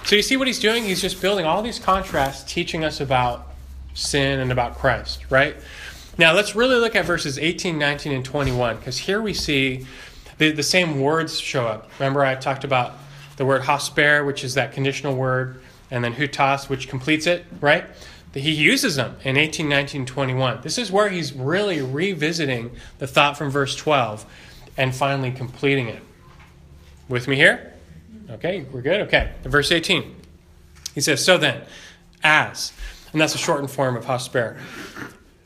So 0.07 0.17
you 0.17 0.23
see 0.23 0.37
what 0.37 0.47
he's 0.47 0.61
doing? 0.61 0.85
He's 0.85 1.03
just 1.03 1.21
building 1.21 1.45
all 1.45 1.63
these 1.63 1.79
contrasts, 1.79 2.51
teaching 2.51 2.85
us 2.85 3.01
about 3.01 3.50
sin 3.95 4.41
and 4.41 4.53
about 4.53 4.77
Christ, 4.77 5.31
right? 5.31 5.57
Now 6.19 6.35
let's 6.35 6.55
really 6.55 6.77
look 6.77 6.95
at 6.95 7.05
verses 7.05 7.39
18, 7.39 7.79
19, 7.79 8.13
and 8.13 8.25
21, 8.25 8.77
because 8.77 8.99
here 8.99 9.23
we 9.23 9.35
see 9.35 9.87
the, 10.39 10.53
the 10.53 10.63
same 10.63 11.01
words 11.01 11.39
show 11.41 11.67
up. 11.67 11.91
Remember, 11.99 12.25
I 12.25 12.35
talked 12.35 12.65
about 12.65 12.95
the 13.37 13.47
word 13.47 13.63
hosper, 13.63 14.27
which 14.27 14.45
is 14.45 14.55
that 14.55 14.73
conditional 14.73 15.15
word, 15.15 15.61
and 15.91 16.05
then 16.05 16.15
hutas, 16.15 16.69
which 16.69 16.89
completes 16.89 17.27
it, 17.27 17.45
right? 17.61 17.85
he 18.33 18.53
uses 18.53 18.95
them 18.95 19.17
in 19.25 19.37
18, 19.37 19.69
19, 19.69 20.07
21. 20.07 20.61
This 20.63 20.79
is 20.79 20.93
where 20.93 21.09
he's 21.09 21.33
really 21.33 21.83
revisiting 21.83 22.71
the 22.99 23.07
thought 23.07 23.37
from 23.37 23.51
verse 23.51 23.75
12 23.75 24.25
and 24.77 24.95
finally 24.95 25.33
completing 25.33 25.89
it. 25.89 26.03
With 27.09 27.27
me 27.27 27.35
here? 27.35 27.75
Okay, 28.31 28.65
we're 28.71 28.83
good? 28.83 29.01
Okay. 29.03 29.33
Verse 29.43 29.73
18. 29.73 30.15
He 30.95 31.01
says, 31.01 31.25
So 31.25 31.39
then, 31.39 31.63
as, 32.23 32.73
and 33.13 33.21
that's 33.21 33.35
a 33.35 33.39
shortened 33.39 33.71
form 33.71 33.97
of 33.97 34.05
hosper, 34.05 34.59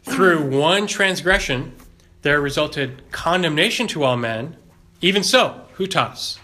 through 0.03 0.49
one 0.51 0.87
transgression 0.87 1.73
there 2.23 2.41
resulted 2.41 3.11
condemnation 3.11 3.87
to 3.89 4.03
all 4.03 4.17
men, 4.17 4.57
even 5.01 5.23
so, 5.23 5.67
hutas. 5.77 6.39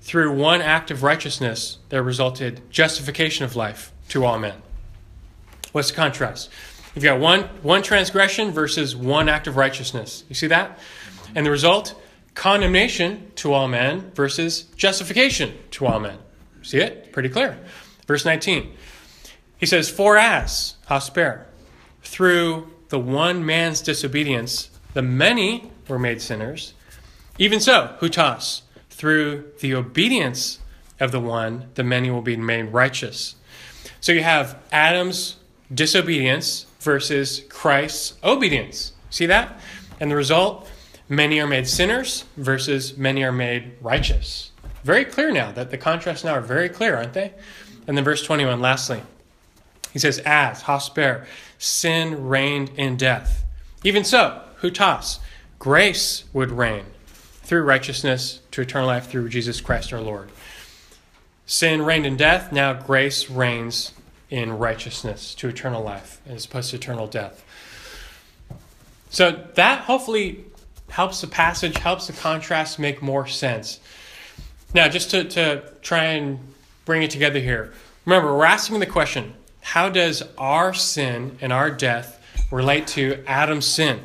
Through 0.00 0.34
one 0.34 0.60
act 0.60 0.90
of 0.90 1.02
righteousness 1.02 1.78
there 1.88 2.02
resulted 2.02 2.60
justification 2.70 3.44
of 3.44 3.56
life 3.56 3.92
to 4.08 4.24
all 4.24 4.38
men. 4.38 4.62
What's 5.72 5.90
the 5.90 5.96
contrast? 5.96 6.50
You've 6.94 7.04
got 7.04 7.18
one, 7.18 7.42
one 7.62 7.82
transgression 7.82 8.52
versus 8.52 8.94
one 8.94 9.28
act 9.28 9.46
of 9.46 9.56
righteousness. 9.56 10.24
You 10.28 10.34
see 10.34 10.46
that? 10.46 10.78
And 11.34 11.44
the 11.44 11.50
result? 11.50 12.00
Condemnation 12.34 13.30
to 13.36 13.52
all 13.52 13.66
men 13.66 14.10
versus 14.14 14.62
justification 14.76 15.54
to 15.72 15.86
all 15.86 16.00
men. 16.00 16.18
See 16.62 16.78
it? 16.78 17.12
Pretty 17.12 17.28
clear. 17.28 17.58
Verse 18.06 18.24
19. 18.24 18.72
He 19.58 19.66
says, 19.66 19.88
For 19.88 20.16
as, 20.16 20.74
hosper, 20.88 21.44
through 22.02 22.70
the 22.88 22.98
one 22.98 23.44
man's 23.44 23.80
disobedience, 23.80 24.70
the 24.92 25.02
many 25.02 25.70
were 25.88 25.98
made 25.98 26.20
sinners, 26.20 26.74
even 27.38 27.58
so, 27.58 27.96
hutas, 28.00 28.62
through 28.90 29.44
the 29.58 29.74
obedience 29.74 30.60
of 31.00 31.10
the 31.10 31.20
one, 31.20 31.68
the 31.74 31.82
many 31.82 32.10
will 32.10 32.22
be 32.22 32.36
made 32.36 32.72
righteous. 32.72 33.34
So 34.00 34.12
you 34.12 34.22
have 34.22 34.56
Adam's 34.70 35.36
disobedience 35.72 36.66
versus 36.78 37.42
Christ's 37.48 38.14
obedience. 38.22 38.92
See 39.10 39.26
that? 39.26 39.58
And 39.98 40.10
the 40.10 40.16
result, 40.16 40.70
many 41.08 41.40
are 41.40 41.46
made 41.46 41.66
sinners 41.66 42.24
versus 42.36 42.96
many 42.96 43.24
are 43.24 43.32
made 43.32 43.72
righteous. 43.80 44.52
Very 44.84 45.04
clear 45.04 45.32
now 45.32 45.50
that 45.52 45.70
the 45.70 45.78
contrasts 45.78 46.22
now 46.22 46.34
are 46.34 46.40
very 46.40 46.68
clear, 46.68 46.96
aren't 46.96 47.14
they? 47.14 47.32
And 47.88 47.96
then 47.96 48.04
verse 48.04 48.22
21, 48.22 48.60
lastly, 48.60 49.02
he 49.94 50.00
says, 50.00 50.18
As, 50.26 50.64
hosper, 50.64 51.24
sin 51.56 52.28
reigned 52.28 52.72
in 52.76 52.96
death. 52.98 53.44
Even 53.84 54.04
so, 54.04 54.42
hutas, 54.60 55.20
grace 55.58 56.24
would 56.34 56.50
reign 56.50 56.84
through 57.44 57.62
righteousness 57.62 58.40
to 58.50 58.60
eternal 58.60 58.88
life 58.88 59.08
through 59.08 59.28
Jesus 59.28 59.60
Christ 59.60 59.92
our 59.92 60.00
Lord. 60.00 60.30
Sin 61.46 61.82
reigned 61.82 62.06
in 62.06 62.16
death, 62.16 62.52
now 62.52 62.72
grace 62.72 63.30
reigns 63.30 63.92
in 64.30 64.58
righteousness 64.58 65.34
to 65.36 65.48
eternal 65.48 65.82
life 65.82 66.20
as 66.26 66.44
opposed 66.44 66.70
to 66.70 66.76
eternal 66.76 67.06
death. 67.06 67.44
So 69.10 69.44
that 69.54 69.82
hopefully 69.82 70.44
helps 70.88 71.20
the 71.20 71.28
passage, 71.28 71.78
helps 71.78 72.08
the 72.08 72.14
contrast 72.14 72.80
make 72.80 73.00
more 73.00 73.28
sense. 73.28 73.78
Now, 74.72 74.88
just 74.88 75.10
to, 75.10 75.24
to 75.24 75.62
try 75.82 76.04
and 76.04 76.40
bring 76.84 77.04
it 77.04 77.10
together 77.10 77.38
here, 77.38 77.72
remember, 78.06 78.34
we're 78.34 78.44
asking 78.44 78.80
the 78.80 78.86
question 78.86 79.34
how 79.64 79.88
does 79.88 80.22
our 80.36 80.74
sin 80.74 81.38
and 81.40 81.50
our 81.50 81.70
death 81.70 82.22
relate 82.50 82.86
to 82.86 83.24
Adam's 83.26 83.64
sin? 83.64 83.98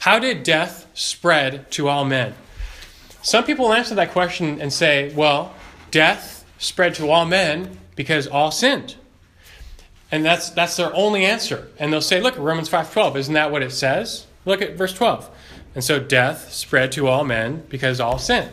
How 0.00 0.18
did 0.18 0.42
death 0.42 0.86
spread 0.92 1.70
to 1.72 1.88
all 1.88 2.04
men? 2.04 2.34
Some 3.22 3.44
people 3.44 3.72
answer 3.72 3.94
that 3.94 4.12
question 4.12 4.60
and 4.60 4.70
say, 4.70 5.12
well, 5.14 5.54
death 5.90 6.44
spread 6.58 6.94
to 6.96 7.10
all 7.10 7.24
men 7.24 7.78
because 7.96 8.26
all 8.26 8.50
sinned. 8.50 8.96
And 10.12 10.22
that's 10.22 10.50
that's 10.50 10.76
their 10.76 10.94
only 10.94 11.24
answer. 11.24 11.68
And 11.78 11.90
they'll 11.90 12.02
say, 12.02 12.20
look 12.20 12.34
at 12.34 12.40
Romans 12.40 12.68
5:12, 12.68 13.16
isn't 13.16 13.34
that 13.34 13.50
what 13.50 13.62
it 13.62 13.72
says? 13.72 14.26
Look 14.44 14.60
at 14.60 14.76
verse 14.76 14.92
12. 14.92 15.30
And 15.74 15.82
so 15.82 15.98
death 15.98 16.52
spread 16.52 16.92
to 16.92 17.08
all 17.08 17.24
men 17.24 17.64
because 17.70 18.00
all 18.00 18.18
sinned. 18.18 18.52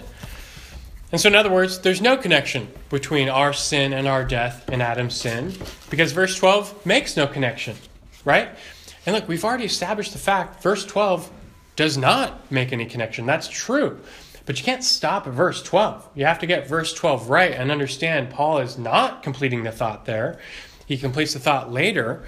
And 1.11 1.21
so 1.21 1.29
in 1.29 1.35
other 1.35 1.51
words, 1.51 1.79
there's 1.79 2.01
no 2.01 2.17
connection 2.17 2.67
between 2.89 3.29
our 3.29 3.53
sin 3.53 3.93
and 3.93 4.07
our 4.07 4.25
death 4.25 4.67
and 4.69 4.81
Adam's 4.81 5.15
sin 5.15 5.53
because 5.89 6.11
verse 6.11 6.35
12 6.35 6.85
makes 6.85 7.15
no 7.15 7.27
connection, 7.27 7.77
right? 8.25 8.49
And 9.05 9.15
look, 9.15 9.27
we've 9.27 9.45
already 9.45 9.63
established 9.63 10.11
the 10.11 10.19
fact 10.19 10.61
verse 10.61 10.85
12 10.85 11.31
does 11.77 11.97
not 11.97 12.51
make 12.51 12.73
any 12.73 12.85
connection. 12.85 13.25
That's 13.25 13.47
true. 13.47 14.01
But 14.45 14.57
you 14.59 14.65
can't 14.65 14.83
stop 14.83 15.27
at 15.27 15.33
verse 15.33 15.63
12. 15.63 16.09
You 16.15 16.25
have 16.25 16.39
to 16.39 16.45
get 16.45 16.67
verse 16.67 16.93
12 16.93 17.29
right 17.29 17.51
and 17.53 17.71
understand 17.71 18.29
Paul 18.29 18.57
is 18.57 18.77
not 18.77 19.23
completing 19.23 19.63
the 19.63 19.71
thought 19.71 20.05
there. 20.05 20.39
He 20.85 20.97
completes 20.97 21.33
the 21.33 21.39
thought 21.39 21.71
later. 21.71 22.23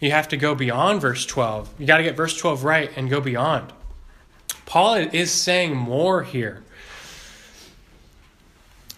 You 0.00 0.10
have 0.10 0.28
to 0.28 0.36
go 0.36 0.56
beyond 0.56 1.00
verse 1.00 1.24
12. 1.24 1.74
You 1.78 1.86
got 1.86 1.98
to 1.98 2.02
get 2.02 2.16
verse 2.16 2.36
12 2.36 2.64
right 2.64 2.90
and 2.96 3.08
go 3.08 3.20
beyond. 3.20 3.72
Paul 4.66 4.94
is 4.94 5.30
saying 5.30 5.76
more 5.76 6.24
here. 6.24 6.63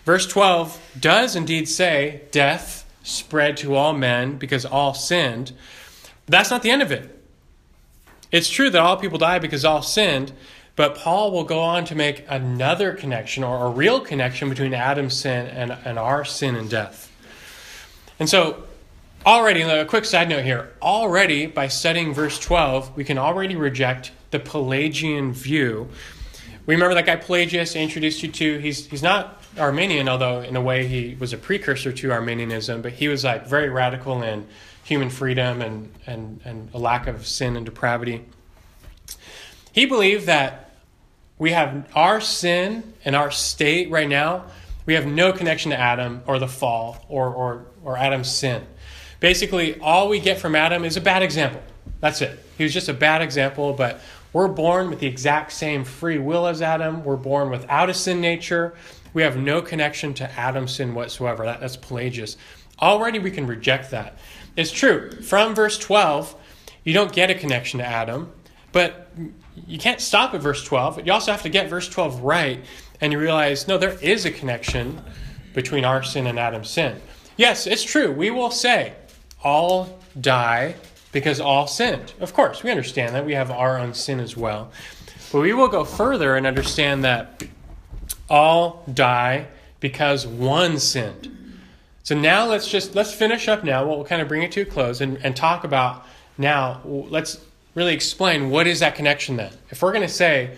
Verse 0.06 0.24
12 0.28 0.80
does 1.00 1.34
indeed 1.34 1.68
say, 1.68 2.22
Death 2.30 2.88
spread 3.02 3.56
to 3.58 3.74
all 3.74 3.92
men 3.92 4.38
because 4.38 4.64
all 4.64 4.94
sinned. 4.94 5.52
That's 6.26 6.48
not 6.48 6.62
the 6.62 6.70
end 6.70 6.80
of 6.80 6.92
it. 6.92 7.12
It's 8.30 8.48
true 8.48 8.70
that 8.70 8.80
all 8.80 8.96
people 8.96 9.18
die 9.18 9.40
because 9.40 9.64
all 9.64 9.82
sinned, 9.82 10.32
but 10.76 10.94
Paul 10.94 11.32
will 11.32 11.42
go 11.42 11.58
on 11.58 11.84
to 11.86 11.96
make 11.96 12.24
another 12.28 12.92
connection 12.92 13.42
or 13.42 13.66
a 13.66 13.70
real 13.70 14.00
connection 14.00 14.48
between 14.48 14.74
Adam's 14.74 15.18
sin 15.18 15.48
and, 15.48 15.72
and 15.84 15.98
our 15.98 16.24
sin 16.24 16.54
and 16.54 16.70
death. 16.70 17.10
And 18.20 18.28
so, 18.28 18.62
already, 19.24 19.62
a 19.62 19.84
quick 19.84 20.04
side 20.04 20.28
note 20.28 20.44
here 20.44 20.72
already 20.80 21.46
by 21.46 21.66
studying 21.66 22.14
verse 22.14 22.38
12, 22.38 22.96
we 22.96 23.02
can 23.02 23.18
already 23.18 23.56
reject 23.56 24.12
the 24.30 24.38
Pelagian 24.38 25.32
view. 25.32 25.88
We 26.66 26.74
remember 26.74 26.94
that 26.94 27.06
guy 27.06 27.16
Pelagius 27.16 27.74
I 27.74 27.80
introduced 27.80 28.22
you 28.22 28.30
to. 28.30 28.58
He's, 28.58 28.86
he's 28.86 29.02
not 29.02 29.35
Arminian, 29.58 30.08
although 30.08 30.40
in 30.40 30.56
a 30.56 30.60
way 30.60 30.86
he 30.86 31.16
was 31.18 31.32
a 31.32 31.38
precursor 31.38 31.92
to 31.92 32.12
Arminianism, 32.12 32.82
but 32.82 32.92
he 32.92 33.08
was 33.08 33.24
like 33.24 33.46
very 33.46 33.68
radical 33.68 34.22
in 34.22 34.46
human 34.84 35.10
freedom 35.10 35.62
and, 35.62 35.92
and, 36.06 36.40
and 36.44 36.68
a 36.74 36.78
lack 36.78 37.06
of 37.06 37.26
sin 37.26 37.56
and 37.56 37.66
depravity. 37.66 38.24
He 39.72 39.86
believed 39.86 40.26
that 40.26 40.74
we 41.38 41.50
have 41.50 41.88
our 41.94 42.20
sin 42.20 42.94
and 43.04 43.14
our 43.14 43.30
state 43.30 43.90
right 43.90 44.08
now. 44.08 44.44
We 44.86 44.94
have 44.94 45.06
no 45.06 45.32
connection 45.32 45.70
to 45.72 45.78
Adam 45.78 46.22
or 46.26 46.38
the 46.38 46.48
fall 46.48 47.04
or, 47.08 47.28
or, 47.28 47.66
or 47.84 47.98
Adam's 47.98 48.30
sin. 48.30 48.64
Basically, 49.20 49.78
all 49.80 50.08
we 50.08 50.20
get 50.20 50.38
from 50.38 50.54
Adam 50.54 50.84
is 50.84 50.96
a 50.96 51.00
bad 51.00 51.22
example. 51.22 51.62
That's 52.00 52.22
it. 52.22 52.38
He 52.56 52.64
was 52.64 52.72
just 52.72 52.88
a 52.88 52.94
bad 52.94 53.22
example, 53.22 53.72
but 53.72 54.00
we're 54.32 54.48
born 54.48 54.90
with 54.90 55.00
the 55.00 55.06
exact 55.06 55.52
same 55.52 55.84
free 55.84 56.18
will 56.18 56.46
as 56.46 56.62
Adam. 56.62 57.04
We're 57.04 57.16
born 57.16 57.50
without 57.50 57.90
a 57.90 57.94
sin 57.94 58.20
nature. 58.20 58.74
We 59.16 59.22
have 59.22 59.38
no 59.38 59.62
connection 59.62 60.12
to 60.12 60.30
Adam's 60.38 60.74
sin 60.74 60.94
whatsoever. 60.94 61.46
That, 61.46 61.60
that's 61.60 61.74
Pelagius. 61.74 62.36
Already 62.82 63.18
we 63.18 63.30
can 63.30 63.46
reject 63.46 63.90
that. 63.92 64.18
It's 64.56 64.70
true. 64.70 65.10
From 65.22 65.54
verse 65.54 65.78
12, 65.78 66.34
you 66.84 66.92
don't 66.92 67.10
get 67.14 67.30
a 67.30 67.34
connection 67.34 67.78
to 67.78 67.86
Adam, 67.86 68.30
but 68.72 69.10
you 69.66 69.78
can't 69.78 70.02
stop 70.02 70.34
at 70.34 70.42
verse 70.42 70.62
12. 70.64 71.06
You 71.06 71.14
also 71.14 71.32
have 71.32 71.40
to 71.44 71.48
get 71.48 71.70
verse 71.70 71.88
12 71.88 72.20
right, 72.20 72.62
and 73.00 73.10
you 73.10 73.18
realize, 73.18 73.66
no, 73.66 73.78
there 73.78 73.98
is 74.02 74.26
a 74.26 74.30
connection 74.30 75.00
between 75.54 75.86
our 75.86 76.02
sin 76.02 76.26
and 76.26 76.38
Adam's 76.38 76.68
sin. 76.68 77.00
Yes, 77.38 77.66
it's 77.66 77.84
true. 77.84 78.12
We 78.12 78.30
will 78.30 78.50
say, 78.50 78.92
all 79.42 79.98
die 80.20 80.74
because 81.12 81.40
all 81.40 81.66
sinned. 81.66 82.12
Of 82.20 82.34
course, 82.34 82.62
we 82.62 82.70
understand 82.70 83.14
that. 83.14 83.24
We 83.24 83.32
have 83.32 83.50
our 83.50 83.78
own 83.78 83.94
sin 83.94 84.20
as 84.20 84.36
well. 84.36 84.72
But 85.32 85.40
we 85.40 85.54
will 85.54 85.68
go 85.68 85.84
further 85.84 86.36
and 86.36 86.46
understand 86.46 87.02
that 87.04 87.42
all 88.28 88.84
die 88.92 89.48
because 89.80 90.26
one 90.26 90.78
sinned. 90.78 91.32
So 92.02 92.14
now 92.14 92.46
let's 92.46 92.68
just 92.68 92.94
let's 92.94 93.12
finish 93.12 93.48
up 93.48 93.64
now. 93.64 93.86
We'll 93.86 94.04
kind 94.04 94.22
of 94.22 94.28
bring 94.28 94.42
it 94.42 94.52
to 94.52 94.60
a 94.62 94.64
close 94.64 95.00
and, 95.00 95.18
and 95.24 95.34
talk 95.34 95.64
about 95.64 96.06
now 96.38 96.80
let's 96.84 97.40
really 97.74 97.94
explain 97.94 98.50
what 98.50 98.66
is 98.66 98.80
that 98.80 98.94
connection 98.94 99.36
then. 99.36 99.52
If 99.70 99.82
we're 99.82 99.92
going 99.92 100.06
to 100.06 100.12
say 100.12 100.56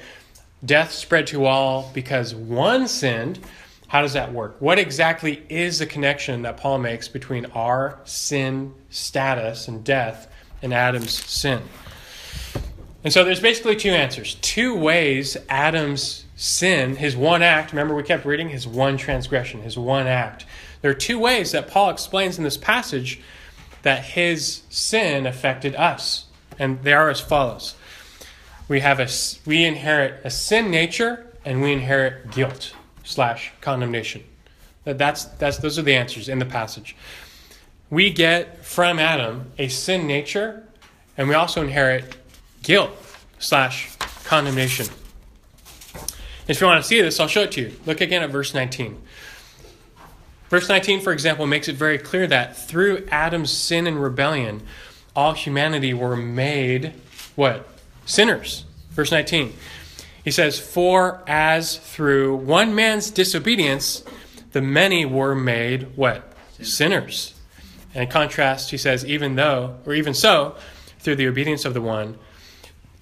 death 0.65 0.93
spread 0.93 1.27
to 1.29 1.45
all 1.45 1.91
because 1.95 2.35
one 2.35 2.89
sinned, 2.89 3.39
how 3.89 4.03
does 4.03 4.13
that 4.13 4.33
work? 4.33 4.57
What 4.61 4.79
exactly 4.79 5.43
is 5.49 5.79
the 5.79 5.87
connection 5.87 6.43
that 6.43 6.57
Paul 6.59 6.79
makes 6.79 7.09
between 7.09 7.47
our 7.47 7.99
sin 8.05 8.75
status 8.91 9.69
and 9.69 9.83
death 9.83 10.31
and 10.63 10.75
Adam's 10.75 11.13
sin? 11.25 11.63
And 13.05 13.13
so 13.13 13.25
there's 13.25 13.41
basically 13.41 13.77
two 13.77 13.91
answers. 13.91 14.35
Two 14.43 14.77
ways 14.77 15.37
Adam's 15.49 16.25
sin, 16.39 16.95
his 16.95 17.17
one 17.17 17.43
act, 17.43 17.73
remember 17.73 17.97
we 17.97 18.05
kept 18.05 18.25
reading 18.25 18.49
his 18.49 18.65
one 18.65 18.97
transgression, 18.97 19.61
his 19.61 19.77
one 19.77 20.07
act. 20.07 20.47
There 20.81 20.91
are 20.91 20.95
two 20.95 21.19
ways 21.19 21.51
that 21.51 21.67
Paul 21.67 21.91
explains 21.91 22.39
in 22.39 22.45
this 22.45 22.57
passage 22.57 23.21
that 23.83 24.05
his 24.05 24.63
sin 24.71 25.27
affected 25.27 25.75
us 25.75 26.27
and 26.57 26.81
they 26.85 26.93
are 26.93 27.11
as 27.11 27.21
follows. 27.21 27.75
We 28.69 28.81
have 28.81 29.01
a 29.01 29.09
we 29.47 29.65
inherit 29.65 30.21
a 30.25 30.31
sin 30.31 30.71
nature 30.71 31.27
and 31.45 31.61
we 31.61 31.73
inherit 31.73 32.31
guilt 32.31 32.73
slash 33.03 33.53
condemnation. 33.61 34.23
That's 34.85 35.25
that's 35.25 35.59
those 35.59 35.77
are 35.77 35.83
the 35.83 35.97
answers 35.97 36.29
in 36.29 36.39
the 36.39 36.47
passage. 36.47 36.95
We 37.91 38.11
get 38.13 38.65
from 38.65 39.01
Adam 39.01 39.51
a 39.59 39.69
sin 39.69 40.07
nature, 40.07 40.63
and 41.17 41.29
we 41.29 41.35
also 41.35 41.63
inherit 41.63 42.17
guilt 42.63 42.91
slash 43.41 43.97
condemnation. 44.25 44.87
If 46.49 46.63
you 46.63 46.67
want 46.67 46.83
to 46.83 46.89
see 46.89 47.01
this, 47.03 47.21
I'll 47.21 47.29
show 47.29 47.43
it 47.43 47.53
to 47.53 47.61
you. 47.61 47.77
Look 47.85 48.01
again 48.01 48.23
at 48.23 48.31
verse 48.31 48.55
19. 48.55 49.01
Verse 50.49 50.67
19, 50.67 51.03
for 51.03 51.13
example, 51.13 51.47
makes 51.47 51.69
it 51.69 51.77
very 51.77 51.99
clear 51.99 52.27
that 52.27 52.57
through 52.57 53.07
Adam's 53.11 53.53
sin 53.53 53.87
and 53.87 54.03
rebellion, 54.03 54.63
all 55.15 55.35
humanity 55.35 55.93
were 55.93 56.17
made 56.17 56.95
what? 57.37 57.69
Sinners. 58.07 58.65
Verse 58.91 59.13
19. 59.13 59.53
He 60.25 60.31
says, 60.31 60.59
For 60.59 61.23
as 61.27 61.77
through 61.77 62.37
one 62.37 62.75
man's 62.75 63.11
disobedience, 63.11 64.03
the 64.53 64.63
many 64.63 65.05
were 65.05 65.35
made 65.35 65.97
what? 65.97 66.33
Sinners. 66.63 67.35
And 67.95 68.05
in 68.05 68.11
contrast, 68.11 68.71
he 68.71 68.79
says, 68.79 69.05
even 69.05 69.35
though, 69.35 69.77
or 69.85 69.93
even 69.93 70.15
so, 70.15 70.57
through 70.99 71.17
the 71.17 71.27
obedience 71.27 71.67
of 71.67 71.75
the 71.75 71.83
one, 71.83 72.19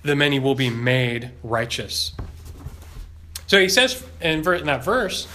the 0.03 0.17
many 0.17 0.41
will 0.41 0.55
be 0.57 0.71
made 0.71 1.31
righteous. 1.45 2.13
So 3.47 3.61
he 3.61 3.69
says 3.69 4.03
in, 4.21 4.43
that 4.43 4.85
verse 4.85 5.27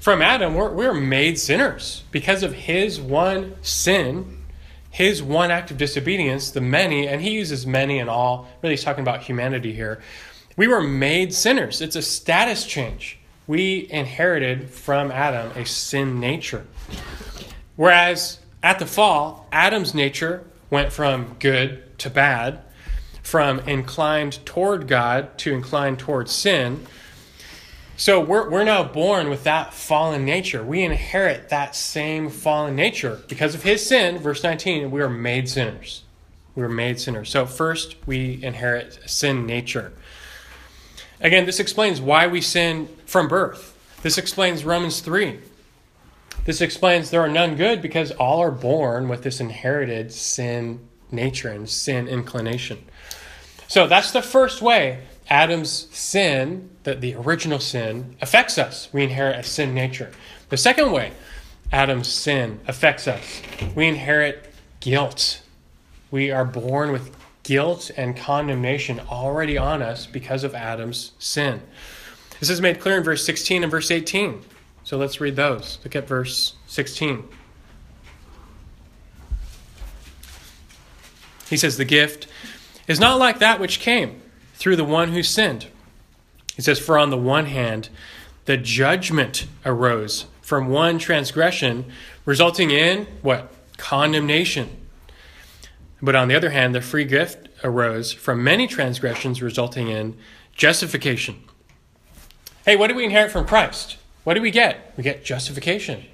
from 0.00 0.20
Adam, 0.20 0.54
we're, 0.54 0.70
we're 0.70 0.94
made 0.94 1.38
sinners 1.38 2.02
because 2.10 2.42
of 2.42 2.52
his 2.52 3.00
one 3.00 3.54
sin, 3.62 4.38
his 4.90 5.22
one 5.22 5.50
act 5.50 5.70
of 5.70 5.78
disobedience, 5.78 6.50
the 6.50 6.60
many, 6.60 7.06
and 7.06 7.22
he 7.22 7.30
uses 7.30 7.66
many 7.66 7.98
and 7.98 8.10
all. 8.10 8.48
Really, 8.62 8.74
he's 8.74 8.82
talking 8.84 9.02
about 9.02 9.22
humanity 9.22 9.72
here. 9.72 10.02
We 10.56 10.66
were 10.66 10.82
made 10.82 11.32
sinners. 11.32 11.80
It's 11.80 11.96
a 11.96 12.02
status 12.02 12.66
change. 12.66 13.18
We 13.46 13.88
inherited 13.90 14.70
from 14.70 15.10
Adam 15.10 15.50
a 15.56 15.64
sin 15.64 16.20
nature. 16.20 16.66
Whereas 17.76 18.38
at 18.62 18.78
the 18.78 18.86
fall, 18.86 19.48
Adam's 19.52 19.94
nature 19.94 20.44
went 20.70 20.92
from 20.92 21.36
good 21.38 21.98
to 21.98 22.10
bad, 22.10 22.60
from 23.22 23.60
inclined 23.60 24.44
toward 24.44 24.88
God 24.88 25.38
to 25.38 25.54
inclined 25.54 25.98
toward 25.98 26.28
sin. 26.28 26.86
So 28.02 28.18
we're, 28.18 28.50
we're 28.50 28.64
now 28.64 28.82
born 28.82 29.30
with 29.30 29.44
that 29.44 29.72
fallen 29.72 30.24
nature. 30.24 30.60
We 30.64 30.82
inherit 30.82 31.50
that 31.50 31.76
same 31.76 32.30
fallen 32.30 32.74
nature. 32.74 33.22
Because 33.28 33.54
of 33.54 33.62
his 33.62 33.86
sin, 33.86 34.18
verse 34.18 34.42
19, 34.42 34.90
we 34.90 35.00
are 35.00 35.08
made 35.08 35.48
sinners. 35.48 36.02
We 36.56 36.64
were 36.64 36.68
made 36.68 36.98
sinners. 36.98 37.30
So 37.30 37.46
first, 37.46 37.94
we 38.04 38.42
inherit 38.42 38.98
sin 39.08 39.46
nature. 39.46 39.92
Again, 41.20 41.46
this 41.46 41.60
explains 41.60 42.00
why 42.00 42.26
we 42.26 42.40
sin 42.40 42.88
from 43.06 43.28
birth. 43.28 43.78
This 44.02 44.18
explains 44.18 44.64
Romans 44.64 44.98
3. 44.98 45.38
This 46.44 46.60
explains 46.60 47.10
there 47.10 47.20
are 47.20 47.28
none 47.28 47.54
good 47.54 47.80
because 47.80 48.10
all 48.10 48.40
are 48.40 48.50
born 48.50 49.08
with 49.08 49.22
this 49.22 49.38
inherited 49.38 50.12
sin 50.12 50.88
nature 51.12 51.50
and 51.50 51.70
sin 51.70 52.08
inclination. 52.08 52.84
So 53.68 53.86
that's 53.86 54.10
the 54.10 54.22
first 54.22 54.60
way 54.60 55.04
Adam's 55.30 55.86
sin, 55.96 56.68
the, 56.84 56.94
the 56.94 57.14
original 57.14 57.58
sin, 57.58 58.16
affects 58.20 58.58
us. 58.58 58.88
We 58.92 59.02
inherit 59.04 59.38
a 59.38 59.42
sin 59.42 59.74
nature. 59.74 60.10
The 60.48 60.56
second 60.56 60.92
way 60.92 61.12
Adam's 61.70 62.08
sin 62.08 62.60
affects 62.66 63.08
us, 63.08 63.42
we 63.74 63.86
inherit 63.86 64.52
guilt. 64.80 65.42
We 66.10 66.30
are 66.30 66.44
born 66.44 66.92
with 66.92 67.16
guilt 67.42 67.90
and 67.96 68.16
condemnation 68.16 69.00
already 69.00 69.56
on 69.56 69.82
us 69.82 70.06
because 70.06 70.44
of 70.44 70.54
Adam's 70.54 71.12
sin. 71.18 71.62
This 72.40 72.50
is 72.50 72.60
made 72.60 72.80
clear 72.80 72.98
in 72.98 73.04
verse 73.04 73.24
16 73.24 73.62
and 73.62 73.70
verse 73.70 73.90
18. 73.90 74.42
So 74.84 74.96
let's 74.96 75.20
read 75.20 75.36
those. 75.36 75.78
Look 75.84 75.94
at 75.94 76.08
verse 76.08 76.54
16. 76.66 77.24
He 81.48 81.56
says, 81.56 81.76
The 81.76 81.84
gift 81.84 82.26
is 82.88 82.98
not 82.98 83.18
like 83.18 83.38
that 83.38 83.60
which 83.60 83.78
came 83.78 84.20
through 84.54 84.76
the 84.76 84.84
one 84.84 85.12
who 85.12 85.22
sinned. 85.22 85.66
He 86.54 86.62
says, 86.62 86.78
For 86.78 86.98
on 86.98 87.10
the 87.10 87.16
one 87.16 87.46
hand, 87.46 87.88
the 88.44 88.56
judgment 88.56 89.46
arose 89.64 90.26
from 90.40 90.68
one 90.68 90.98
transgression, 90.98 91.90
resulting 92.24 92.70
in 92.70 93.06
what? 93.22 93.52
Condemnation. 93.76 94.68
But 96.00 96.16
on 96.16 96.28
the 96.28 96.34
other 96.34 96.50
hand, 96.50 96.74
the 96.74 96.80
free 96.80 97.04
gift 97.04 97.48
arose 97.64 98.12
from 98.12 98.42
many 98.42 98.66
transgressions, 98.66 99.40
resulting 99.40 99.88
in 99.88 100.16
justification. 100.54 101.42
Hey, 102.64 102.76
what 102.76 102.88
do 102.88 102.94
we 102.94 103.04
inherit 103.04 103.32
from 103.32 103.46
Christ? 103.46 103.96
What 104.24 104.34
do 104.34 104.42
we 104.42 104.50
get? 104.50 104.92
We 104.96 105.02
get 105.02 105.24
justification 105.24 106.04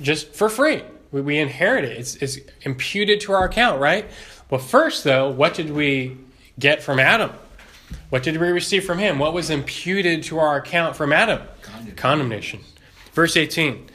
just 0.00 0.34
for 0.34 0.48
free. 0.48 0.82
We, 1.12 1.20
we 1.20 1.38
inherit 1.38 1.84
it, 1.84 1.96
it's, 1.96 2.16
it's 2.16 2.38
imputed 2.62 3.20
to 3.22 3.32
our 3.32 3.44
account, 3.44 3.80
right? 3.80 4.06
Well, 4.48 4.60
first, 4.60 5.04
though, 5.04 5.30
what 5.30 5.54
did 5.54 5.70
we 5.70 6.16
get 6.58 6.82
from 6.82 6.98
Adam? 6.98 7.32
What 8.08 8.22
did 8.22 8.38
we 8.38 8.48
receive 8.48 8.84
from 8.84 8.98
him? 8.98 9.18
What 9.18 9.32
was 9.32 9.50
imputed 9.50 10.22
to 10.24 10.38
our 10.38 10.56
account 10.56 10.96
from 10.96 11.12
Adam? 11.12 11.42
Condemnation. 11.62 11.96
Condemnation. 11.96 12.60
Verse 13.12 13.36
18. 13.36 13.88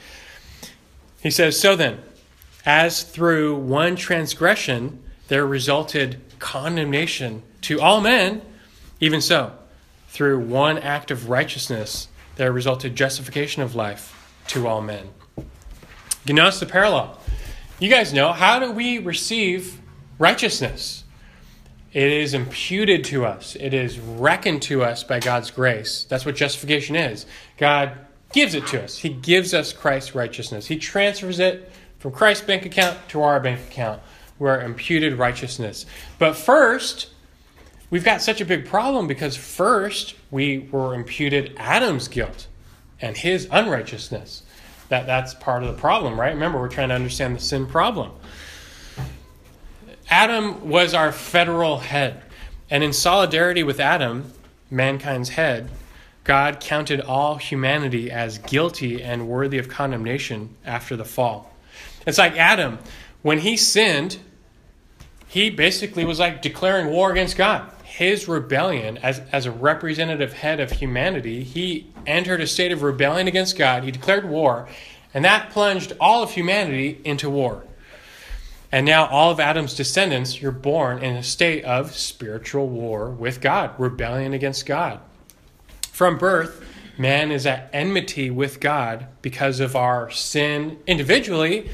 He 1.21 1.31
says, 1.31 1.59
So 1.59 1.75
then, 1.75 1.99
as 2.65 3.03
through 3.03 3.55
one 3.55 3.95
transgression 3.95 5.01
there 5.27 5.45
resulted 5.45 6.21
condemnation 6.39 7.41
to 7.61 7.81
all 7.81 8.01
men, 8.01 8.41
even 8.99 9.21
so, 9.21 9.53
through 10.09 10.39
one 10.39 10.77
act 10.77 11.11
of 11.11 11.29
righteousness 11.29 12.07
there 12.35 12.51
resulted 12.51 12.95
justification 12.95 13.61
of 13.61 13.75
life 13.75 14.33
to 14.47 14.67
all 14.67 14.81
men. 14.81 15.09
You 16.25 16.33
notice 16.33 16.59
the 16.59 16.65
parallel. 16.65 17.19
You 17.79 17.89
guys 17.89 18.13
know 18.13 18.31
how 18.31 18.59
do 18.59 18.71
we 18.71 18.99
receive 18.99 19.79
righteousness? 20.19 21.04
It 21.95 22.11
is 22.11 22.33
imputed 22.33 23.05
to 23.05 23.25
us, 23.25 23.55
it 23.55 23.73
is 23.73 23.97
reckoned 23.99 24.61
to 24.63 24.83
us 24.83 25.05
by 25.05 25.21
God's 25.21 25.49
grace. 25.49 26.05
That's 26.09 26.25
what 26.25 26.35
justification 26.35 26.97
is. 26.97 27.25
God 27.57 27.93
gives 28.33 28.53
it 28.53 28.67
to 28.67 28.83
us, 28.83 28.97
He 28.97 29.07
gives 29.07 29.53
us 29.53 29.71
Christ's 29.71 30.13
righteousness. 30.13 30.67
He 30.67 30.77
transfers 30.77 31.39
it 31.39 31.71
from 31.99 32.11
Christ's 32.11 32.45
bank 32.45 32.65
account 32.65 32.97
to 33.09 33.21
our 33.21 33.39
bank 33.39 33.61
account. 33.61 34.01
We're 34.37 34.59
imputed 34.59 35.17
righteousness. 35.17 35.85
But 36.19 36.35
first, 36.35 37.11
we've 37.89 38.03
got 38.03 38.21
such 38.21 38.41
a 38.41 38.45
big 38.45 38.65
problem 38.65 39.07
because 39.07 39.37
first 39.37 40.15
we 40.31 40.67
were 40.73 40.95
imputed 40.95 41.55
Adam's 41.55 42.09
guilt 42.09 42.47
and 42.99 43.15
his 43.15 43.47
unrighteousness. 43.49 44.43
That, 44.89 45.05
that's 45.05 45.33
part 45.33 45.63
of 45.63 45.73
the 45.73 45.79
problem, 45.79 46.19
right? 46.19 46.33
Remember, 46.33 46.59
we're 46.59 46.67
trying 46.67 46.89
to 46.89 46.95
understand 46.95 47.37
the 47.37 47.39
sin 47.39 47.65
problem. 47.65 48.11
Adam 50.09 50.69
was 50.69 50.93
our 50.93 51.11
federal 51.11 51.79
head. 51.79 52.21
And 52.69 52.83
in 52.83 52.93
solidarity 52.93 53.63
with 53.63 53.79
Adam, 53.79 54.31
mankind's 54.69 55.29
head, 55.29 55.69
God 56.23 56.59
counted 56.59 57.01
all 57.01 57.35
humanity 57.35 58.09
as 58.09 58.39
guilty 58.39 59.03
and 59.03 59.27
worthy 59.27 59.57
of 59.59 59.69
condemnation 59.69 60.55
after 60.65 60.95
the 60.95 61.05
fall. 61.05 61.51
It's 62.07 62.17
like 62.17 62.35
Adam, 62.37 62.79
when 63.21 63.39
he 63.39 63.57
sinned, 63.57 64.17
he 65.27 65.49
basically 65.49 66.05
was 66.05 66.19
like 66.19 66.41
declaring 66.41 66.87
war 66.87 67.11
against 67.11 67.37
God. 67.37 67.71
His 67.83 68.27
rebellion, 68.27 68.97
as, 68.97 69.21
as 69.31 69.45
a 69.45 69.51
representative 69.51 70.33
head 70.33 70.59
of 70.59 70.71
humanity, 70.71 71.43
he 71.43 71.87
entered 72.05 72.41
a 72.41 72.47
state 72.47 72.71
of 72.71 72.81
rebellion 72.81 73.27
against 73.27 73.57
God. 73.57 73.83
He 73.83 73.91
declared 73.91 74.27
war, 74.27 74.67
and 75.13 75.23
that 75.23 75.51
plunged 75.51 75.93
all 75.99 76.23
of 76.23 76.31
humanity 76.31 76.99
into 77.03 77.29
war. 77.29 77.63
And 78.75 78.85
now, 78.85 79.05
all 79.05 79.31
of 79.31 79.39
Adam's 79.39 79.73
descendants, 79.73 80.41
you're 80.41 80.51
born 80.51 81.01
in 81.01 81.15
a 81.15 81.23
state 81.23 81.63
of 81.63 81.95
spiritual 81.95 82.67
war 82.67 83.09
with 83.09 83.39
God, 83.39 83.71
rebellion 83.77 84.33
against 84.33 84.65
God. 84.65 84.99
From 85.93 86.17
birth, 86.17 86.61
man 86.97 87.31
is 87.31 87.45
at 87.45 87.69
enmity 87.71 88.29
with 88.29 88.59
God 88.59 89.07
because 89.21 89.61
of 89.61 89.77
our 89.77 90.11
sin 90.11 90.77
individually, 90.87 91.69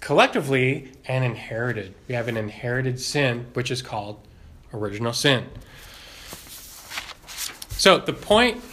collectively, 0.00 0.92
and 1.04 1.26
inherited. 1.26 1.92
We 2.08 2.14
have 2.14 2.26
an 2.26 2.38
inherited 2.38 3.00
sin, 3.00 3.48
which 3.52 3.70
is 3.70 3.82
called 3.82 4.18
original 4.72 5.12
sin. 5.12 5.44
So, 7.72 7.98
the 7.98 8.14
point, 8.14 8.64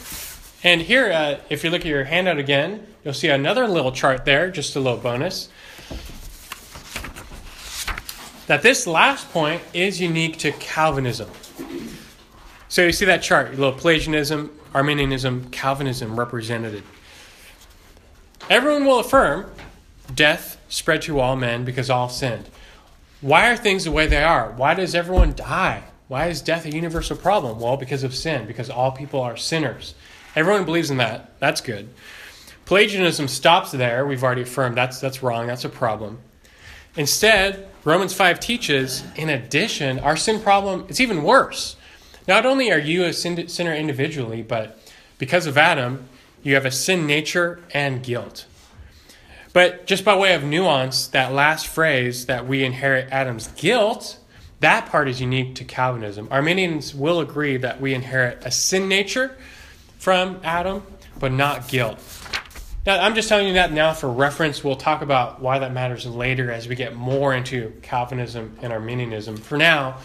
and 0.64 0.80
here, 0.80 1.12
uh, 1.12 1.40
if 1.50 1.66
you 1.66 1.70
look 1.70 1.82
at 1.82 1.88
your 1.88 2.06
handout 2.06 2.38
again, 2.38 2.88
you'll 3.04 3.14
see 3.14 3.28
another 3.28 3.68
little 3.68 3.92
chart 3.92 4.24
there, 4.24 4.50
just 4.50 4.74
a 4.78 4.80
little 4.80 5.00
bonus 5.00 5.50
that 8.48 8.62
this 8.62 8.86
last 8.86 9.32
point 9.32 9.62
is 9.74 10.02
unique 10.02 10.38
to 10.40 10.52
Calvinism. 10.54 11.30
So 12.68 12.84
you 12.84 12.92
see 12.92 13.06
that 13.06 13.22
chart, 13.22 13.52
little 13.52 13.72
Pelagianism, 13.72 14.52
Arminianism, 14.74 15.50
Calvinism 15.52 16.20
represented. 16.20 16.84
Everyone 18.50 18.86
will 18.86 19.00
affirm 19.00 19.52
death 20.14 20.60
spread 20.68 21.02
to 21.04 21.20
all 21.20 21.36
men 21.36 21.64
because 21.64 21.90
all 21.90 22.10
sinned. 22.10 22.50
Why 23.22 23.50
are 23.50 23.56
things 23.56 23.86
the 23.86 23.92
way 23.92 24.08
they 24.08 24.24
are? 24.24 24.52
Why 24.52 24.74
does 24.74 24.96
everyone 24.96 25.34
die? 25.34 25.84
Why 26.08 26.28
is 26.28 26.42
death 26.42 26.66
a 26.66 26.72
universal 26.72 27.16
problem? 27.16 27.60
Well, 27.60 27.78
because 27.78 28.04
of 28.04 28.14
sin, 28.14 28.46
because 28.46 28.70
all 28.70 28.92
people 28.92 29.22
are 29.22 29.38
sinners. 29.38 29.96
Everyone 30.36 30.66
believes 30.66 30.92
in 30.92 30.98
that. 30.98 31.40
That's 31.40 31.62
good. 31.62 31.90
Pelagianism 32.66 33.28
stops 33.28 33.72
there. 33.72 34.06
We've 34.06 34.24
already 34.24 34.42
affirmed 34.42 34.76
that's 34.76 35.00
that's 35.00 35.22
wrong. 35.24 35.48
That's 35.48 35.66
a 35.66 35.70
problem. 35.70 36.20
Instead, 36.96 37.68
Romans 37.84 38.14
5 38.14 38.40
teaches, 38.40 39.04
in 39.16 39.30
addition, 39.30 40.00
our 40.00 40.16
sin 40.16 40.40
problem 40.40 40.86
is 40.90 41.02
even 41.02 41.24
worse. 41.24 41.76
Not 42.28 42.46
only 42.46 42.72
are 42.72 42.80
you 42.80 43.04
a 43.04 43.14
sinner 43.14 43.74
individually, 43.74 44.42
but 44.42 44.80
because 45.18 45.46
of 45.46 45.58
Adam, 45.58 46.08
you 46.44 46.54
have 46.54 46.66
a 46.66 46.72
sin 46.72 47.06
nature 47.08 47.62
and 47.74 48.04
guilt. 48.04 48.46
But 49.54 49.86
just 49.86 50.06
by 50.06 50.16
way 50.16 50.34
of 50.34 50.44
nuance, 50.44 51.08
that 51.08 51.34
last 51.34 51.68
phrase 51.68 52.26
that 52.28 52.48
we 52.48 52.64
inherit 52.64 53.12
Adam's 53.12 53.48
guilt, 53.50 54.18
that 54.62 54.88
part 54.88 55.08
is 55.08 55.20
unique 55.20 55.56
to 55.56 55.64
Calvinism. 55.64 56.28
Arminians 56.32 56.96
will 56.96 57.20
agree 57.20 57.58
that 57.58 57.82
we 57.82 57.94
inherit 57.94 58.46
a 58.46 58.52
sin 58.52 58.88
nature 58.88 59.36
from 60.00 60.40
Adam, 60.44 60.84
but 61.20 61.32
not 61.32 61.68
guilt. 61.68 62.00
Now, 62.86 63.02
I'm 63.02 63.16
just 63.16 63.30
telling 63.30 63.48
you 63.48 63.54
that 63.54 63.72
now 63.72 63.94
for 63.94 64.10
reference. 64.10 64.62
We'll 64.62 64.76
talk 64.76 65.02
about 65.02 65.42
why 65.42 65.60
that 65.60 65.72
matters 65.72 66.06
later 66.06 66.52
as 66.52 66.68
we 66.68 66.76
get 66.76 66.94
more 66.94 67.34
into 67.34 67.72
Calvinism 67.82 68.58
and 68.62 68.74
Arminianism. 68.74 69.38
For 69.38 69.58
now, 69.58 70.00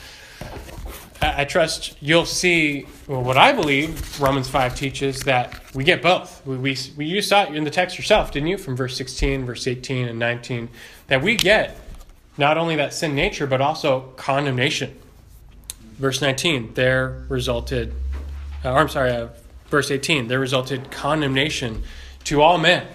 I, 1.21 1.43
I 1.43 1.45
trust 1.45 1.97
you'll 2.01 2.25
see 2.25 2.87
well, 3.09 3.25
what 3.25 3.37
I 3.37 3.53
believe 3.53 4.21
Romans 4.21 4.49
5 4.49 4.77
teaches 4.77 5.23
that 5.23 5.61
we 5.75 5.83
get 5.83 6.03
both. 6.03 6.47
We, 6.47 6.57
we, 6.57 6.77
we, 6.97 7.07
you 7.07 7.21
saw 7.21 7.43
it 7.43 7.55
in 7.57 7.65
the 7.65 7.71
text 7.71 7.99
yourself, 7.99 8.31
didn't 8.31 8.49
you? 8.49 8.57
From 8.57 8.77
verse 8.77 8.97
16, 8.97 9.45
verse 9.45 9.67
18, 9.67 10.07
and 10.07 10.19
19, 10.21 10.69
that 11.09 11.21
we 11.21 11.35
get 11.35 11.81
not 12.37 12.57
only 12.57 12.77
that 12.77 12.95
sin 12.95 13.17
nature, 13.17 13.49
but 13.49 13.61
also 13.61 14.13
condemnation. 14.15 14.97
Verse 15.99 16.23
19, 16.23 16.75
there 16.75 17.25
resulted, 17.29 17.93
uh, 18.65 18.71
or 18.71 18.79
I'm 18.79 18.89
sorry, 18.89 19.11
uh, 19.11 19.29
verse 19.69 19.91
18, 19.91 20.29
there 20.29 20.39
resulted 20.39 20.93
condemnation 20.93 21.83
to 22.25 22.43
all 22.43 22.59
men. 22.59 22.87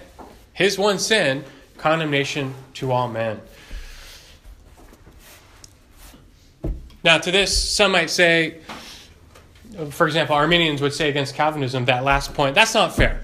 His 0.54 0.78
one 0.78 1.00
sin, 1.00 1.44
condemnation 1.78 2.54
to 2.76 2.92
all 2.92 3.08
men. 3.08 3.42
Now, 7.04 7.18
to 7.18 7.32
this, 7.32 7.76
some 7.76 7.92
might 7.92 8.10
say, 8.10 8.60
for 9.90 10.08
example, 10.08 10.36
Arminians 10.36 10.82
would 10.82 10.94
say 10.94 11.10
against 11.10 11.36
Calvinism, 11.36 11.86
that 11.86 12.04
last 12.04 12.34
point, 12.34 12.56
that's 12.56 12.74
not 12.74 12.96
fair. 12.96 13.22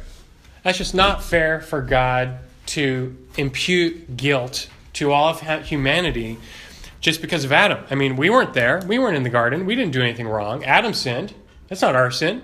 That's 0.64 0.78
just 0.78 0.94
not 0.94 1.24
fair 1.24 1.62
for 1.62 1.82
God 1.82 2.40
to 2.68 3.16
impute 3.38 4.18
guilt 4.18 4.68
to 4.94 5.12
all 5.12 5.30
of 5.30 5.42
humanity 5.66 6.38
just 7.00 7.22
because 7.22 7.46
of 7.46 7.52
Adam. 7.52 7.84
I 7.90 7.96
mean, 7.96 8.18
we 8.18 8.30
weren't 8.30 8.54
there. 8.54 8.82
We 8.86 9.00
weren't 9.00 9.16
in 9.16 9.24
the 9.24 9.30
garden. 9.30 9.66
We 9.66 9.76
didn't 9.76 9.94
do 9.94 10.02
anything 10.02 10.28
wrong. 10.28 10.66
Adam 10.66 10.94
sinned. 10.94 11.34
That's 11.70 11.82
not 11.82 11.96
our 11.96 12.12
sin. 12.12 12.42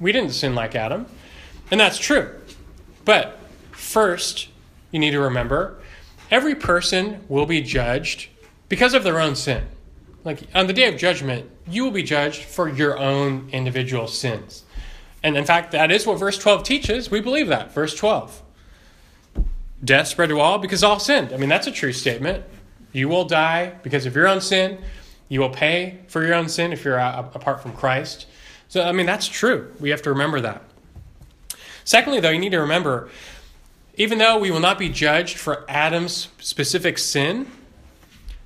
We 0.00 0.12
didn't 0.12 0.30
sin 0.30 0.54
like 0.54 0.74
Adam. 0.74 1.06
And 1.70 1.78
that's 1.78 1.98
true. 1.98 2.34
But 3.04 3.38
first, 3.72 4.48
you 4.90 4.98
need 4.98 5.10
to 5.10 5.20
remember 5.20 5.78
every 6.30 6.54
person 6.54 7.24
will 7.28 7.46
be 7.46 7.60
judged 7.60 8.28
because 8.68 8.94
of 8.94 9.04
their 9.04 9.20
own 9.20 9.36
sin. 9.36 9.64
Like 10.24 10.42
on 10.54 10.66
the 10.66 10.72
day 10.72 10.88
of 10.88 10.96
judgment, 10.96 11.50
you 11.68 11.84
will 11.84 11.90
be 11.90 12.02
judged 12.02 12.42
for 12.42 12.68
your 12.68 12.98
own 12.98 13.48
individual 13.52 14.08
sins. 14.08 14.64
And 15.22 15.36
in 15.36 15.44
fact, 15.44 15.72
that 15.72 15.90
is 15.90 16.06
what 16.06 16.18
verse 16.18 16.38
12 16.38 16.64
teaches. 16.64 17.10
We 17.10 17.20
believe 17.20 17.48
that. 17.48 17.72
Verse 17.72 17.94
12. 17.94 18.42
Death 19.82 20.08
spread 20.08 20.30
to 20.30 20.40
all 20.40 20.58
because 20.58 20.82
all 20.82 20.98
sinned. 20.98 21.32
I 21.32 21.36
mean, 21.36 21.48
that's 21.48 21.66
a 21.66 21.72
true 21.72 21.92
statement. 21.92 22.44
You 22.92 23.08
will 23.08 23.24
die 23.24 23.74
because 23.82 24.06
of 24.06 24.14
your 24.14 24.28
own 24.28 24.40
sin. 24.40 24.78
You 25.28 25.40
will 25.40 25.50
pay 25.50 25.98
for 26.08 26.24
your 26.24 26.34
own 26.34 26.48
sin 26.48 26.72
if 26.72 26.84
you're 26.84 26.98
apart 26.98 27.62
from 27.62 27.72
Christ. 27.72 28.26
So, 28.68 28.82
I 28.82 28.92
mean, 28.92 29.06
that's 29.06 29.26
true. 29.26 29.72
We 29.80 29.90
have 29.90 30.02
to 30.02 30.10
remember 30.10 30.40
that. 30.40 30.62
Secondly, 31.84 32.20
though, 32.20 32.30
you 32.30 32.38
need 32.38 32.52
to 32.52 32.60
remember 32.60 33.08
even 33.96 34.18
though 34.18 34.38
we 34.38 34.50
will 34.50 34.60
not 34.60 34.78
be 34.78 34.88
judged 34.88 35.36
for 35.36 35.64
Adam's 35.68 36.28
specific 36.40 36.98
sin, 36.98 37.46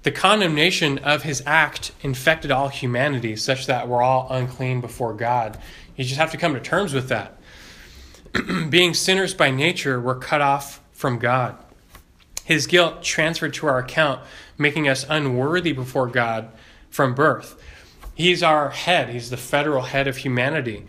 the 0.02 0.10
condemnation 0.12 0.98
of 0.98 1.22
his 1.22 1.42
act 1.46 1.92
infected 2.02 2.50
all 2.50 2.68
humanity 2.68 3.34
such 3.34 3.66
that 3.66 3.88
we're 3.88 4.02
all 4.02 4.28
unclean 4.30 4.80
before 4.80 5.14
God. 5.14 5.58
You 5.96 6.04
just 6.04 6.20
have 6.20 6.30
to 6.32 6.36
come 6.36 6.54
to 6.54 6.60
terms 6.60 6.92
with 6.92 7.08
that. 7.08 7.38
Being 8.70 8.92
sinners 8.92 9.32
by 9.34 9.50
nature, 9.50 10.00
we're 10.00 10.18
cut 10.18 10.42
off 10.42 10.82
from 10.92 11.18
God. 11.18 11.56
His 12.44 12.66
guilt 12.66 13.02
transferred 13.02 13.54
to 13.54 13.66
our 13.66 13.78
account, 13.78 14.20
making 14.58 14.86
us 14.86 15.06
unworthy 15.08 15.72
before 15.72 16.06
God 16.06 16.50
from 16.90 17.14
birth. 17.14 17.60
He's 18.14 18.42
our 18.42 18.70
head, 18.70 19.08
he's 19.08 19.30
the 19.30 19.36
federal 19.36 19.82
head 19.82 20.06
of 20.06 20.18
humanity. 20.18 20.86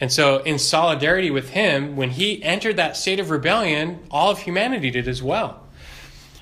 And 0.00 0.12
so, 0.12 0.38
in 0.38 0.58
solidarity 0.58 1.30
with 1.30 1.50
him, 1.50 1.96
when 1.96 2.10
he 2.10 2.42
entered 2.42 2.76
that 2.76 2.96
state 2.96 3.18
of 3.18 3.30
rebellion, 3.30 3.98
all 4.10 4.30
of 4.30 4.38
humanity 4.38 4.90
did 4.90 5.08
as 5.08 5.22
well. 5.22 5.66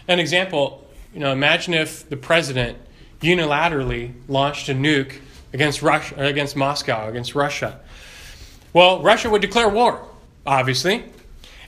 An 0.09 0.19
example 0.19 0.87
you 1.17 1.21
know, 1.21 1.33
imagine 1.33 1.73
if 1.73 2.07
the 2.11 2.17
president 2.19 2.77
unilaterally 3.23 4.13
launched 4.29 4.69
a 4.69 4.75
nuke 4.75 5.19
against 5.55 5.81
Russia, 5.81 6.15
against 6.19 6.55
Moscow, 6.55 7.09
against 7.09 7.35
Russia. 7.35 7.81
Well, 8.75 9.03
Russia 9.03 9.31
would 9.31 9.41
declare 9.41 9.67
war, 9.71 10.07
obviously. 10.47 11.05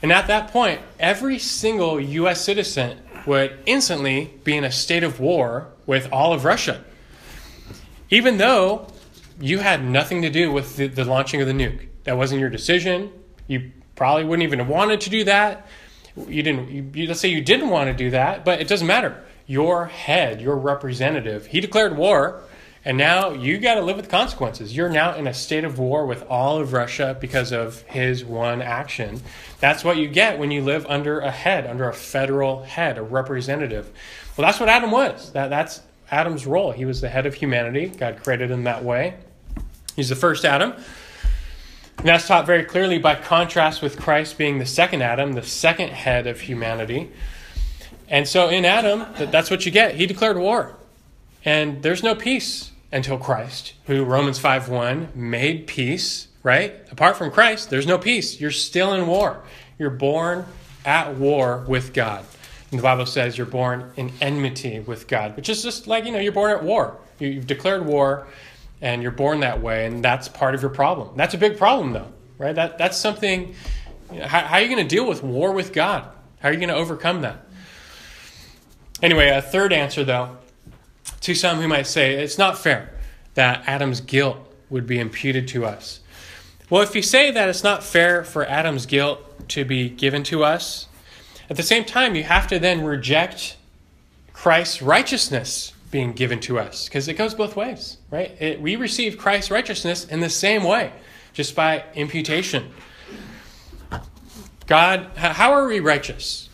And 0.03 0.11
at 0.11 0.27
that 0.27 0.51
point, 0.51 0.81
every 0.99 1.39
single 1.39 1.99
US 1.99 2.41
citizen 2.41 2.99
would 3.25 3.57
instantly 3.65 4.31
be 4.43 4.55
in 4.55 4.63
a 4.63 4.71
state 4.71 5.03
of 5.03 5.19
war 5.19 5.69
with 5.87 6.07
all 6.11 6.31
of 6.31 6.45
Russia. 6.45 6.83
Even 8.11 8.37
though 8.37 8.85
you 9.39 9.59
had 9.59 9.83
nothing 9.83 10.21
to 10.23 10.29
do 10.29 10.51
with 10.51 10.75
the, 10.75 10.87
the 10.87 11.05
launching 11.05 11.41
of 11.41 11.47
the 11.47 11.53
nuke. 11.53 11.87
That 12.03 12.17
wasn't 12.17 12.41
your 12.41 12.49
decision. 12.49 13.11
You 13.47 13.71
probably 13.95 14.23
wouldn't 14.23 14.43
even 14.43 14.59
have 14.59 14.69
wanted 14.69 15.01
to 15.01 15.09
do 15.09 15.23
that. 15.25 15.67
You 16.15 16.43
didn't 16.43 16.69
you, 16.69 16.91
you, 16.93 17.07
let's 17.07 17.19
say 17.19 17.29
you 17.29 17.41
didn't 17.41 17.69
want 17.69 17.89
to 17.89 17.93
do 17.93 18.11
that, 18.11 18.43
but 18.43 18.59
it 18.59 18.67
doesn't 18.67 18.87
matter 18.87 19.23
your 19.49 19.87
head, 19.87 20.39
your 20.39 20.55
representative, 20.55 21.47
he 21.47 21.59
declared 21.59 21.97
war, 21.97 22.43
and 22.85 22.99
now 22.99 23.31
you 23.31 23.57
got 23.57 23.75
to 23.75 23.81
live 23.81 23.95
with 23.95 24.05
the 24.05 24.11
consequences. 24.11 24.75
You're 24.75 24.89
now 24.89 25.15
in 25.15 25.25
a 25.25 25.33
state 25.33 25.63
of 25.63 25.79
war 25.79 26.05
with 26.05 26.23
all 26.29 26.59
of 26.59 26.71
Russia 26.71 27.17
because 27.19 27.51
of 27.51 27.81
his 27.81 28.23
one 28.23 28.61
action. 28.61 29.19
That's 29.59 29.83
what 29.83 29.97
you 29.97 30.07
get 30.07 30.37
when 30.37 30.51
you 30.51 30.61
live 30.61 30.85
under 30.85 31.19
a 31.19 31.31
head, 31.31 31.65
under 31.65 31.89
a 31.89 31.93
federal 31.93 32.61
head, 32.61 32.99
a 32.99 33.01
representative. 33.01 33.91
Well, 34.37 34.45
that's 34.45 34.59
what 34.59 34.69
Adam 34.69 34.91
was. 34.91 35.31
That, 35.31 35.49
that's 35.49 35.81
Adam's 36.11 36.45
role. 36.45 36.71
He 36.71 36.85
was 36.85 37.01
the 37.01 37.09
head 37.09 37.25
of 37.25 37.33
humanity. 37.33 37.87
God 37.87 38.21
created 38.23 38.51
him 38.51 38.65
that 38.65 38.83
way. 38.83 39.15
He's 39.99 40.07
the 40.07 40.15
first 40.15 40.45
Adam. 40.45 40.71
And 41.97 42.07
that's 42.07 42.25
taught 42.25 42.45
very 42.45 42.63
clearly 42.63 42.99
by 42.99 43.15
contrast 43.15 43.81
with 43.81 43.99
Christ 43.99 44.37
being 44.37 44.57
the 44.57 44.65
second 44.65 45.01
Adam, 45.01 45.33
the 45.33 45.43
second 45.43 45.89
head 45.89 46.25
of 46.25 46.39
humanity. 46.39 47.11
And 48.07 48.25
so 48.25 48.47
in 48.47 48.63
Adam, 48.63 49.05
that's 49.17 49.51
what 49.51 49.65
you 49.65 49.73
get. 49.73 49.95
He 49.95 50.05
declared 50.05 50.37
war. 50.37 50.77
And 51.43 51.83
there's 51.83 52.01
no 52.01 52.15
peace 52.15 52.71
until 52.93 53.17
Christ, 53.17 53.73
who 53.87 54.05
Romans 54.05 54.39
5:1 54.39 55.13
made 55.13 55.67
peace, 55.67 56.29
right? 56.43 56.75
Apart 56.93 57.17
from 57.17 57.29
Christ, 57.29 57.69
there's 57.69 57.85
no 57.85 57.97
peace. 57.97 58.39
You're 58.39 58.51
still 58.51 58.93
in 58.93 59.05
war. 59.05 59.41
You're 59.77 59.89
born 59.89 60.45
at 60.85 61.15
war 61.15 61.65
with 61.67 61.91
God. 61.91 62.23
And 62.71 62.79
the 62.79 62.83
Bible 62.83 63.05
says 63.05 63.37
you're 63.37 63.45
born 63.45 63.91
in 63.97 64.13
enmity 64.21 64.79
with 64.79 65.09
God, 65.09 65.35
which 65.35 65.49
is 65.49 65.61
just 65.61 65.87
like, 65.87 66.05
you 66.05 66.13
know, 66.13 66.19
you're 66.19 66.31
born 66.31 66.51
at 66.51 66.63
war. 66.63 66.95
You've 67.19 67.47
declared 67.47 67.85
war 67.85 68.27
and 68.81 69.01
you're 69.01 69.11
born 69.11 69.41
that 69.41 69.61
way, 69.61 69.85
and 69.85 70.03
that's 70.03 70.27
part 70.27 70.55
of 70.55 70.61
your 70.61 70.71
problem. 70.71 71.09
That's 71.15 71.33
a 71.33 71.37
big 71.37 71.57
problem, 71.57 71.93
though, 71.93 72.11
right? 72.37 72.55
That, 72.55 72.77
that's 72.77 72.97
something, 72.97 73.53
you 74.11 74.19
know, 74.19 74.27
how, 74.27 74.41
how 74.41 74.55
are 74.55 74.61
you 74.61 74.67
going 74.67 74.87
to 74.87 74.95
deal 74.95 75.07
with 75.07 75.23
war 75.23 75.51
with 75.51 75.73
God? 75.73 76.07
How 76.39 76.49
are 76.49 76.51
you 76.51 76.59
going 76.59 76.69
to 76.69 76.75
overcome 76.75 77.21
that? 77.21 77.45
Anyway, 79.01 79.29
a 79.29 79.41
third 79.41 79.73
answer, 79.73 80.03
though, 80.03 80.37
to 81.21 81.35
some 81.35 81.59
who 81.59 81.67
might 81.67 81.87
say 81.87 82.15
it's 82.15 82.37
not 82.37 82.57
fair 82.57 82.93
that 83.33 83.63
Adam's 83.67 84.01
guilt 84.01 84.37
would 84.69 84.85
be 84.85 84.99
imputed 84.99 85.47
to 85.49 85.65
us. 85.65 86.01
Well, 86.69 86.81
if 86.81 86.95
you 86.95 87.01
say 87.01 87.31
that 87.31 87.49
it's 87.49 87.63
not 87.63 87.83
fair 87.83 88.23
for 88.23 88.45
Adam's 88.45 88.85
guilt 88.85 89.47
to 89.49 89.65
be 89.65 89.89
given 89.89 90.23
to 90.23 90.43
us, 90.43 90.87
at 91.49 91.57
the 91.57 91.63
same 91.63 91.83
time, 91.83 92.15
you 92.15 92.23
have 92.23 92.47
to 92.47 92.59
then 92.59 92.83
reject 92.83 93.57
Christ's 94.33 94.81
righteousness 94.81 95.73
being 95.89 96.13
given 96.13 96.39
to 96.41 96.59
us 96.59 96.87
because 96.87 97.07
it 97.07 97.15
goes 97.15 97.33
both 97.33 97.55
ways, 97.55 97.97
right? 98.11 98.35
It, 98.39 98.61
we 98.61 98.75
receive 98.75 99.17
Christ's 99.17 99.51
righteousness 99.51 100.05
in 100.05 100.19
the 100.19 100.29
same 100.29 100.63
way, 100.63 100.91
just 101.33 101.55
by 101.55 101.83
imputation. 101.95 102.71
God, 104.67 105.11
how 105.15 105.53
are 105.53 105.67
we 105.67 105.79
righteous? 105.79 106.49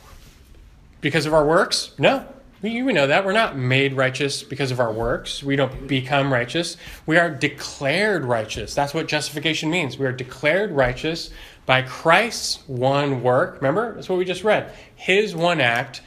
Because 1.02 1.26
of 1.26 1.34
our 1.34 1.46
works? 1.46 1.92
No. 1.98 2.26
We, 2.62 2.82
we 2.82 2.94
know 2.94 3.08
that. 3.08 3.26
We're 3.26 3.34
not 3.34 3.58
made 3.58 3.94
righteous 3.94 4.42
because 4.42 4.72
of 4.72 4.80
our 4.80 4.92
works. 4.92 5.44
We 5.44 5.56
don't 5.56 5.88
become 5.88 6.32
righteous. 6.32 6.78
We 7.06 7.18
are 7.18 7.30
declared 7.30 8.24
righteous. 8.26 8.74
That's 8.74 8.94
what 8.94 9.08
justification 9.08 9.70
means. 9.70 9.98
We 9.98 10.06
are 10.06 10.12
declared 10.12 10.72
righteous 10.72 11.30
by 11.66 11.82
Christ's 11.84 12.64
one 12.68 13.22
work. 13.22 13.56
Remember? 13.56 13.94
That's 13.94 14.10
what 14.10 14.18
we 14.18 14.26
just 14.26 14.44
read. 14.44 14.74
His 14.96 15.36
one 15.36 15.62
act 15.62 16.02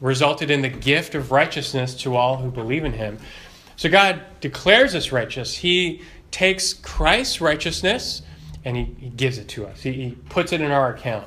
resulted 0.00 0.50
in 0.50 0.62
the 0.62 0.68
gift 0.68 1.14
of 1.14 1.30
righteousness 1.30 1.94
to 2.02 2.16
all 2.16 2.38
who 2.38 2.50
believe 2.50 2.84
in 2.84 2.92
him. 2.92 3.18
So 3.82 3.90
God 3.90 4.22
declares 4.40 4.94
us 4.94 5.10
righteous. 5.10 5.56
He 5.56 6.02
takes 6.30 6.72
Christ's 6.72 7.40
righteousness 7.40 8.22
and 8.64 8.76
he, 8.76 8.84
he 8.84 9.08
gives 9.08 9.38
it 9.38 9.48
to 9.48 9.66
us, 9.66 9.82
he, 9.82 9.92
he 9.92 10.10
puts 10.28 10.52
it 10.52 10.60
in 10.60 10.70
our 10.70 10.94
account. 10.94 11.26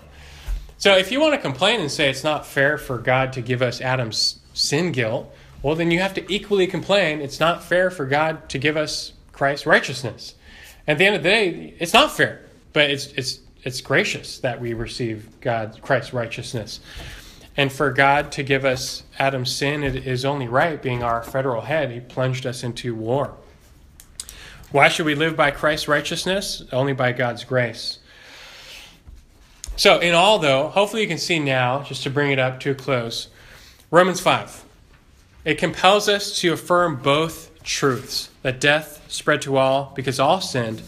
So 0.78 0.95
if 0.95 1.12
you 1.12 1.20
want 1.20 1.34
to 1.34 1.38
complain 1.38 1.82
and 1.82 1.91
say 1.91 2.10
it's 2.10 2.24
not 2.24 2.45
fair 2.45 2.78
for 2.78 2.97
God 2.97 3.34
to 3.34 3.41
give 3.41 3.62
us 3.62 3.82
Adam's 3.82 4.39
sin 4.53 4.93
guilt, 4.93 5.36
well, 5.64 5.76
then 5.76 5.91
you 5.91 5.99
have 5.99 6.14
to 6.14 6.34
equally 6.34 6.66
complain 6.66 7.20
it's 7.20 7.41
not 7.41 7.62
fair 7.62 7.91
for 7.91 8.06
God 8.06 8.47
to 8.47 8.58
give 8.58 8.78
us 8.78 9.12
Christ's 9.34 9.66
righteousness. 9.66 10.36
At 10.88 10.97
the 10.97 11.08
end 11.08 11.18
of 11.18 11.24
the 11.24 11.30
day, 11.30 11.74
it's 11.78 11.91
not 11.91 12.16
fair, 12.16 12.45
but 12.72 12.89
it's, 12.89 13.08
it's, 13.18 13.39
it's 13.66 13.82
gracious 13.82 14.39
that 14.39 14.62
we 14.62 14.74
receive 14.74 15.41
God's 15.41 15.78
Christ's 15.80 16.14
righteousness. 16.14 16.80
And 17.58 17.72
for 17.72 17.91
God 17.91 18.32
to 18.34 18.43
give 18.43 18.66
us 18.66 19.03
Adam's 19.18 19.56
sin, 19.56 19.84
it 19.84 19.95
is 19.95 20.26
only 20.26 20.47
right, 20.47 20.82
being 20.82 21.03
our 21.03 21.24
federal 21.24 21.62
head, 21.62 21.91
he 21.91 21.99
plunged 21.99 22.45
us 22.45 22.64
into 22.64 22.93
war. 22.93 23.36
Why 24.72 24.89
should 24.89 25.06
we 25.06 25.16
live 25.16 25.38
by 25.38 25.51
Christ's 25.51 25.88
righteousness? 25.88 26.64
Only 26.74 26.91
by 26.91 27.14
God's 27.14 27.45
grace. 27.45 27.99
So, 29.78 29.99
in 29.99 30.14
all, 30.14 30.39
though, 30.39 30.70
hopefully 30.70 31.01
you 31.01 31.08
can 31.08 31.18
see 31.18 31.39
now, 31.39 31.84
just 31.84 32.03
to 32.03 32.10
bring 32.10 32.32
it 32.32 32.39
up 32.39 32.60
to 32.62 32.72
a 32.72 32.76
close, 32.76 33.30
Romans 33.91 34.20
5. 34.20 34.64
It 35.45 35.58
compels 35.58 36.10
us 36.10 36.39
to 36.39 36.53
affirm 36.53 36.97
both 36.97 37.51
truths 37.64 38.30
that 38.41 38.60
death 38.60 39.03
spread 39.08 39.41
to 39.43 39.58
all 39.58 39.93
because 39.95 40.20
all 40.20 40.41
sinned, 40.41 40.82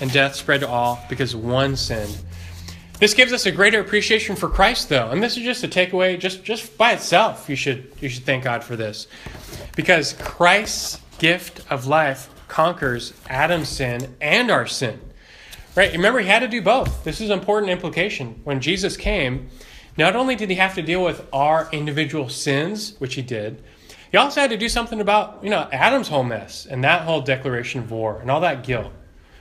and 0.00 0.12
death 0.12 0.34
spread 0.34 0.60
to 0.60 0.68
all 0.68 1.04
because 1.08 1.34
one 1.34 1.76
sinned. 1.76 2.18
This 2.98 3.12
gives 3.12 3.32
us 3.32 3.44
a 3.44 3.52
greater 3.52 3.80
appreciation 3.80 4.36
for 4.36 4.48
Christ, 4.48 4.88
though, 4.88 5.10
and 5.10 5.22
this 5.22 5.36
is 5.36 5.44
just 5.44 5.62
a 5.64 5.68
takeaway. 5.68 6.18
Just 6.18 6.42
just 6.44 6.78
by 6.78 6.92
itself, 6.92 7.48
you 7.48 7.56
should 7.56 7.92
you 8.00 8.08
should 8.08 8.24
thank 8.24 8.44
God 8.44 8.64
for 8.64 8.74
this, 8.74 9.06
because 9.74 10.14
Christ's 10.14 11.00
gift 11.18 11.60
of 11.70 11.86
life 11.86 12.30
conquers 12.48 13.12
Adam's 13.28 13.68
sin 13.68 14.14
and 14.20 14.50
our 14.50 14.66
sin. 14.66 15.00
Right? 15.74 15.92
Remember, 15.92 16.20
he 16.20 16.26
had 16.26 16.38
to 16.38 16.48
do 16.48 16.62
both. 16.62 17.04
This 17.04 17.20
is 17.20 17.28
an 17.28 17.38
important 17.38 17.70
implication. 17.70 18.40
When 18.44 18.62
Jesus 18.62 18.96
came, 18.96 19.50
not 19.98 20.16
only 20.16 20.34
did 20.34 20.48
he 20.48 20.56
have 20.56 20.74
to 20.76 20.82
deal 20.82 21.04
with 21.04 21.26
our 21.34 21.68
individual 21.72 22.30
sins, 22.30 22.94
which 22.98 23.14
he 23.14 23.20
did, 23.20 23.62
he 24.10 24.16
also 24.16 24.40
had 24.40 24.50
to 24.50 24.56
do 24.56 24.70
something 24.70 25.02
about, 25.02 25.40
you 25.42 25.50
know, 25.50 25.68
Adam's 25.70 26.08
whole 26.08 26.22
mess 26.22 26.64
and 26.64 26.82
that 26.84 27.02
whole 27.02 27.20
declaration 27.20 27.80
of 27.80 27.90
war 27.90 28.18
and 28.20 28.30
all 28.30 28.40
that 28.40 28.64
guilt. 28.64 28.90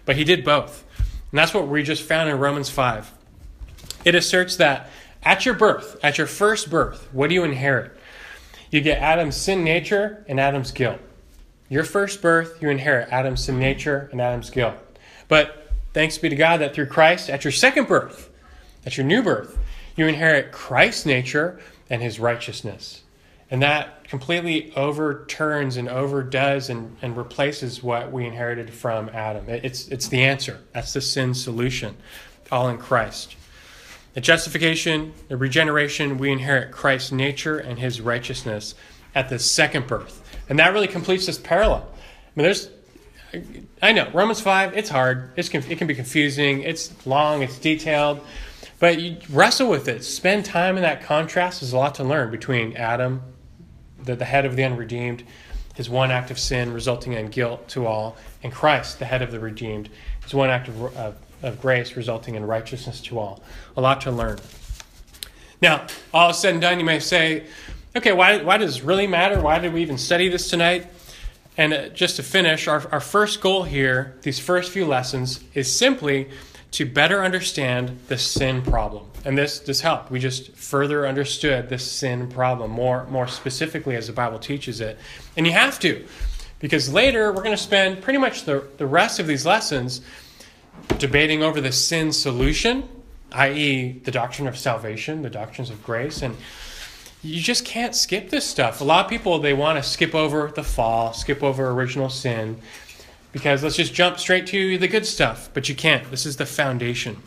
But 0.03 0.17
he 0.17 0.25
did 0.25 0.43
both. 0.43 0.83
And 1.31 1.39
that's 1.39 1.53
what 1.53 1.69
we 1.69 1.83
just 1.83 2.03
found 2.03 2.29
in 2.29 2.37
Romans 2.37 2.69
5. 2.69 3.13
It 4.05 4.15
asserts 4.15 4.55
that 4.57 4.89
at 5.23 5.45
your 5.45 5.55
birth, 5.55 5.97
at 6.03 6.17
your 6.17 6.27
first 6.27 6.69
birth, 6.69 7.09
what 7.11 7.27
do 7.27 7.33
you 7.35 7.43
inherit? 7.43 7.91
You 8.71 8.79
get 8.81 9.01
Adam's 9.01 9.35
sin 9.35 9.63
nature 9.63 10.23
and 10.27 10.39
Adam's 10.39 10.71
guilt. 10.71 10.99
Your 11.67 11.83
first 11.83 12.21
birth, 12.21 12.61
you 12.61 12.69
inherit 12.69 13.09
Adam's 13.11 13.43
sin 13.43 13.59
nature 13.59 14.07
and 14.11 14.21
Adam's 14.21 14.49
guilt. 14.51 14.75
But 15.27 15.65
Thanks 15.95 16.17
be 16.17 16.27
to 16.27 16.35
God 16.35 16.57
that 16.57 16.75
through 16.75 16.87
Christ, 16.87 17.29
at 17.29 17.45
your 17.45 17.53
second 17.53 17.87
birth, 17.87 18.29
at 18.85 18.97
your 18.97 19.05
new 19.05 19.23
birth, 19.23 19.57
you 19.95 20.07
inherit 20.07 20.51
Christ's 20.51 21.05
nature 21.05 21.57
and 21.89 22.01
his 22.01 22.19
righteousness. 22.19 23.01
And 23.49 23.61
that 23.61 24.03
completely 24.03 24.73
overturns 24.75 25.77
and 25.77 25.87
overdoes 25.87 26.69
and, 26.69 26.97
and 27.01 27.15
replaces 27.15 27.81
what 27.81 28.11
we 28.11 28.25
inherited 28.25 28.73
from 28.73 29.07
Adam. 29.07 29.45
It's, 29.47 29.87
it's 29.87 30.09
the 30.09 30.21
answer. 30.21 30.59
That's 30.73 30.91
the 30.91 30.99
sin 30.99 31.33
solution, 31.33 31.95
all 32.51 32.67
in 32.67 32.77
Christ. 32.77 33.37
The 34.16 34.22
justification, 34.22 35.13
the 35.28 35.38
regeneration, 35.38 36.18
we 36.18 36.32
inherit 36.32 36.72
Christ's 36.72 37.11
nature 37.11 37.59
and 37.59 37.78
his 37.78 38.01
righteousness 38.01 38.74
at 39.13 39.30
the 39.30 39.38
second 39.38 39.88
birth. 39.88 40.24
And 40.49 40.57
that 40.57 40.74
really 40.74 40.88
completes 40.88 41.28
this 41.28 41.38
parallel. 41.38 41.88
I 41.88 42.32
mean, 42.36 42.43
there's 42.45 42.70
I 43.82 43.91
know 43.91 44.09
Romans 44.13 44.39
five. 44.39 44.78
It's 44.78 44.89
hard. 44.89 45.32
It's 45.36 45.53
it 45.53 45.78
can 45.78 45.88
be 45.88 45.95
confusing. 45.95 46.61
It's 46.61 47.05
long. 47.05 47.41
It's 47.41 47.59
detailed, 47.59 48.22
but 48.80 49.01
you 49.01 49.18
wrestle 49.30 49.70
with 49.70 49.88
it. 49.89 50.03
Spend 50.03 50.45
time 50.45 50.78
in 50.78 50.84
that 50.84 51.03
contrast. 51.03 51.59
There's 51.59 51.74
a 51.74 51.78
lot 51.78 51.95
to 51.95 52.03
learn 52.03 52.32
between 52.32 52.78
Adam, 52.78 53.22
the, 54.01 54.16
the 54.16 54.26
head 54.26 54.45
of 54.45 54.55
the 54.55 54.63
unredeemed, 54.63 55.24
his 55.76 55.89
one 55.89 56.11
act 56.11 56.32
of 56.32 56.39
sin 56.39 56.72
resulting 56.72 57.13
in 57.13 57.28
guilt 57.28 57.68
to 57.70 57.86
all, 57.86 58.16
and 58.41 58.53
Christ, 58.53 58.99
the 58.99 59.05
head 59.05 59.22
of 59.22 59.32
the 59.32 59.39
redeemed, 59.39 59.89
his 60.24 60.34
one 60.34 60.49
act 60.49 60.70
of, 60.70 60.95
of, 60.95 61.18
of 61.45 61.61
grace 61.61 61.95
resulting 61.95 62.35
in 62.35 62.45
righteousness 62.45 62.99
to 63.01 63.19
all. 63.19 63.41
A 63.77 63.81
lot 63.81 64.01
to 64.01 64.11
learn. 64.11 64.39
Now, 65.61 65.87
all 66.13 66.33
said 66.33 66.53
and 66.53 66.61
done, 66.61 66.79
you 66.79 66.85
may 66.85 66.99
say, 66.99 67.45
okay, 67.95 68.11
why, 68.11 68.41
why 68.43 68.57
does 68.57 68.75
this 68.75 68.83
really 68.83 69.07
matter? 69.07 69.39
Why 69.39 69.59
did 69.59 69.73
we 69.73 69.81
even 69.81 69.97
study 69.97 70.27
this 70.27 70.49
tonight? 70.49 70.87
And 71.57 71.73
uh, 71.73 71.89
just 71.89 72.17
to 72.17 72.23
finish, 72.23 72.67
our, 72.67 72.85
our 72.91 72.99
first 72.99 73.39
goal 73.39 73.63
here, 73.63 74.15
these 74.23 74.39
first 74.39 74.71
few 74.71 74.85
lessons, 74.85 75.43
is 75.53 75.71
simply 75.71 76.29
to 76.71 76.85
better 76.85 77.23
understand 77.23 77.97
the 78.07 78.17
sin 78.17 78.61
problem. 78.61 79.05
And 79.23 79.37
this, 79.37 79.59
this 79.59 79.79
helped. 79.79 80.11
We 80.11 80.19
just 80.19 80.51
further 80.51 81.07
understood 81.07 81.69
the 81.69 81.79
sin 81.79 82.27
problem 82.27 82.71
more, 82.71 83.05
more 83.05 83.27
specifically 83.27 83.95
as 83.95 84.07
the 84.07 84.13
Bible 84.13 84.39
teaches 84.39 84.81
it. 84.81 84.99
And 85.37 85.47
you 85.47 85.53
have 85.53 85.79
to, 85.79 86.05
because 86.59 86.91
later 86.91 87.31
we're 87.31 87.43
going 87.43 87.55
to 87.55 87.63
spend 87.63 88.01
pretty 88.01 88.19
much 88.19 88.43
the, 88.43 88.67
the 88.77 88.85
rest 88.85 89.19
of 89.19 89.27
these 89.27 89.45
lessons 89.45 90.01
debating 90.97 91.43
over 91.43 91.61
the 91.61 91.71
sin 91.71 92.11
solution, 92.11 92.88
i.e., 93.31 93.99
the 94.03 94.11
doctrine 94.11 94.47
of 94.47 94.57
salvation, 94.57 95.21
the 95.21 95.29
doctrines 95.29 95.69
of 95.69 95.83
grace. 95.83 96.21
And 96.21 96.38
you 97.21 97.41
just 97.41 97.65
can't 97.65 97.95
skip 97.95 98.29
this 98.29 98.45
stuff. 98.45 98.81
A 98.81 98.83
lot 98.83 99.05
of 99.05 99.09
people 99.09 99.39
they 99.39 99.53
want 99.53 99.83
to 99.83 99.89
skip 99.89 100.13
over 100.13 100.51
the 100.55 100.63
fall, 100.63 101.13
skip 101.13 101.41
over 101.41 101.69
original 101.71 102.09
sin 102.09 102.61
because 103.31 103.63
let's 103.63 103.75
just 103.75 103.93
jump 103.93 104.17
straight 104.17 104.47
to 104.47 104.77
the 104.77 104.88
good 104.88 105.05
stuff, 105.05 105.49
but 105.53 105.67
you 105.67 105.75
can't. 105.75 106.09
This 106.09 106.25
is 106.25 106.38
the 106.38 106.45
foundation. 106.45 107.17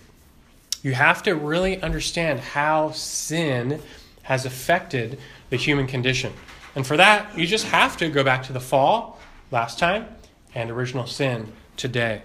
You 0.83 0.93
have 0.93 1.23
to 1.25 1.35
really 1.35 1.83
understand 1.83 2.41
how 2.41 2.93
sin 2.93 3.83
has 4.23 4.47
affected 4.47 5.19
the 5.51 5.57
human 5.57 5.87
condition. 5.87 6.33
And 6.75 6.87
for 6.87 6.97
that, 6.97 7.37
you 7.37 7.47
just 7.47 7.67
have 7.67 7.99
to 7.99 8.09
go 8.09 8.25
back 8.25 8.45
to 8.45 8.55
the 8.55 8.61
fall 8.61 9.19
last 9.51 9.79
time 9.79 10.07
and 10.55 10.71
original 10.71 11.07
sin 11.07 11.53
today. 11.77 12.23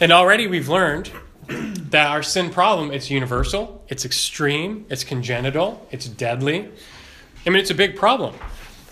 And 0.00 0.12
already 0.12 0.46
we've 0.46 0.68
learned 0.68 1.10
that 1.48 2.06
our 2.06 2.22
sin 2.22 2.50
problem 2.50 2.92
it's 2.92 3.10
universal, 3.10 3.84
it's 3.88 4.04
extreme, 4.04 4.86
it's 4.88 5.02
congenital, 5.02 5.86
it's 5.90 6.06
deadly. 6.06 6.70
I 7.44 7.50
mean, 7.50 7.60
it's 7.60 7.70
a 7.70 7.74
big 7.74 7.96
problem. 7.96 8.34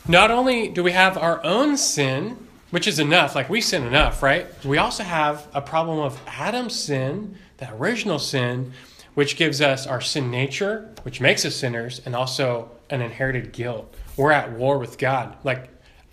Not 0.09 0.31
only 0.31 0.69
do 0.69 0.83
we 0.83 0.93
have 0.93 1.17
our 1.17 1.43
own 1.45 1.77
sin, 1.77 2.49
which 2.71 2.89
is 2.89 2.99
enough, 2.99 3.35
like 3.37 3.49
we 3.49 3.61
sin 3.61 3.85
enough, 3.85 4.23
right? 4.23 4.47
We 4.65 4.79
also 4.79 5.05
have 5.05 5.47
a 5.55 5.61
problem 5.61 6.01
of 6.01 6.21
Adam's 6.27 6.75
sin, 6.75 7.37
the 7.59 7.73
original 7.75 8.19
sin, 8.19 8.73
which 9.15 9.37
gives 9.37 9.61
us 9.61 9.87
our 9.87 10.01
sin 10.01 10.31
nature, 10.31 10.93
which 11.03 11.21
makes 11.21 11.45
us 11.45 11.55
sinners, 11.55 12.01
and 12.05 12.17
also 12.17 12.71
an 12.91 13.01
inherited 13.01 13.53
guilt. 13.53 13.95
We're 14.17 14.33
at 14.33 14.53
war 14.53 14.79
with 14.79 14.99
God. 14.99 15.37
Like, 15.45 15.69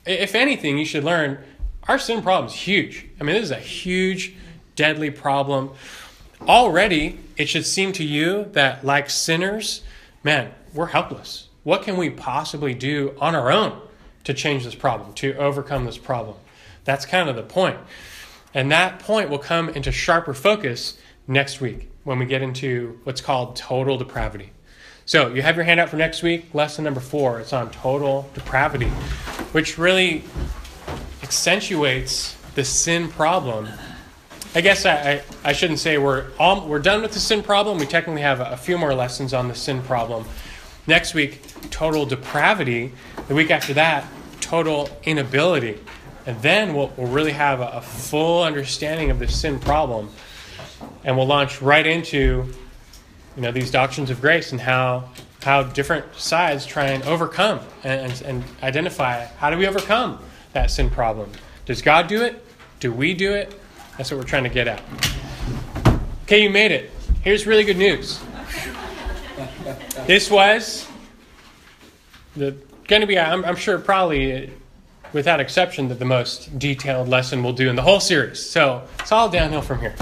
if 0.05 0.35
anything, 0.35 0.77
you 0.77 0.85
should 0.85 1.03
learn 1.03 1.39
our 1.87 1.99
sin 1.99 2.21
problem 2.21 2.45
is 2.47 2.53
huge. 2.53 3.07
I 3.19 3.23
mean, 3.23 3.35
this 3.35 3.43
is 3.43 3.51
a 3.51 3.55
huge, 3.57 4.35
deadly 4.75 5.11
problem 5.11 5.71
already 6.47 7.19
it 7.37 7.47
should 7.47 7.65
seem 7.65 7.91
to 7.93 8.03
you 8.03 8.45
that, 8.51 8.85
like 8.85 9.09
sinners, 9.09 9.81
man, 10.23 10.51
we're 10.73 10.87
helpless. 10.87 11.47
What 11.63 11.83
can 11.83 11.97
we 11.97 12.09
possibly 12.09 12.73
do 12.73 13.15
on 13.19 13.35
our 13.35 13.51
own 13.51 13.79
to 14.25 14.33
change 14.33 14.63
this 14.63 14.75
problem, 14.75 15.13
to 15.15 15.35
overcome 15.35 15.85
this 15.85 15.97
problem? 15.97 16.37
That's 16.83 17.05
kind 17.05 17.29
of 17.29 17.35
the 17.35 17.43
point. 17.43 17.77
And 18.53 18.71
that 18.71 18.99
point 18.99 19.29
will 19.29 19.39
come 19.39 19.69
into 19.69 19.91
sharper 19.91 20.33
focus 20.33 20.97
next 21.27 21.61
week 21.61 21.89
when 22.03 22.19
we 22.19 22.25
get 22.25 22.41
into 22.41 22.99
what's 23.03 23.21
called 23.21 23.55
total 23.55 23.97
depravity. 23.97 24.51
So 25.05 25.33
you 25.33 25.41
have 25.41 25.55
your 25.55 25.65
handout 25.65 25.89
for 25.89 25.97
next 25.97 26.21
week, 26.23 26.53
lesson 26.53 26.83
number 26.83 26.99
four. 26.99 27.39
It's 27.39 27.53
on 27.53 27.71
total 27.71 28.29
depravity, 28.33 28.89
which 29.53 29.77
really 29.77 30.23
accentuates 31.23 32.35
the 32.55 32.63
sin 32.63 33.09
problem 33.09 33.67
I 34.55 34.61
guess 34.61 34.85
I, 34.85 34.93
I, 34.93 35.23
I, 35.43 35.53
shouldn't 35.53 35.79
say 35.79 35.97
we're 35.97 36.27
all, 36.37 36.67
we're 36.67 36.77
done 36.77 37.01
with 37.01 37.13
the 37.13 37.19
sin 37.19 37.41
problem. 37.41 37.79
We 37.79 37.87
technically 37.87 38.21
have 38.21 38.39
a, 38.39 38.51
a, 38.51 38.57
few 38.57 38.77
more 38.77 38.93
lessons 38.93 39.33
on 39.33 39.47
the 39.47 39.55
sin 39.55 39.81
problem. 39.81 40.25
Next 40.85 41.15
week, 41.15 41.41
total 41.71 42.05
depravity. 42.05 42.91
The 43.27 43.33
week 43.33 43.49
after 43.49 43.73
that, 43.73 44.05
total 44.41 44.89
inability. 45.05 45.79
And 46.27 46.39
then 46.43 46.75
we'll, 46.75 46.93
we'll 46.97 47.07
really 47.07 47.31
have 47.31 47.61
a, 47.61 47.67
a 47.67 47.81
full 47.81 48.43
understanding 48.43 49.09
of 49.09 49.17
the 49.17 49.27
sin 49.27 49.59
problem. 49.59 50.11
And 51.03 51.17
we'll 51.17 51.25
launch 51.25 51.59
right 51.59 51.85
into 51.85 52.45
you 53.35 53.41
know, 53.41 53.51
these 53.51 53.71
doctrines 53.71 54.11
of 54.11 54.21
grace 54.21 54.51
and 54.51 54.61
how, 54.61 55.09
how 55.41 55.63
different 55.63 56.05
sides 56.15 56.67
try 56.67 56.85
and 56.85 57.03
overcome 57.05 57.59
and, 57.83 58.11
and, 58.11 58.21
and 58.21 58.43
identify 58.61 59.25
how 59.25 59.49
do 59.49 59.57
we 59.57 59.65
overcome 59.65 60.19
that 60.51 60.69
sin 60.69 60.91
problem. 60.91 61.31
Does 61.65 61.81
God 61.81 62.07
do 62.07 62.21
it? 62.21 62.45
Do 62.79 62.93
we 62.93 63.15
do 63.15 63.33
it? 63.33 63.59
That's 63.97 64.11
what 64.11 64.17
we're 64.17 64.23
trying 64.23 64.43
to 64.43 64.49
get 64.49 64.67
at. 64.67 64.81
Okay, 66.23 66.41
you 66.43 66.49
made 66.49 66.71
it. 66.71 66.91
Here's 67.21 67.45
really 67.45 67.63
good 67.63 67.77
news. 67.77 68.19
This 70.07 70.29
was 70.29 70.87
the 72.35 72.55
going 72.87 73.01
to 73.01 73.07
be, 73.07 73.17
I'm, 73.17 73.45
I'm 73.45 73.55
sure, 73.55 73.77
probably 73.79 74.47
uh, 74.47 74.49
without 75.13 75.39
exception, 75.39 75.87
that 75.87 75.99
the 75.99 76.05
most 76.05 76.57
detailed 76.59 77.07
lesson 77.07 77.43
we'll 77.43 77.53
do 77.53 77.69
in 77.69 77.75
the 77.75 77.81
whole 77.81 77.99
series. 77.99 78.41
So 78.41 78.85
it's 78.99 79.11
all 79.11 79.29
downhill 79.29 79.61
from 79.61 79.79
here. 79.79 79.95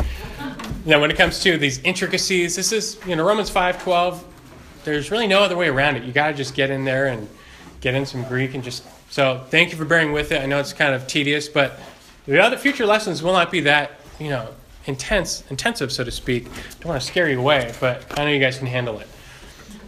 Now, 0.86 1.00
when 1.00 1.12
it 1.12 1.18
comes 1.18 1.42
to 1.44 1.58
these 1.58 1.80
intricacies, 1.80 2.56
this 2.56 2.72
is 2.72 2.98
you 3.06 3.16
know 3.16 3.24
Romans 3.24 3.50
five 3.50 3.82
twelve. 3.84 4.26
There's 4.84 5.12
really 5.12 5.28
no 5.28 5.44
other 5.44 5.56
way 5.56 5.68
around 5.68 5.98
it. 5.98 6.04
You 6.04 6.12
got 6.12 6.30
to 6.30 6.34
just 6.34 6.56
get 6.56 6.72
in 6.72 6.86
there 6.86 7.08
and 7.08 7.30
get 7.82 7.94
in 7.94 8.06
some 8.06 8.24
Greek 8.24 8.56
and 8.56 8.64
just. 8.64 8.84
So 9.12 9.46
thank 9.50 9.72
you 9.72 9.78
for 9.78 9.86
bearing 9.86 10.12
with 10.12 10.32
it. 10.32 10.42
I 10.42 10.46
know 10.46 10.60
it's 10.60 10.74
kind 10.74 10.96
of 10.96 11.06
tedious, 11.06 11.50
but 11.50 11.80
the 12.32 12.42
other 12.42 12.56
future 12.56 12.86
lessons 12.86 13.22
will 13.22 13.34
not 13.34 13.52
be 13.52 13.60
that, 13.60 13.92
you 14.18 14.30
know, 14.30 14.48
intense, 14.86 15.44
intensive, 15.50 15.92
so 15.92 16.06
to 16.06 16.12
speak. 16.12 16.46
Don't 16.80 16.86
want 16.86 17.02
to 17.02 17.06
scare 17.06 17.30
you 17.30 17.38
away, 17.38 17.74
but 17.82 18.06
I 18.18 18.24
know 18.24 18.32
you 18.32 18.40
guys 18.40 18.58
can 18.58 18.68
handle 18.68 19.00
it. 19.00 19.08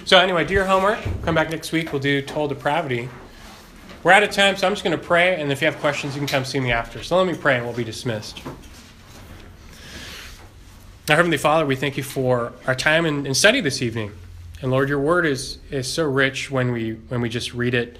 So 0.03 0.19
anyway, 0.19 0.43
do 0.43 0.53
your 0.53 0.65
homework. 0.65 0.99
Come 1.23 1.35
back 1.35 1.49
next 1.49 1.71
week. 1.71 1.93
We'll 1.93 2.01
do 2.01 2.21
total 2.21 2.49
depravity. 2.49 3.07
We're 4.03 4.11
out 4.11 4.23
of 4.23 4.31
time, 4.31 4.57
so 4.57 4.67
I'm 4.67 4.73
just 4.73 4.83
going 4.83 4.97
to 4.97 5.01
pray, 5.01 5.39
and 5.39 5.53
if 5.53 5.61
you 5.61 5.65
have 5.65 5.79
questions, 5.79 6.15
you 6.15 6.19
can 6.19 6.27
come 6.27 6.43
see 6.43 6.59
me 6.59 6.73
after. 6.73 7.01
So 7.01 7.15
let 7.15 7.25
me 7.25 7.33
pray, 7.33 7.55
and 7.55 7.65
we'll 7.65 7.75
be 7.75 7.85
dismissed. 7.85 8.41
Now, 11.07 11.15
Heavenly 11.15 11.37
Father, 11.37 11.65
we 11.65 11.77
thank 11.77 11.95
you 11.95 12.03
for 12.03 12.51
our 12.67 12.75
time 12.75 13.05
and, 13.05 13.25
and 13.25 13.37
study 13.37 13.61
this 13.61 13.81
evening. 13.81 14.11
And 14.61 14.69
Lord, 14.69 14.89
your 14.89 14.99
word 14.99 15.25
is, 15.25 15.59
is 15.71 15.87
so 15.87 16.03
rich 16.09 16.51
when 16.51 16.73
we 16.73 16.93
when 17.07 17.21
we 17.21 17.29
just 17.29 17.53
read 17.53 17.73
it 17.73 17.97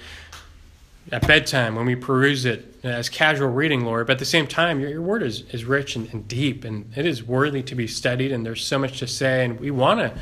at 1.11 1.27
bedtime 1.27 1.75
when 1.75 1.85
we 1.85 1.95
peruse 1.95 2.45
it 2.45 2.75
as 2.83 3.09
casual 3.09 3.49
reading, 3.49 3.85
Lord. 3.85 4.07
But 4.07 4.13
at 4.13 4.19
the 4.19 4.25
same 4.25 4.47
time, 4.47 4.79
your, 4.79 4.89
your 4.89 5.01
word 5.01 5.23
is, 5.23 5.41
is 5.51 5.65
rich 5.65 5.95
and, 5.95 6.11
and 6.13 6.27
deep, 6.27 6.63
and 6.63 6.91
it 6.95 7.05
is 7.05 7.23
worthy 7.23 7.61
to 7.63 7.75
be 7.75 7.87
studied, 7.87 8.31
and 8.31 8.45
there's 8.45 8.65
so 8.65 8.79
much 8.79 8.99
to 8.99 9.07
say, 9.07 9.45
and 9.45 9.59
we 9.59 9.71
want 9.71 9.99
to 9.99 10.13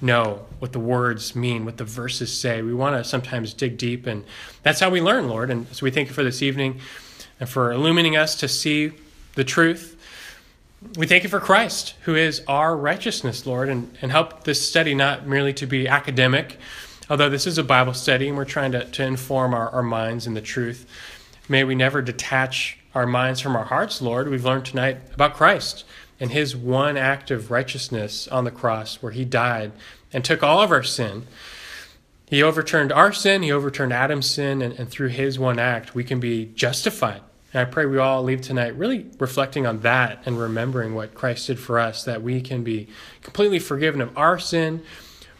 know 0.00 0.44
what 0.58 0.72
the 0.72 0.78
words 0.78 1.34
mean, 1.34 1.64
what 1.64 1.78
the 1.78 1.84
verses 1.84 2.32
say. 2.32 2.62
We 2.62 2.74
want 2.74 2.96
to 2.96 3.04
sometimes 3.08 3.54
dig 3.54 3.78
deep, 3.78 4.06
and 4.06 4.24
that's 4.62 4.80
how 4.80 4.90
we 4.90 5.00
learn, 5.00 5.28
Lord. 5.28 5.50
And 5.50 5.66
so 5.74 5.84
we 5.84 5.90
thank 5.90 6.08
you 6.08 6.14
for 6.14 6.22
this 6.22 6.42
evening 6.42 6.80
and 7.40 7.48
for 7.48 7.72
illumining 7.72 8.16
us 8.16 8.34
to 8.36 8.48
see 8.48 8.92
the 9.34 9.44
truth. 9.44 9.94
We 10.98 11.06
thank 11.06 11.22
you 11.22 11.30
for 11.30 11.40
Christ, 11.40 11.94
who 12.02 12.14
is 12.14 12.42
our 12.46 12.76
righteousness, 12.76 13.46
Lord, 13.46 13.68
and, 13.68 13.96
and 14.02 14.10
help 14.10 14.44
this 14.44 14.66
study 14.66 14.94
not 14.94 15.26
merely 15.26 15.54
to 15.54 15.66
be 15.66 15.88
academic, 15.88 16.58
although 17.08 17.30
this 17.30 17.46
is 17.46 17.58
a 17.58 17.64
Bible 17.64 17.94
study 17.94 18.28
and 18.28 18.36
we're 18.36 18.44
trying 18.44 18.72
to, 18.72 18.84
to 18.84 19.04
inform 19.04 19.54
our, 19.54 19.68
our 19.70 19.82
minds 19.82 20.26
in 20.26 20.34
the 20.34 20.40
truth. 20.40 20.86
May 21.48 21.64
we 21.64 21.74
never 21.74 22.02
detach 22.02 22.78
our 22.94 23.06
minds 23.06 23.40
from 23.40 23.54
our 23.54 23.64
hearts, 23.64 24.02
Lord. 24.02 24.28
We've 24.28 24.44
learned 24.44 24.64
tonight 24.64 24.98
about 25.14 25.34
Christ 25.34 25.84
and 26.18 26.30
his 26.30 26.56
one 26.56 26.96
act 26.96 27.30
of 27.30 27.50
righteousness 27.50 28.26
on 28.28 28.44
the 28.44 28.50
cross 28.50 29.02
where 29.02 29.12
he 29.12 29.24
died 29.24 29.72
and 30.12 30.24
took 30.24 30.42
all 30.42 30.60
of 30.60 30.72
our 30.72 30.82
sin. 30.82 31.26
He 32.26 32.42
overturned 32.42 32.90
our 32.90 33.12
sin, 33.12 33.42
he 33.42 33.52
overturned 33.52 33.92
Adam's 33.92 34.28
sin, 34.28 34.60
and, 34.60 34.74
and 34.78 34.88
through 34.88 35.08
his 35.08 35.38
one 35.38 35.60
act, 35.60 35.94
we 35.94 36.02
can 36.02 36.18
be 36.18 36.46
justified. 36.46 37.20
And 37.52 37.60
I 37.60 37.70
pray 37.70 37.86
we 37.86 37.98
all 37.98 38.24
leave 38.24 38.40
tonight 38.40 38.76
really 38.76 39.06
reflecting 39.20 39.64
on 39.66 39.80
that 39.80 40.22
and 40.26 40.38
remembering 40.38 40.94
what 40.94 41.14
Christ 41.14 41.46
did 41.46 41.60
for 41.60 41.78
us, 41.78 42.02
that 42.04 42.22
we 42.22 42.40
can 42.40 42.64
be 42.64 42.88
completely 43.22 43.60
forgiven 43.60 44.00
of 44.00 44.16
our 44.18 44.38
sin. 44.38 44.82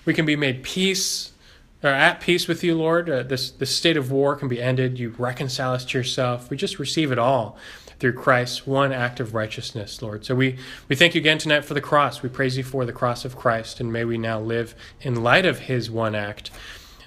We 0.05 0.15
can 0.15 0.25
be 0.25 0.37
made 0.37 0.63
peace 0.63 1.33
or 1.83 1.91
at 1.91 2.21
peace 2.21 2.49
with 2.49 2.65
you, 2.65 2.75
Lord. 2.75 3.09
Uh, 3.09 3.23
this, 3.23 3.51
this 3.51 3.77
state 3.77 3.97
of 3.97 4.11
war 4.11 4.37
can 4.37 4.49
be 4.49 4.61
ended. 4.61 4.99
You 4.99 5.15
reconcile 5.19 5.75
us 5.75 5.85
to 5.87 5.99
yourself. 5.99 6.51
We 6.51 6.57
just 6.57 6.79
receive 6.79 7.13
it 7.13 7.19
all 7.19 7.57
through 7.99 8.13
Christ's 8.13 8.67
one 8.67 8.93
act 8.93 9.21
of 9.21 9.35
righteousness, 9.35 10.03
Lord. 10.03 10.25
So 10.25 10.35
we, 10.35 10.59
we 10.89 10.97
thank 10.97 11.15
you 11.15 11.21
again 11.21 11.39
tonight 11.39 11.65
for 11.65 11.75
the 11.75 11.81
cross. 11.81 12.23
We 12.23 12.29
praise 12.29 12.57
you 12.57 12.65
for 12.65 12.85
the 12.85 12.93
cross 12.93 13.25
of 13.25 13.37
Christ, 13.37 13.81
and 13.81 13.93
may 13.93 14.05
we 14.05 14.19
now 14.19 14.41
live 14.41 14.75
in 15.01 15.23
light 15.23 15.47
of 15.47 15.61
his 15.61 15.91
one 15.91 16.15
act. 16.15 16.51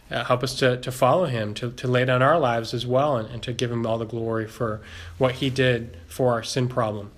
Uh, 0.10 0.24
help 0.24 0.42
us 0.42 0.56
to, 0.56 0.78
to 0.78 0.92
follow 0.92 1.26
him, 1.26 1.54
to, 1.54 1.72
to 1.72 1.88
lay 1.88 2.04
down 2.06 2.24
our 2.24 2.40
lives 2.40 2.74
as 2.74 2.88
well, 2.88 3.18
and, 3.18 3.30
and 3.30 3.44
to 3.44 3.54
give 3.54 3.72
him 3.72 3.86
all 3.86 4.00
the 4.00 4.06
glory 4.06 4.48
for 4.48 4.82
what 5.20 5.36
he 5.36 5.52
did 5.52 5.98
for 6.08 6.32
our 6.34 6.42
sin 6.42 6.68
problem. 6.68 7.12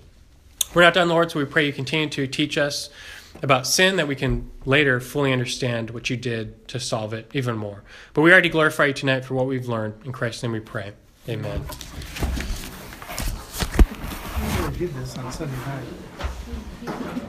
We're 0.74 0.82
not 0.82 0.94
done, 0.94 1.08
Lord, 1.08 1.30
so 1.30 1.38
we 1.38 1.46
pray 1.46 1.66
you 1.66 1.72
continue 1.72 2.08
to 2.10 2.26
teach 2.26 2.58
us 2.58 2.90
about 3.40 3.66
sin 3.66 3.96
that 3.96 4.06
we 4.06 4.14
can 4.14 4.50
later 4.64 5.00
fully 5.00 5.32
understand 5.32 5.90
what 5.90 6.10
you 6.10 6.16
did 6.16 6.68
to 6.68 6.78
solve 6.78 7.14
it 7.14 7.30
even 7.32 7.56
more. 7.56 7.82
But 8.12 8.22
we 8.22 8.32
already 8.32 8.48
glorify 8.48 8.86
you 8.86 8.92
tonight 8.92 9.24
for 9.24 9.34
what 9.34 9.46
we've 9.46 9.68
learned. 9.68 9.94
In 10.04 10.12
Christ's 10.12 10.42
name 10.42 10.52
we 10.52 10.60
pray. 10.60 10.92
Amen. 11.28 11.64
did 14.78 14.94
this 14.94 15.16
on 15.16 15.30
Sunday 15.30 15.56
night. 16.84 17.22